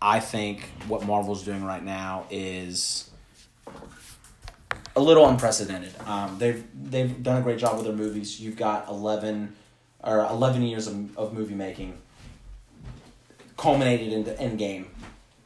[0.00, 3.08] I think what Marvel's doing right now is
[4.96, 5.92] a little unprecedented.
[6.06, 8.40] Um, they've they've done a great job with their movies.
[8.40, 9.54] You've got eleven
[10.02, 11.98] or eleven years of, of movie making
[13.62, 14.86] culminated in into Endgame,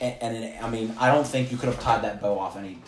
[0.01, 2.79] and, and I mean I don't think you could have tied that bow off any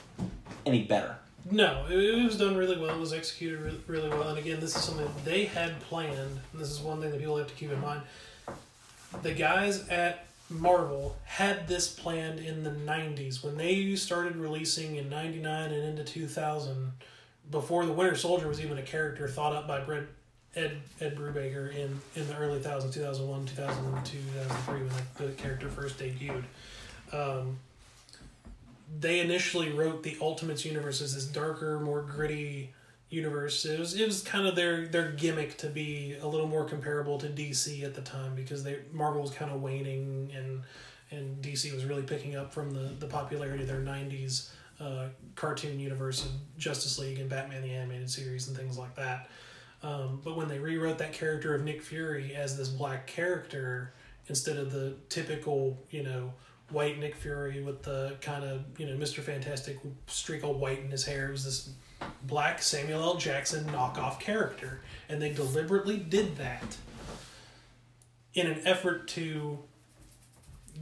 [0.65, 1.17] any better.
[1.51, 2.95] No, it, it was done really well.
[2.95, 4.29] It was executed really, really well.
[4.31, 6.41] And again, this is something that they had planned.
[6.53, 8.03] And this is one thing that people have to keep in mind.
[9.23, 15.09] The guys at Marvel had this planned in the 90s when they started releasing in
[15.09, 16.93] 99 and into 2000
[17.51, 20.05] before the Winter Soldier was even a character thought up by Brett
[20.57, 25.69] Ed Ed Brubaker in, in the early thousands, 2001, 2002, 2003 when the, the character
[25.69, 26.45] first debuted.
[27.13, 27.59] Um,
[29.01, 32.73] they initially wrote the Ultimates universe as this darker, more gritty
[33.11, 33.65] universe.
[33.65, 37.19] It was it was kind of their their gimmick to be a little more comparable
[37.19, 40.63] to DC at the time because they Marvel was kind of waning and
[41.11, 44.51] and DC was really picking up from the the popularity of their '90s
[44.81, 49.29] uh, cartoon universe of Justice League and Batman the animated series and things like that.
[49.83, 53.95] Um, but when they rewrote that character of Nick Fury as this black character
[54.27, 56.33] instead of the typical, you know,
[56.71, 60.91] white Nick Fury with the kind of you know Mister Fantastic streak of white in
[60.91, 61.29] his hair.
[61.29, 61.71] It was this
[62.25, 63.17] black Samuel L.
[63.17, 66.77] Jackson knockoff character, and they deliberately did that
[68.35, 69.59] in an effort to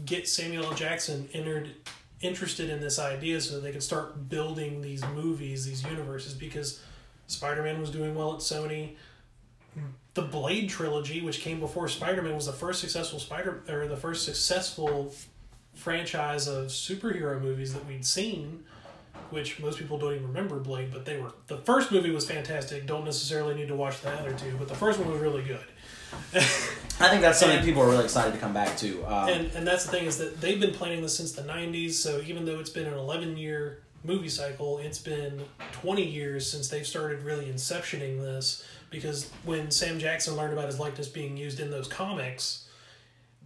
[0.05, 0.75] get Samuel L.
[0.75, 1.75] Jackson entered
[2.21, 6.83] interested in this idea so they could start building these movies, these universes because
[7.27, 8.97] Spider-Man was doing well at Sony.
[10.15, 14.25] The Blade trilogy, which came before Spider-Man, was the first successful Spider or the first
[14.25, 15.13] successful
[15.75, 18.65] franchise of superhero movies that we'd seen,
[19.31, 22.87] which most people don't even remember Blade, but they were the first movie was fantastic.
[22.87, 25.61] Don't necessarily need to watch the other two, but the first one was really good.
[26.99, 29.05] I think that's something And- people are really excited to come back to.
[29.05, 31.93] Um, and and that's the thing is that they've been planning this since the 90s
[31.93, 35.43] so even though it's been an 11 year movie cycle it's been
[35.73, 40.79] 20 years since they've started really inceptioning this because when sam jackson learned about his
[40.79, 42.69] likeness being used in those comics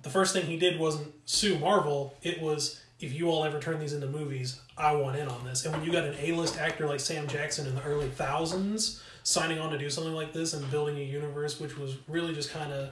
[0.02, 3.78] the first thing he did wasn't sue marvel it was if you all ever turn
[3.78, 6.86] these into movies i want in on this and when you got an a-list actor
[6.86, 10.70] like sam jackson in the early thousands signing on to do something like this and
[10.70, 12.90] building a universe which was really just kind of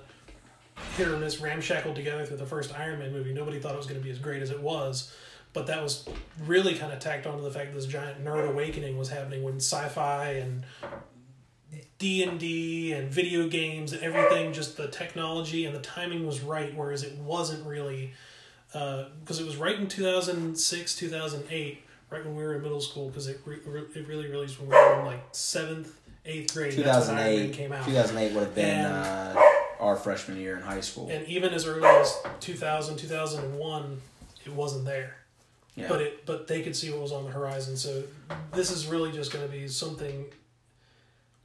[0.97, 3.33] hit or miss ramshackled together through the first Iron Man movie.
[3.33, 5.15] Nobody thought it was going to be as great as it was,
[5.59, 6.09] but that was
[6.47, 9.57] really kind of tacked onto the fact that this giant nerd awakening was happening when
[9.57, 10.63] sci-fi and
[11.99, 16.41] D and D and video games and everything, just the technology and the timing was
[16.41, 18.13] right, whereas it wasn't really
[18.73, 22.55] because it was right in two thousand six, two thousand eight, right when we were
[22.55, 25.25] in middle school, because it re- re- it really released when we were in like
[25.33, 25.93] seventh,
[26.25, 26.73] eighth grade.
[26.75, 27.85] That's when 2008, came out.
[27.85, 28.95] 2008 would have been And-
[29.37, 29.43] uh,
[29.81, 31.09] our freshman year in high school.
[31.11, 34.01] and even as early as 2000 2001
[34.47, 35.18] it wasn't there
[35.79, 35.89] Yeah.
[35.89, 37.77] but it but they could see what was on the horizon.
[37.77, 38.03] So
[38.53, 40.27] this is really just going to be something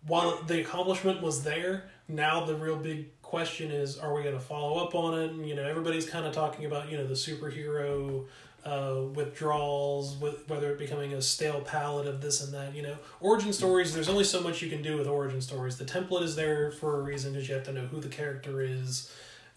[0.08, 4.42] while the accomplishment was there now the real big question is are we going to
[4.42, 5.32] follow up on it?
[5.32, 8.26] And, you know everybody's kind of talking about you know the superhero
[8.66, 12.96] uh, withdrawals with whether it becoming a stale palette of this and that you know.
[13.20, 15.78] Origin stories there's only so much you can do with origin stories.
[15.78, 18.62] The template is there for a reason because you have to know who the character
[18.62, 19.12] is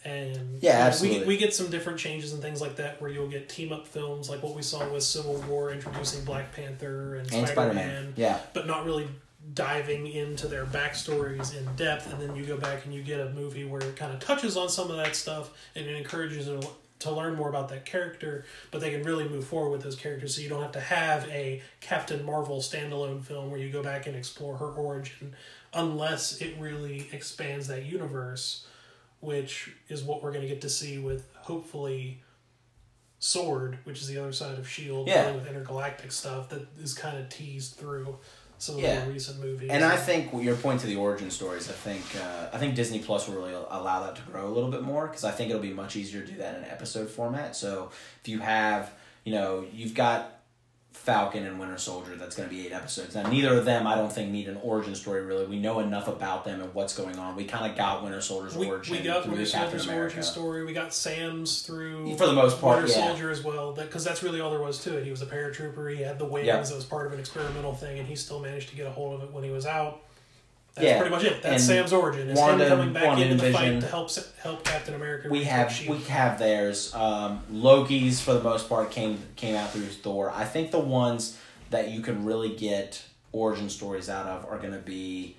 [0.07, 1.21] and Yeah, absolutely.
[1.21, 3.87] we, we get some different changes and things like that where you'll get team up
[3.87, 8.13] films like what we saw with civil war introducing black panther and, and spider-man, Spider-Man.
[8.17, 8.39] Yeah.
[8.55, 9.09] but not really
[9.55, 13.31] diving into their backstories in depth and then you go back and you get a
[13.31, 16.61] movie where it kind of touches on some of that stuff and it encourages you
[16.99, 20.35] to learn more about that character but they can really move forward with those characters
[20.35, 24.07] so you don't have to have a captain marvel standalone film where you go back
[24.07, 25.35] and explore her origin
[25.75, 28.67] unless it really expands that universe
[29.27, 32.23] which is what we're going to get to see with hopefully
[33.19, 35.33] sword which is the other side of shield Yeah.
[35.33, 38.19] with intergalactic stuff that is kind of teased through
[38.59, 39.01] some of Yeah.
[39.01, 42.03] the more recent movies And I think your point to the origin stories, I think
[42.23, 45.07] uh, I think Disney Plus will really allow that to grow a little bit more
[45.09, 47.55] because I think it'll be much easier to do that in an episode format.
[47.57, 47.91] So
[48.23, 48.93] if you have,
[49.25, 50.36] you know, you've got
[50.97, 53.15] Falcon and Winter Soldier, that's going to be eight episodes.
[53.15, 55.23] Now neither of them, I don't think, need an origin story.
[55.23, 57.37] Really, we know enough about them and what's going on.
[57.37, 60.65] We kind of got Winter Soldier's we, origin we got through Winter Soldier's origin story.
[60.65, 63.07] We got Sam's through For the most part, Winter yeah.
[63.07, 63.73] Soldier as well.
[63.73, 65.05] Because that's really all there was to it.
[65.05, 65.95] He was a paratrooper.
[65.95, 66.47] He had the wings.
[66.47, 66.67] Yep.
[66.71, 69.15] It was part of an experimental thing, and he still managed to get a hold
[69.15, 70.03] of it when he was out.
[70.77, 70.99] That's Yeah.
[70.99, 71.43] pretty much it.
[71.43, 72.29] That's And Sam's origin.
[72.29, 74.11] It's Wanda- him coming back Wanda into the fight to help
[74.43, 75.29] help Captain America.
[75.31, 76.95] we have we have theirs.
[76.95, 80.31] Um, Loki's for the most part came came out through Thor.
[80.37, 81.39] I think the ones
[81.71, 85.37] that you can really get origin stories out of are going to be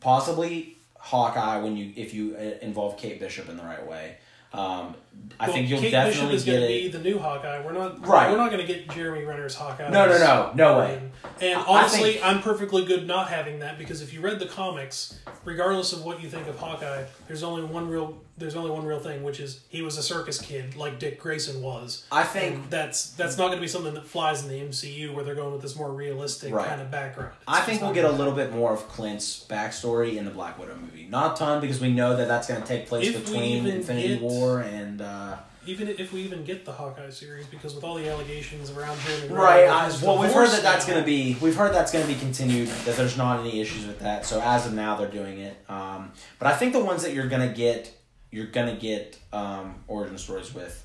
[0.00, 4.16] possibly Hawkeye when you if you uh, involve Kate Bishop in the right way.
[4.54, 4.94] Um,
[5.38, 6.68] I Well, think you'll Kate definitely Bishop is get to it.
[6.68, 7.62] be the new Hawkeye.
[7.62, 8.30] We're not Right.
[8.30, 9.90] We're not going to get Jeremy Renner's Hawkeye.
[9.90, 11.00] No, no, no, no way.
[11.40, 14.20] And, and I- I honestly, think- I'm perfectly good not having that because if you
[14.20, 18.54] read the comics, regardless of what you think of Hawkeye, there's only one real there's
[18.54, 22.04] only one real thing, which is he was a circus kid like Dick Grayson was.
[22.12, 25.14] I think And that's that's not going to be something that flies in the MCU
[25.14, 26.68] where they're going with this more realistic Right.
[26.68, 27.32] kind of background.
[27.34, 30.58] It's I think we'll get a little bit more of Clint's backstory in the Black
[30.58, 31.06] Widow movie.
[31.08, 34.08] Not a ton because we know that that's going to take place If between Infinity
[34.08, 35.00] get- War and.
[35.00, 35.36] Uh,
[35.66, 39.34] even if we even get the Hawkeye series, because with all the allegations around Jeremy
[39.34, 39.68] Right.
[39.68, 42.18] I, well, we've heard that that's going to be we've heard that's going to be
[42.18, 42.68] continued.
[42.68, 44.24] That there's not any issues with that.
[44.26, 45.56] So as of now, they're doing it.
[45.68, 47.92] Um, but I think the ones that you're going to get
[48.30, 50.84] you're going to get um, origin stories with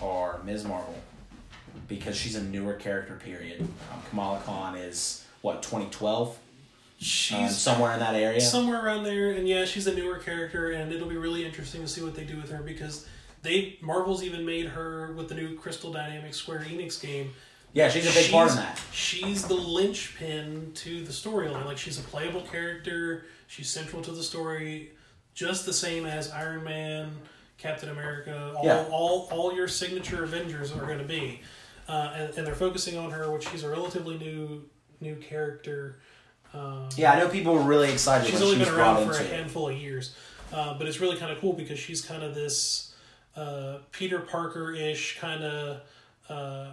[0.00, 0.64] are Ms.
[0.64, 0.94] Marvel
[1.88, 3.14] because she's a newer character.
[3.14, 3.60] Period.
[3.60, 6.38] Um, Kamala Khan is what 2012,
[6.98, 8.40] she's um, somewhere in that area.
[8.40, 11.88] somewhere around there and yeah she's a newer character and it'll be really interesting to
[11.88, 13.06] see what they do with her because
[13.42, 17.32] they marvel's even made her with the new crystal dynamics square enix game.
[17.74, 18.78] Yeah, she's a big part in that.
[18.92, 23.24] she's the linchpin to the storyline like she's a playable character.
[23.46, 24.92] She's central to the story.
[25.34, 27.10] Just the same as iron man
[27.58, 28.84] captain america all, Yeah.
[28.90, 31.40] all, all your signature avengers are going to be.
[31.88, 34.62] Uh, and, and they're focusing on her which she's a relatively new
[35.00, 35.98] new character.
[36.54, 39.06] Um, Yeah, I know people were really excited she's when only she was been around
[39.06, 39.30] for a it.
[39.32, 40.14] handful of years,
[40.52, 42.91] uh, but it's really kind of cool because she's kind of this
[43.36, 45.80] uh, Peter Parker ish kind of
[46.28, 46.72] uh,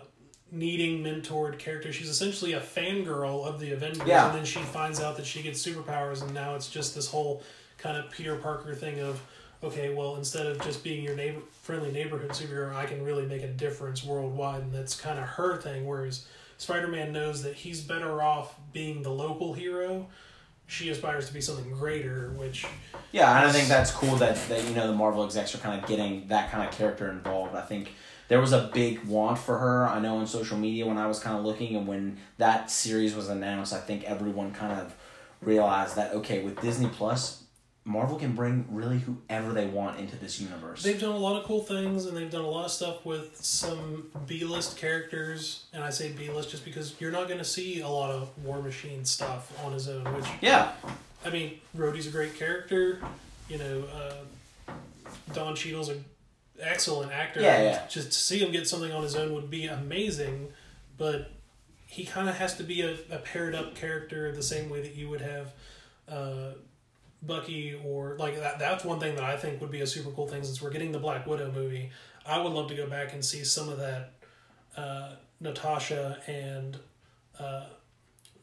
[0.51, 1.91] needing mentored character.
[1.93, 4.27] She's essentially a fangirl of the Avengers, Yeah.
[4.29, 7.43] and then she finds out that she gets superpowers, and now it's just this whole
[7.77, 9.21] kind of Peter Parker thing of.
[9.61, 13.43] Okay, well, instead of just being your neighbor, friendly neighborhood superhero, I can really make
[13.43, 15.85] a difference worldwide, and that's kind of her thing.
[15.85, 16.25] Whereas
[16.57, 20.07] Spider-Man knows that he's better off being the local hero,
[20.69, 22.65] she aspires to be something greater, which
[23.11, 25.81] Yeah, and I think that's cool that, that you know the Marvel execs are kind
[25.81, 27.55] of getting that kind of character involved.
[27.55, 27.91] I think
[28.27, 29.87] there was a big want for her.
[29.87, 33.15] I know on social media when I was kind of looking and when that series
[33.15, 34.95] was announced, I think everyone kind of
[35.41, 37.38] realized that okay, with Disney Plus,
[37.89, 40.83] Marvel can bring really whoever they want into this universe.
[40.83, 43.43] they've done a lot of cool things and they've done a lot of stuff with
[43.43, 45.65] some B-list characters.
[45.73, 48.61] And I say B-list just because you're not going to see a lot of War
[48.61, 50.03] Machine stuff on his own.
[50.13, 50.73] Which yeah,
[51.25, 53.01] I mean, Rhodey's a great character.
[53.49, 54.73] You know, uh,
[55.33, 56.05] Don Cheadle's an
[56.61, 57.41] excellent actor.
[57.41, 57.87] Yeah, yeah.
[57.87, 60.49] Just to see him get something on his own would be amazing,
[60.99, 61.31] but
[61.87, 64.93] he kind of has to be a, a paired up character the same way that
[64.93, 65.53] you would have
[66.07, 66.51] uh,
[67.21, 68.59] Bucky or like that.
[68.59, 70.91] That's one thing that I think would be a super cool thing since we're getting
[70.91, 71.89] the Black Widow movie.
[72.25, 74.13] I would love to go back and see some of that
[74.77, 76.77] uh, Natasha and.
[77.39, 77.65] Uh,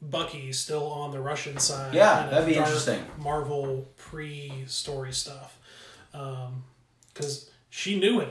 [0.03, 1.95] Bucky still on the Russian side.
[1.95, 3.03] Yeah, that'd be interesting.
[3.19, 5.59] Marvel pre-story stuff,
[6.13, 8.29] because she knew it.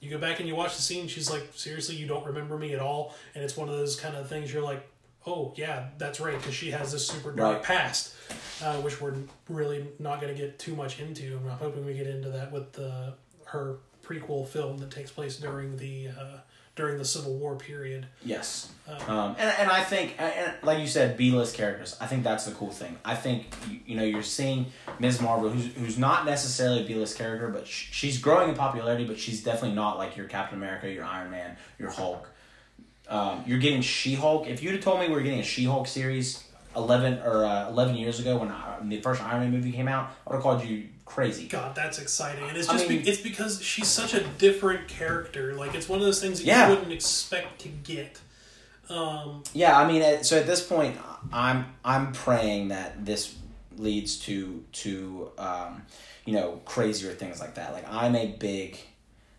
[0.00, 1.08] You go back and you watch the scene.
[1.08, 4.16] She's like, seriously, you don't remember me at all, and it's one of those kind
[4.16, 4.52] of things.
[4.52, 4.88] You're like,
[5.26, 7.62] oh yeah, that's right, because she has this super dark Right.
[7.62, 8.14] past,
[8.62, 9.14] uh, which we're
[9.48, 11.38] really not going to get too much into.
[11.44, 13.14] I'm hoping we get into that with the
[13.46, 16.38] her prequel film that takes place during the uh,
[16.76, 18.06] during the Civil War period.
[18.24, 18.70] Yes.
[18.88, 21.96] Uh, Um, and, and I think, and like you said, B list characters.
[22.00, 22.96] I think that's the cool thing.
[23.04, 24.66] I think you, you know you're seeing
[24.98, 25.20] Ms.
[25.20, 29.04] Marvel, who's who's not necessarily a B list character, but sh- she's growing in popularity.
[29.04, 32.29] But she's definitely not like your Captain America, your Iron Man, your Hulk.
[33.10, 34.46] Um, you're getting She Hulk.
[34.46, 36.44] If you'd have told me we were getting a She Hulk series
[36.76, 40.10] eleven or uh, eleven years ago when uh, the first Iron Man movie came out,
[40.26, 41.48] I would have called you crazy.
[41.48, 44.86] God, that's exciting, and it's I just mean- be, it's because she's such a different
[44.86, 45.54] character.
[45.54, 46.68] Like it's one of those things that Yeah.
[46.68, 48.20] you wouldn't expect to get.
[48.88, 50.96] Um, Yeah, I mean, so at this point,
[51.32, 53.34] I'm I'm praying that this
[53.76, 55.82] leads to to um,
[56.24, 57.72] you know crazier things like that.
[57.72, 58.78] Like I'm a big,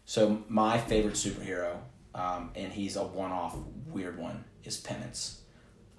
[0.05, 1.77] so my favorite superhero,
[2.13, 3.55] um, and he's a one-off
[3.87, 5.41] weird one, is Penance.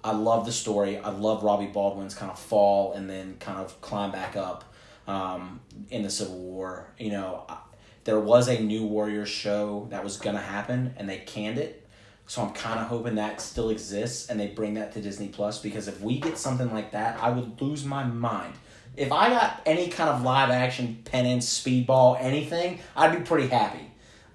[0.03, 0.97] I love the story.
[0.97, 4.73] I love Robbie Baldwin's kind of fall and then kind of climb back up
[5.07, 6.91] um, in the Civil War.
[6.99, 7.57] You know, I,
[8.03, 11.87] there was a New Warriors show that was gonna happen, and they canned it.
[12.25, 15.59] So I'm kind of hoping that still exists, and they bring that to Disney Plus
[15.59, 18.53] because if we get something like that, I would lose my mind.
[18.95, 23.91] If I got any kind of live action penance, speedball, anything, I'd be pretty happy.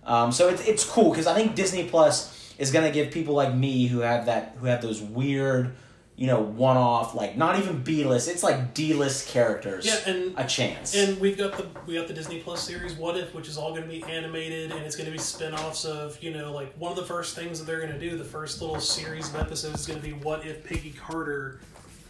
[0.09, 3.55] Um, so it's it's cool because I think Disney Plus is gonna give people like
[3.55, 5.75] me who have that who have those weird
[6.19, 8.29] you know, one off, like not even B list.
[8.29, 9.87] It's like D list characters.
[9.87, 10.93] Yeah, and a chance.
[10.97, 13.71] And we've got the we got the Disney Plus series What If, which is all
[13.71, 16.91] going to be animated, and it's going to be spin-offs of you know like one
[16.91, 18.19] of the first things that they're going to do.
[18.19, 21.61] The first little series of episodes is going to be What If Peggy Carter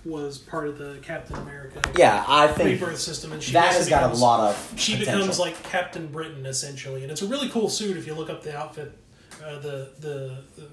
[0.05, 3.89] was part of the Captain America yeah, I think rebirth system, and she that has
[3.89, 5.15] basically got a lot of She potential.
[5.21, 8.43] becomes like Captain Britain essentially, and it's a really cool suit if you look up
[8.43, 8.97] the outfit,
[9.45, 10.69] uh, the, the the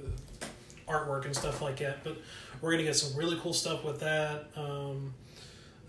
[0.87, 2.03] artwork and stuff like that.
[2.03, 2.17] But
[2.61, 4.49] we're gonna get some really cool stuff with that.
[4.55, 5.13] Um,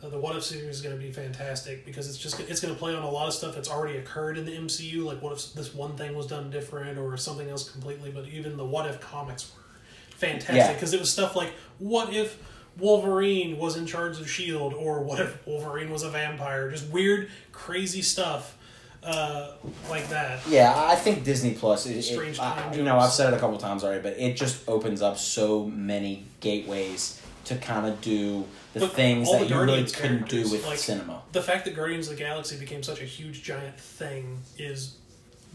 [0.02, 2.72] uh, the What If series is going to be fantastic because it's just it's going
[2.74, 5.02] to play on a lot of stuff that's already occurred in the MCU.
[5.04, 8.10] Like what if this one thing was done different or something else completely?
[8.10, 9.62] But even the What If comics were
[10.10, 10.72] fantastic Yeah.
[10.74, 12.36] because it was stuff like what if
[12.78, 16.70] Wolverine was in charge of Shield or what if Wolverine was a vampire?
[16.70, 18.56] Just weird, crazy stuff
[19.02, 19.52] uh,
[19.88, 20.40] like that.
[20.48, 21.86] Yeah, I think Disney Plus.
[21.86, 22.98] is Strange it, I- you know.
[22.98, 27.22] I've said it a couple times already, but it just opens up so many gateways
[27.44, 28.44] to kind of do
[28.74, 31.22] the But things that the you really couldn't do with like- cinema.
[31.32, 34.96] The fact that Guardians of the Galaxy became such a huge giant thing is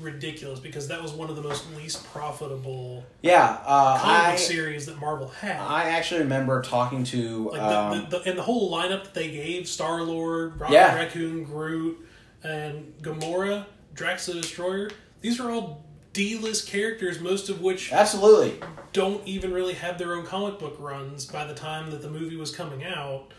[0.02, 4.40] ridiculous because that was one of the most least profitable Yeah, uh, comic I book
[4.40, 5.60] series that Marvel had.
[5.60, 9.14] I actually remember talking to like um, the, the, the, and the whole lineup that
[9.14, 10.96] they gave Star Lord, Rocket Yeah.
[10.96, 12.06] Raccoon, Groot,
[12.44, 14.90] and Gamora, Drax the Destroyer.
[15.22, 18.60] These are all D-list characters, most of which absolutely.
[18.92, 22.36] don't even really have their own comic book runs by the time that the movie
[22.36, 23.32] was coming out.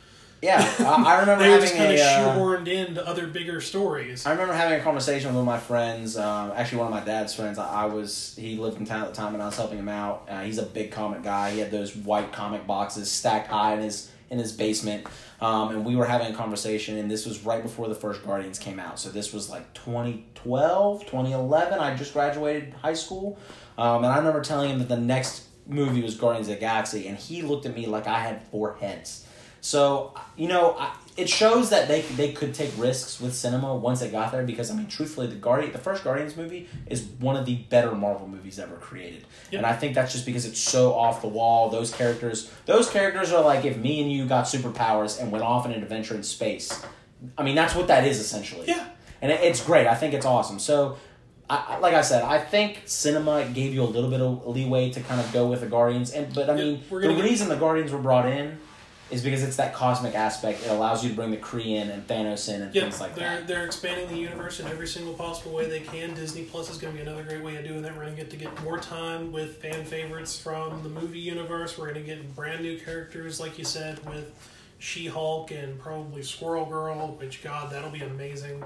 [0.42, 2.02] Yeah, I, I remember They were having just kind of a.
[2.02, 4.26] uh, shoehorned into other bigger stories.
[4.26, 6.16] I remember having a conversation with one of my friends.
[6.16, 7.58] Um, actually, one of my dad's friends.
[7.58, 9.88] I, I was he lived in town at the time, and I was helping him
[9.88, 10.26] out.
[10.28, 11.52] Uh, he's a big comic guy.
[11.52, 15.06] He had those white comic boxes stacked high in his in his basement.
[15.40, 18.58] Um, and we were having a conversation, and this was right before the first Guardians
[18.58, 18.98] came out.
[18.98, 21.78] So this was like 2012, 2011.
[21.78, 23.38] I just graduated high school,
[23.78, 27.06] um, and I remember telling him that the next movie was Guardians of the Galaxy,
[27.08, 29.26] and he looked at me like I had four heads.
[29.64, 34.00] So you know, I, it shows that they they could take risks with cinema once
[34.00, 34.42] they got there.
[34.42, 37.92] Because I mean, truthfully, the Guardian, the first Guardians movie is one of the better
[37.94, 39.58] Marvel movies ever created, Yep.
[39.58, 41.70] and I think that's just because it's so off the wall.
[41.70, 45.64] Those characters, those characters are like if me and you got superpowers and went off
[45.64, 46.84] on an adventure in space.
[47.38, 48.66] I mean, that's what that is essentially.
[48.66, 48.88] Yeah.
[49.20, 49.86] and it, it's great.
[49.86, 50.58] I think it's awesome.
[50.58, 50.98] So.
[51.50, 55.00] I, like I said, I think cinema gave you a little bit of leeway to
[55.00, 57.92] kind of go with the Guardians, and but I mean, we're the reason the Guardians
[57.92, 58.58] were brought in
[59.12, 60.62] is because it's that cosmic aspect.
[60.64, 63.14] It allows you to bring the Kree in and Thanos in and Yeah, things like
[63.14, 63.46] they're that.
[63.46, 66.14] they're expanding the universe in every single possible way they can.
[66.14, 67.94] Disney Plus is going to be another great way of doing that.
[67.94, 71.76] We're going to get to get more time with fan favorites from the movie universe.
[71.78, 74.32] We're going to get brand new characters, like you said, with
[74.78, 77.16] She Hulk and probably Squirrel Girl.
[77.20, 78.64] Which God, that'll be amazing.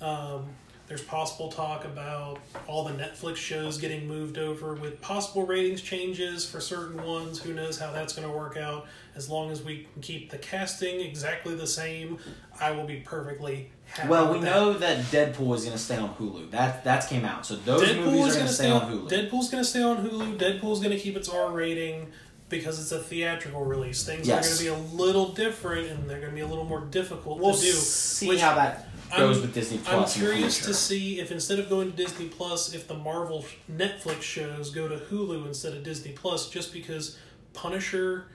[0.00, 0.46] Um,
[0.86, 6.44] there's possible talk about all the Netflix shows getting moved over with possible ratings changes
[6.44, 7.38] for certain ones.
[7.40, 8.86] Who knows how that's going to work out?
[9.16, 12.18] As long as we can keep the casting exactly the same,
[12.60, 14.08] I will be perfectly happy.
[14.08, 14.44] Well, we that.
[14.44, 16.50] know that Deadpool is going to stay on Hulu.
[16.50, 19.08] That that came out, so those Deadpool movies is are going to stay on Hulu.
[19.08, 20.36] Deadpool's going to stay on Hulu.
[20.38, 22.10] Deadpool's going to keep its R rating
[22.48, 24.04] because it's a theatrical release.
[24.04, 24.60] Things Yes.
[24.60, 26.80] are going to be a little different and they're going to be a little more
[26.82, 27.72] difficult we'll to do.
[27.72, 28.86] see which how that
[29.16, 29.88] goes I'm- with Disney Plus.
[29.88, 30.16] I'm Plus.
[30.16, 33.44] in the curious to see if instead of going to Disney Plus, if the Marvel
[33.72, 37.16] Netflix shows go to Hulu instead of Disney Plus, just because
[37.54, 38.26] Punisher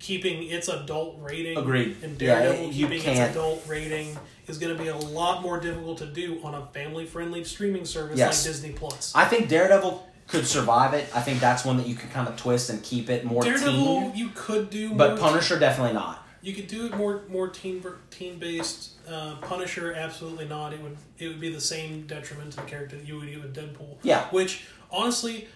[0.00, 1.96] keeping its adult rating Agreed.
[2.02, 4.18] and Daredevil you keeping its can't- adult rating
[4.48, 8.18] is going to be a lot more difficult to do on a family-friendly streaming service
[8.18, 8.44] Yes.
[8.44, 9.12] like Disney Plus.
[9.14, 11.06] I think Daredevil could survive it.
[11.14, 13.72] I think that's one that you can kind of twist and keep it more Daredevil,
[14.10, 14.16] teen.
[14.16, 16.26] you could do, But Punisher definitely not.
[16.42, 18.92] You could do it more more team team based.
[19.06, 20.72] Uh, Punisher, absolutely not.
[20.72, 23.42] It would it would be the same detriment to the character that you would get
[23.42, 23.96] with Deadpool.
[24.02, 24.24] Yeah.
[24.30, 25.48] Which honestly,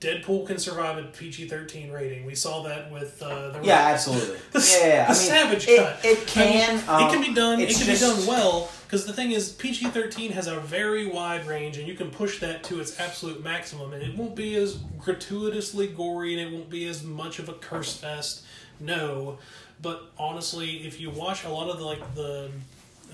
[0.00, 2.26] Deadpool can survive a PG thirteen rating.
[2.26, 4.38] We saw that with uh, the Yeah, absolutely.
[4.52, 6.04] the, yeah, yeah, the I mean, Savage it, Cut.
[6.04, 6.82] It can.
[6.86, 7.60] I mean, um, it can be done.
[7.60, 11.06] It can just- be done well because the thing is, PG thirteen has a very
[11.06, 14.54] wide range, and you can push that to its absolute maximum, and it won't be
[14.56, 18.44] as gratuitously gory, and it won't be as much of a curse fest.
[18.78, 19.38] No,
[19.80, 22.50] but honestly, if you watch a lot of the like the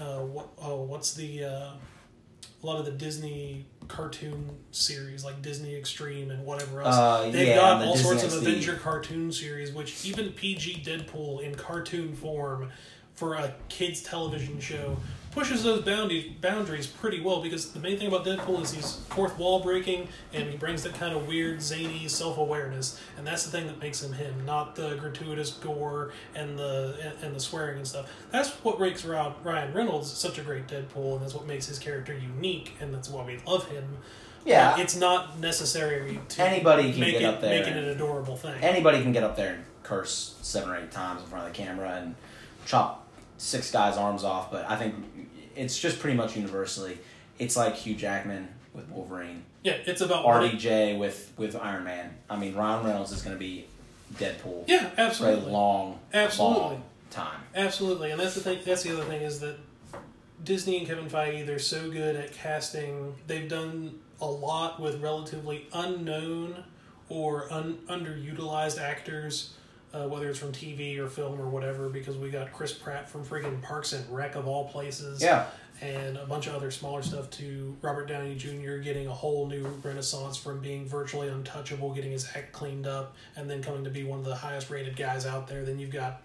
[0.01, 5.77] uh, what, oh, what's the uh, a lot of the Disney cartoon series like Disney
[5.77, 6.97] Extreme and whatever else.
[6.97, 8.39] Uh, They've yeah, got all Disney sorts of XD.
[8.39, 12.71] Avenger cartoon series, which even PG Deadpool in cartoon form
[13.15, 14.97] for a kids television show
[15.33, 19.37] pushes those boundaries boundaries pretty well because the main thing about Deadpool is he's fourth
[19.39, 23.51] wall breaking and he brings that kind of weird zany self awareness and that's the
[23.51, 27.79] thing that makes him him, not the gratuitous gore and the and, and the swearing
[27.79, 28.11] and stuff.
[28.31, 31.79] That's what makes Ryan Ryan Reynolds such a great Deadpool and that's what makes his
[31.79, 33.85] character unique and that's why we love him.
[34.45, 34.73] Yeah.
[34.73, 37.89] But it's not necessary to Anybody can make get it up there make it an
[37.89, 38.63] adorable thing.
[38.63, 41.57] Anybody can get up there and curse seven or eight times in front of the
[41.57, 42.15] camera and
[42.67, 43.03] chop
[43.43, 44.51] six guys' arms off.
[44.51, 44.95] But I think
[45.57, 46.99] it's just pretty much universally.
[47.39, 52.11] It's like Hugh Jackman with Wolverine, Yeah, it's about RDJ with with Iron Man.
[52.31, 53.67] I mean, Ryan Reynolds is going to be
[54.15, 55.43] Deadpool Yeah, absolutely.
[55.43, 56.59] for a long, Absolutely.
[56.61, 57.41] long time.
[57.55, 58.61] Absolutely, and that's the thing.
[58.65, 59.57] That's the other thing is that
[60.43, 63.15] Disney and Kevin Feige they're so good at casting.
[63.27, 66.65] They've done a lot with relatively unknown
[67.09, 69.53] or un, underutilized actors,
[69.93, 71.89] uh, whether it's from TV or film or whatever.
[71.89, 75.47] Because we got Chris Pratt from freaking Parks and Rec of all places, Yeah,
[75.81, 78.77] and a bunch of other smaller stuff to Robert Downey Jr.
[78.79, 83.51] getting a whole new renaissance from being virtually untouchable, getting his act cleaned up, and
[83.51, 85.65] then coming to be one of the highest rated guys out there.
[85.65, 86.23] Then you've got,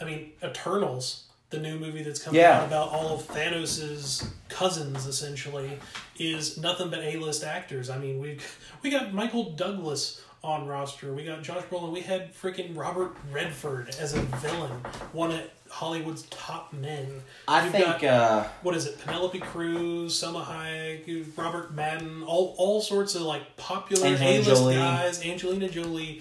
[0.00, 2.60] I mean, Eternals, the new movie that's coming Yeah.
[2.60, 5.78] out about all of Thanos' cousins, essentially,
[6.18, 7.90] is nothing but A list actors.
[7.90, 8.38] I mean, we
[8.82, 11.12] we got Michael Douglas on roster.
[11.12, 11.92] We got Josh Brolin.
[11.92, 14.72] We had freaking Robert Redford as a villain,
[15.12, 15.40] one of
[15.70, 17.22] Hollywood's top men.
[17.46, 18.00] I You've think.
[18.00, 18.98] got- uh, what is it?
[19.00, 25.24] Penelope Cruz, Salma Hayek, Robert Madden, all all sorts of like popular A list guys.
[25.24, 26.20] Angelina Jolie.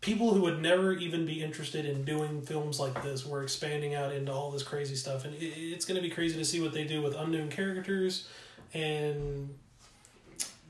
[0.00, 4.12] People who would never even be interested in doing films like this were expanding out
[4.12, 6.74] into all this crazy stuff, and it, it's going to be crazy to see what
[6.74, 8.28] they do with unknown characters
[8.74, 9.54] and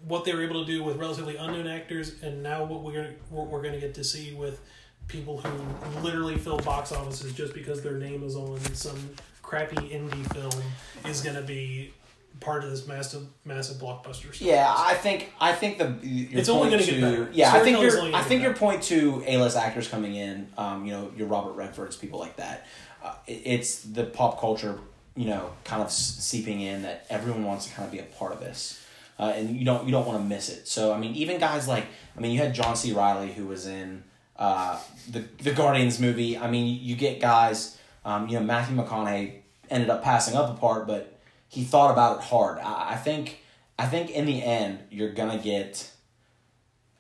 [0.07, 3.49] what they were able to do with relatively unknown actors, and now what we're what
[3.49, 4.61] we're going to get to see with
[5.09, 8.99] people who literally fill box offices just because their name is on some
[9.43, 10.63] crappy indie film
[11.07, 11.93] is going to be
[12.41, 14.35] part of this massive massive blockbuster.
[14.35, 14.41] Stuff.
[14.43, 17.31] Yeah, I think I think the your It's only gonna get better.
[17.33, 20.85] Yeah, I think your I think your point to A list actors coming in, um,
[20.87, 22.67] you know, your Robert Redfords, people like that.
[23.03, 24.79] Uh, it- it's the pop culture,
[25.15, 28.33] you know, kind of seeping in that everyone wants to kind of be a part
[28.33, 28.81] of this,
[29.19, 30.66] uh, and you don't you don't want to miss it.
[30.69, 31.86] So I mean, even guys like
[32.16, 32.93] I mean, you had John C.
[32.93, 34.05] Reilly who was in
[34.36, 34.78] uh,
[35.11, 36.36] the the Guardians movie.
[36.39, 40.59] I mean, you get guys, um, you know, Matthew McConaughey ended up passing up a
[40.59, 41.19] part, but
[41.49, 42.59] he thought about it hard.
[42.59, 43.41] I, I think
[43.78, 45.91] I think in the end you're gonna get.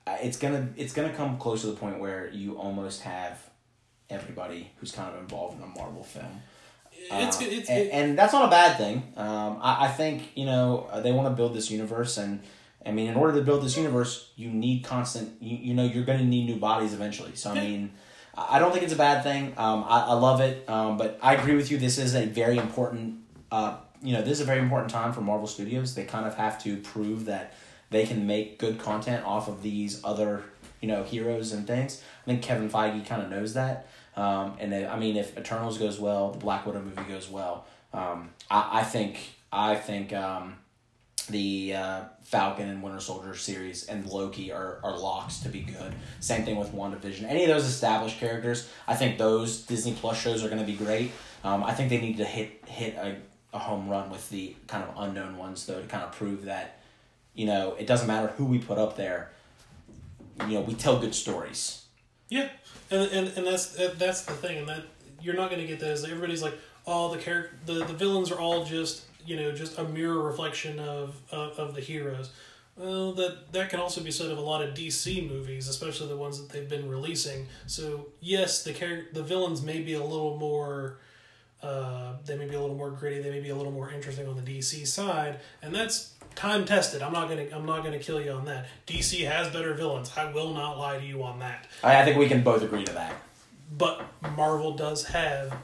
[0.06, 3.38] uh, It's gonna it's gonna come close to the point where you almost have
[4.10, 6.42] everybody who's kind of involved in a Marvel film.
[7.10, 9.02] It's Uh, it's and, it, and that's not a bad thing.
[9.16, 12.40] Um, I, I think you know uh, they want to build this universe, and
[12.86, 15.40] I mean, in order to build this universe, you need constant.
[15.40, 17.34] You, you know, you're going to need new bodies eventually.
[17.34, 17.92] So I mean,
[18.36, 19.54] I I don't think it's a bad thing.
[19.56, 21.78] Um, I, I love it, um, but I agree with you.
[21.78, 23.20] This is a very important.
[23.50, 25.94] Uh, you know, this is a very important time for Marvel Studios.
[25.94, 27.54] They kind of have to prove that
[27.90, 30.42] they can make good content off of these other
[30.80, 32.02] you know heroes and things.
[32.22, 33.86] I think Kevin Feige kind of knows that.
[34.16, 37.66] Um, and I mean, if Eternals goes well, the Black Widow movie goes well.
[37.92, 39.18] Um, I, I think
[39.52, 40.56] I think um,
[41.28, 45.94] the uh, Falcon and Winter Soldier series and Loki are, are locks to be good.
[46.20, 47.24] Same thing with WandaVision.
[47.24, 50.76] Any of those established characters, I think those Disney Plus shows are going to be
[50.76, 51.12] great.
[51.42, 53.16] Um, I think they need to hit hit a,
[53.52, 56.80] a home run with the kind of unknown ones though to kind of prove that
[57.34, 59.30] you know it doesn't matter who we put up there.
[60.48, 61.84] You know, we tell good stories.
[62.28, 62.48] yeah,
[62.90, 64.82] and and and that's that's the thing, and that
[65.20, 65.90] you're not going to get that.
[65.90, 69.78] Is everybody's like, oh, the character, the the villains are all just you know just
[69.78, 72.30] a mirror reflection of of, of the heroes.
[72.76, 76.16] Well, that that can also be said of a lot of DC movies, especially the
[76.16, 77.46] ones that they've been releasing.
[77.66, 80.98] So yes, the char- the villains may be a little more,
[81.62, 83.22] uh, they may be a little more gritty.
[83.22, 87.02] They may be a little more interesting on the DC side, and that's time tested.
[87.02, 88.66] I'm not gonna I'm not gonna kill you on that.
[88.86, 90.10] DC has better villains.
[90.16, 91.66] I will not lie to you on that.
[91.82, 93.14] I, I think we can both agree to that.
[93.76, 94.06] But
[94.36, 95.56] Marvel does have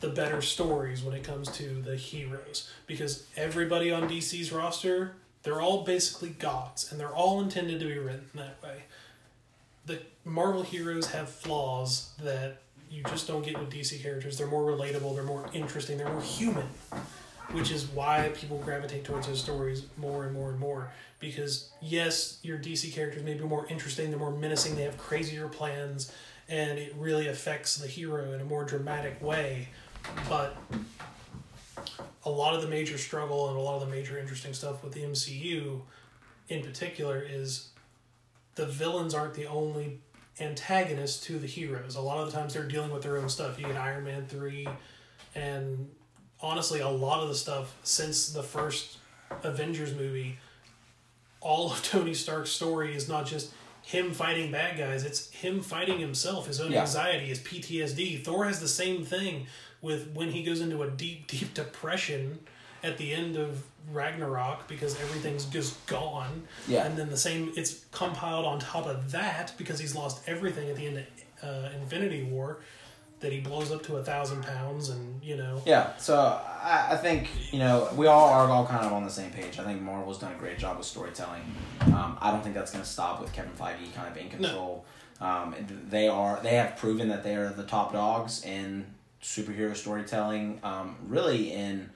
[0.00, 5.14] the better stories when it comes to the heroes because everybody on DC's roster,
[5.44, 8.82] they're all basically gods and they're all intended to be written that way.
[9.86, 12.58] The Marvel heroes have flaws that
[12.90, 14.36] you just don't get with DC characters.
[14.36, 16.66] They're more relatable, they're more interesting, they're more human,
[17.52, 20.90] which is why people gravitate towards those stories more and more and more.
[21.20, 25.48] Because, yes, your DC characters may be more interesting, they're more menacing, they have crazier
[25.48, 26.12] plans,
[26.48, 29.68] and it really affects the hero in a more dramatic way.
[30.28, 30.56] But
[32.24, 34.92] a lot of the major struggle and a lot of the major interesting stuff with
[34.94, 35.80] the MCU
[36.48, 37.68] in particular is
[38.54, 40.00] the villains aren't the only
[40.40, 41.96] antagonists to the heroes.
[41.96, 43.58] A lot of the times they're dealing with their own stuff.
[43.58, 44.66] You get Iron Man 3,
[45.34, 45.90] and
[46.42, 48.98] honestly, a lot of the stuff since the first
[49.42, 50.38] Avengers movie,
[51.40, 53.52] all of Tony Stark's story is not just
[53.82, 56.82] him fighting bad guys, it's him fighting himself, his own Yeah.
[56.82, 58.22] anxiety, his PTSD.
[58.24, 59.46] Thor has the same thing
[59.80, 62.38] with when he goes into a deep, deep depression
[62.84, 63.62] at the end of
[63.92, 66.42] Ragnarok because everything's just gone.
[66.68, 66.84] Yeah.
[66.84, 70.76] And then the same, it's compiled on top of that because he's lost everything at
[70.76, 71.04] the end of
[71.48, 72.58] uh, Infinity War.
[73.22, 76.96] That he blows up to a thousand pounds, and you know, Yeah, so I, I
[76.96, 79.58] think you know we all are all kind of on the same page.
[79.60, 81.42] I think Marvel's done a great job with storytelling.
[81.86, 84.84] Um, I don't think that's going to stop with Kevin Feige kind of in control.
[85.20, 85.54] Um,
[85.88, 88.86] they are they have proven that they are the top dogs in
[89.22, 90.58] superhero storytelling.
[90.64, 91.90] Um, really in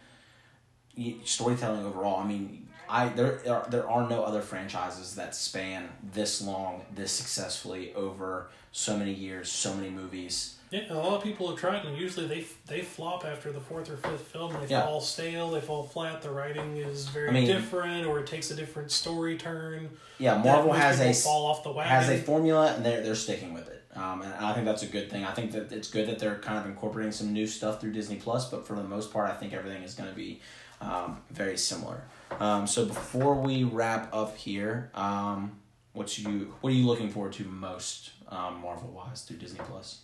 [1.25, 2.21] storytelling overall.
[2.21, 7.13] I mean, I there are, there are no other franchises that span this long, this
[7.13, 10.56] successfully over so many years, so many movies.
[10.71, 13.89] Yeah, a lot of people have tried, and usually they they flop after the fourth
[13.91, 14.53] or fifth film.
[14.61, 14.85] They Yeah.
[14.85, 16.23] fall stale, they fall flat.
[16.23, 19.91] The writing is very I mean- different, or it takes a different story turn.
[20.19, 21.91] Yeah, Marvel has a fall off the wagon.
[21.93, 23.85] has a formula and they're, they're sticking with it.
[23.95, 25.25] Um, and I think that's a good thing.
[25.25, 28.17] I think that it's good that they're kind of incorporating some new stuff through Disney
[28.17, 30.41] Plus, but for the most part, I think everything is going to be
[30.83, 32.03] um, very similar.
[32.41, 35.53] Um, so before we wrap up here, um,
[35.95, 40.01] what's you what are you looking forward to most um, Marvel wise through Disney Plus?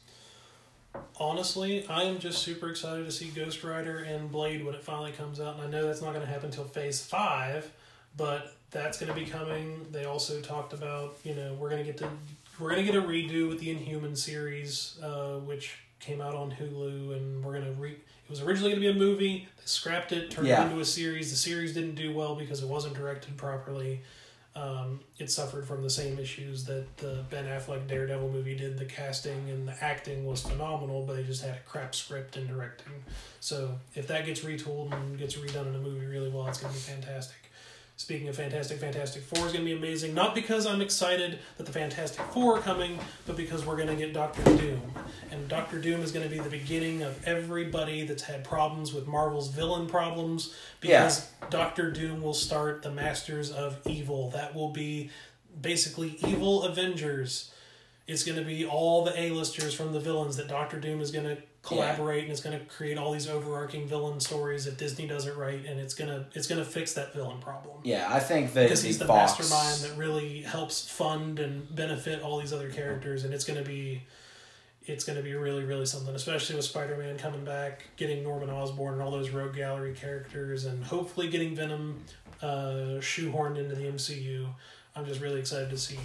[1.19, 5.13] Honestly, I am just super excited to see Ghost Rider and Blade when it finally
[5.13, 7.71] comes out, and I know that's not going to happen until Phase Five,
[8.17, 9.87] but that's going to be coming.
[9.91, 12.09] They also talked about you know we're going to get to
[12.59, 16.51] we're going to get a redo with the Inhuman series, uh, which came out on
[16.51, 17.93] Hulu, and we're going to re.
[17.93, 19.49] It was originally going to be a movie.
[19.59, 20.63] They scrapped it, turned Yeah.
[20.63, 21.31] it into a series.
[21.31, 24.01] The series didn't do well because it wasn't directed properly.
[24.55, 28.79] Um, it suffered from the same issues that the Ben Affleck Daredevil movie did.
[28.79, 32.47] The casting and the acting was phenomenal, but they just had a crap script and
[32.47, 32.93] directing.
[33.41, 36.73] So if that gets retooled and gets redone in a movie really well, it's going
[36.73, 37.42] to be fantastic.
[38.03, 40.13] Speaking of Fantastic, Fantastic Four is going to be amazing.
[40.13, 42.99] Not because I'm excited that the Fantastic Four are coming,
[43.29, 44.83] but because we're going to get Doctor Doom.
[45.31, 49.07] And Doctor Doom is going to be the beginning of everybody that's had problems with
[49.07, 50.53] Marvel's villain problems.
[50.81, 54.31] Because Doctor Doom will start the Masters of Evil.
[54.31, 55.11] That will be
[55.61, 57.53] basically evil Avengers.
[58.09, 61.37] It's going to be all the A-listers from the villains that Doctor Doom is going
[61.37, 65.27] to collaborate and it's going to create all these overarching villain stories if Disney does
[65.27, 67.77] it right and it's going to it's going to fix that villain problem.
[67.85, 72.21] Yeah, I think that Because he's the Fox, mastermind that really helps fund and benefit
[72.21, 74.03] all these other characters and it's going to be
[74.85, 78.95] it's going to be really really something especially with Spider-Man coming back, getting Norman Osborn
[78.95, 82.03] and all those rogue gallery characters and hopefully getting Venom
[82.43, 84.47] uh, shoehorned into the MCU.
[84.95, 85.99] I'm just really excited to see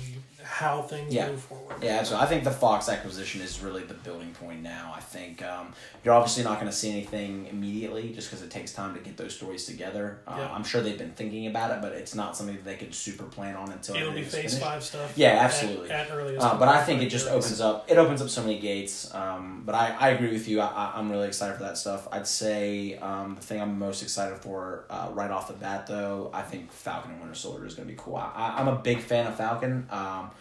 [0.44, 1.30] how things Yeah.
[1.30, 1.76] move forward.
[1.82, 4.94] Yeah, so I think the Fox acquisition is really the building point now.
[4.96, 5.74] I think um,
[6.04, 9.18] you're obviously not going to see anything immediately just because it takes time to get
[9.18, 10.20] those stories together.
[10.28, 10.54] Uh, Yeah.
[10.54, 13.24] I'm sure they've been thinking about it, but it's not something that they could super
[13.26, 14.60] plan on until It'll be phase finished.
[14.60, 15.14] five stuff.
[15.18, 15.90] Yeah, absolutely.
[15.92, 16.46] At, earliest.
[16.46, 17.90] Uh, but I think it just opens up.
[17.90, 19.14] It opens up so many gates.
[19.14, 20.62] Um, but I, I agree with you.
[20.62, 22.08] I, I'm really excited for that stuff.
[22.12, 26.30] I'd say um, the thing I'm most excited for uh, right off the bat, though,
[26.34, 28.16] I think Falcon and Winter Soldier is going to be cool.
[28.18, 29.88] I, I, I'm a big fan of Falcon.
[29.90, 30.32] Um,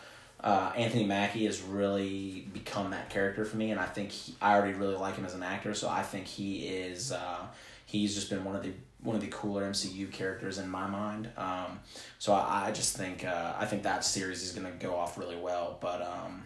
[0.40, 4.54] uh, Anthony Mackie has really become that character for me, and I think he, I
[4.54, 5.74] already really like him as an actor.
[5.74, 7.12] So I think he is.
[7.12, 7.46] Uh,
[7.86, 8.72] he's just been one of the
[9.02, 11.30] one of the cooler MCU characters in my mind.
[11.36, 11.80] Um,
[12.18, 15.36] so I, I just think uh, I think that series is to go off really
[15.36, 15.78] well.
[15.80, 16.44] But um,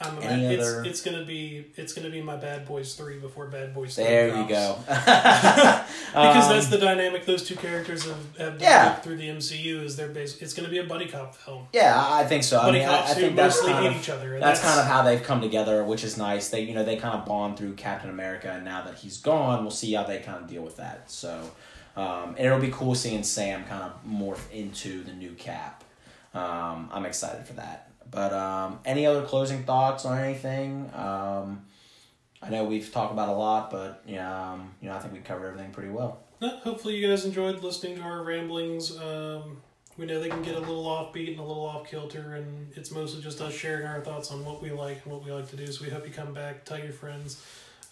[0.00, 3.18] I'm Any bad, other- it's, it's gonna be it's gonna be my Bad Boys three
[3.18, 3.96] before Bad Boys.
[3.96, 4.76] 3 there you go.
[6.08, 8.94] Because Um, that's the dynamic those two characters have, have Yeah.
[8.96, 9.82] through the MCU.
[9.84, 11.66] Is they're bas- It's gonna be a buddy cop film.
[11.72, 12.58] yeah, I think so.
[12.60, 14.34] I buddy mean, I, I think that's mostly kind hate of each other.
[14.34, 16.48] and that's kind of how they've come together, which is nice.
[16.48, 19.62] They you know they kind of bond through Captain America, and now that he's gone,
[19.62, 21.10] we'll see how they kind of deal with that.
[21.10, 21.50] So,
[21.96, 25.82] um, and it'll be cool seeing Sam kind of morph into the new Cap.
[26.34, 27.87] Um, I'm excited for that.
[28.10, 30.90] But um, any other closing thoughts on anything?
[30.94, 31.66] Um,
[32.40, 35.20] I know we've talked about a lot, but yeah, um, you know I think we
[35.20, 36.20] covered everything pretty well.
[36.40, 38.96] Hopefully you guys enjoyed listening to our ramblings.
[38.96, 39.60] Um,
[39.96, 42.92] we know they can get a little offbeat and a little off kilter, and it's
[42.92, 45.56] mostly just us sharing our thoughts on what we like and what we like to
[45.56, 45.66] do.
[45.66, 47.44] So we hope you come back, tell your friends.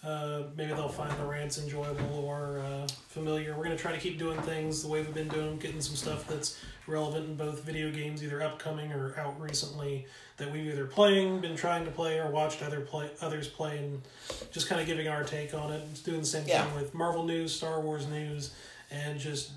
[0.05, 3.57] Uh, maybe they'll find the rants enjoyable or uh, familiar.
[3.57, 6.25] We're gonna try to keep doing things the way we've been doing, getting some stuff
[6.27, 6.57] that's
[6.87, 10.05] relevant in both video games, either upcoming or out recently,
[10.37, 14.01] that we've either playing, been trying to play, or watched other play others play, and
[14.51, 15.83] just kind of giving our take on it.
[15.91, 16.65] Just doing the same Yeah.
[16.65, 18.51] thing with Marvel news, Star Wars news,
[18.89, 19.51] and just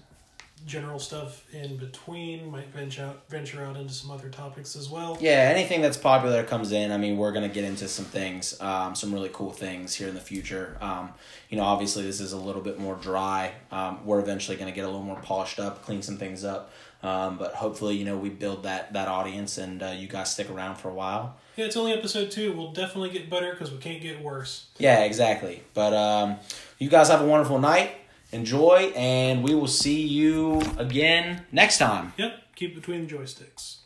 [0.67, 2.51] general stuff in between.
[2.51, 5.17] Might venture out venture out into some other topics as well.
[5.19, 6.93] Yeah, anything that's popular comes in.
[6.93, 10.15] I mean, we're gonna get into some things, um, some really cool things here in
[10.15, 10.77] the future.
[10.83, 11.15] Um,
[11.49, 13.53] you know, obviously this is a little bit more dry.
[13.73, 16.71] Um, we're eventually gonna get a little more polished up, clean some things up.
[17.03, 20.51] Um, but hopefully, you know, we build that that audience, and uh, you guys stick
[20.51, 21.37] around for a while.
[21.57, 22.53] Yeah, it's only episode two.
[22.53, 24.67] We'll definitely get better because we can't get worse.
[24.79, 25.63] Yeah, exactly.
[25.73, 26.37] But um,
[26.79, 27.93] you guys have a wonderful night,
[28.33, 32.13] enjoy, and we will see you again next time.
[32.19, 33.80] Yep, keep between the joysticks.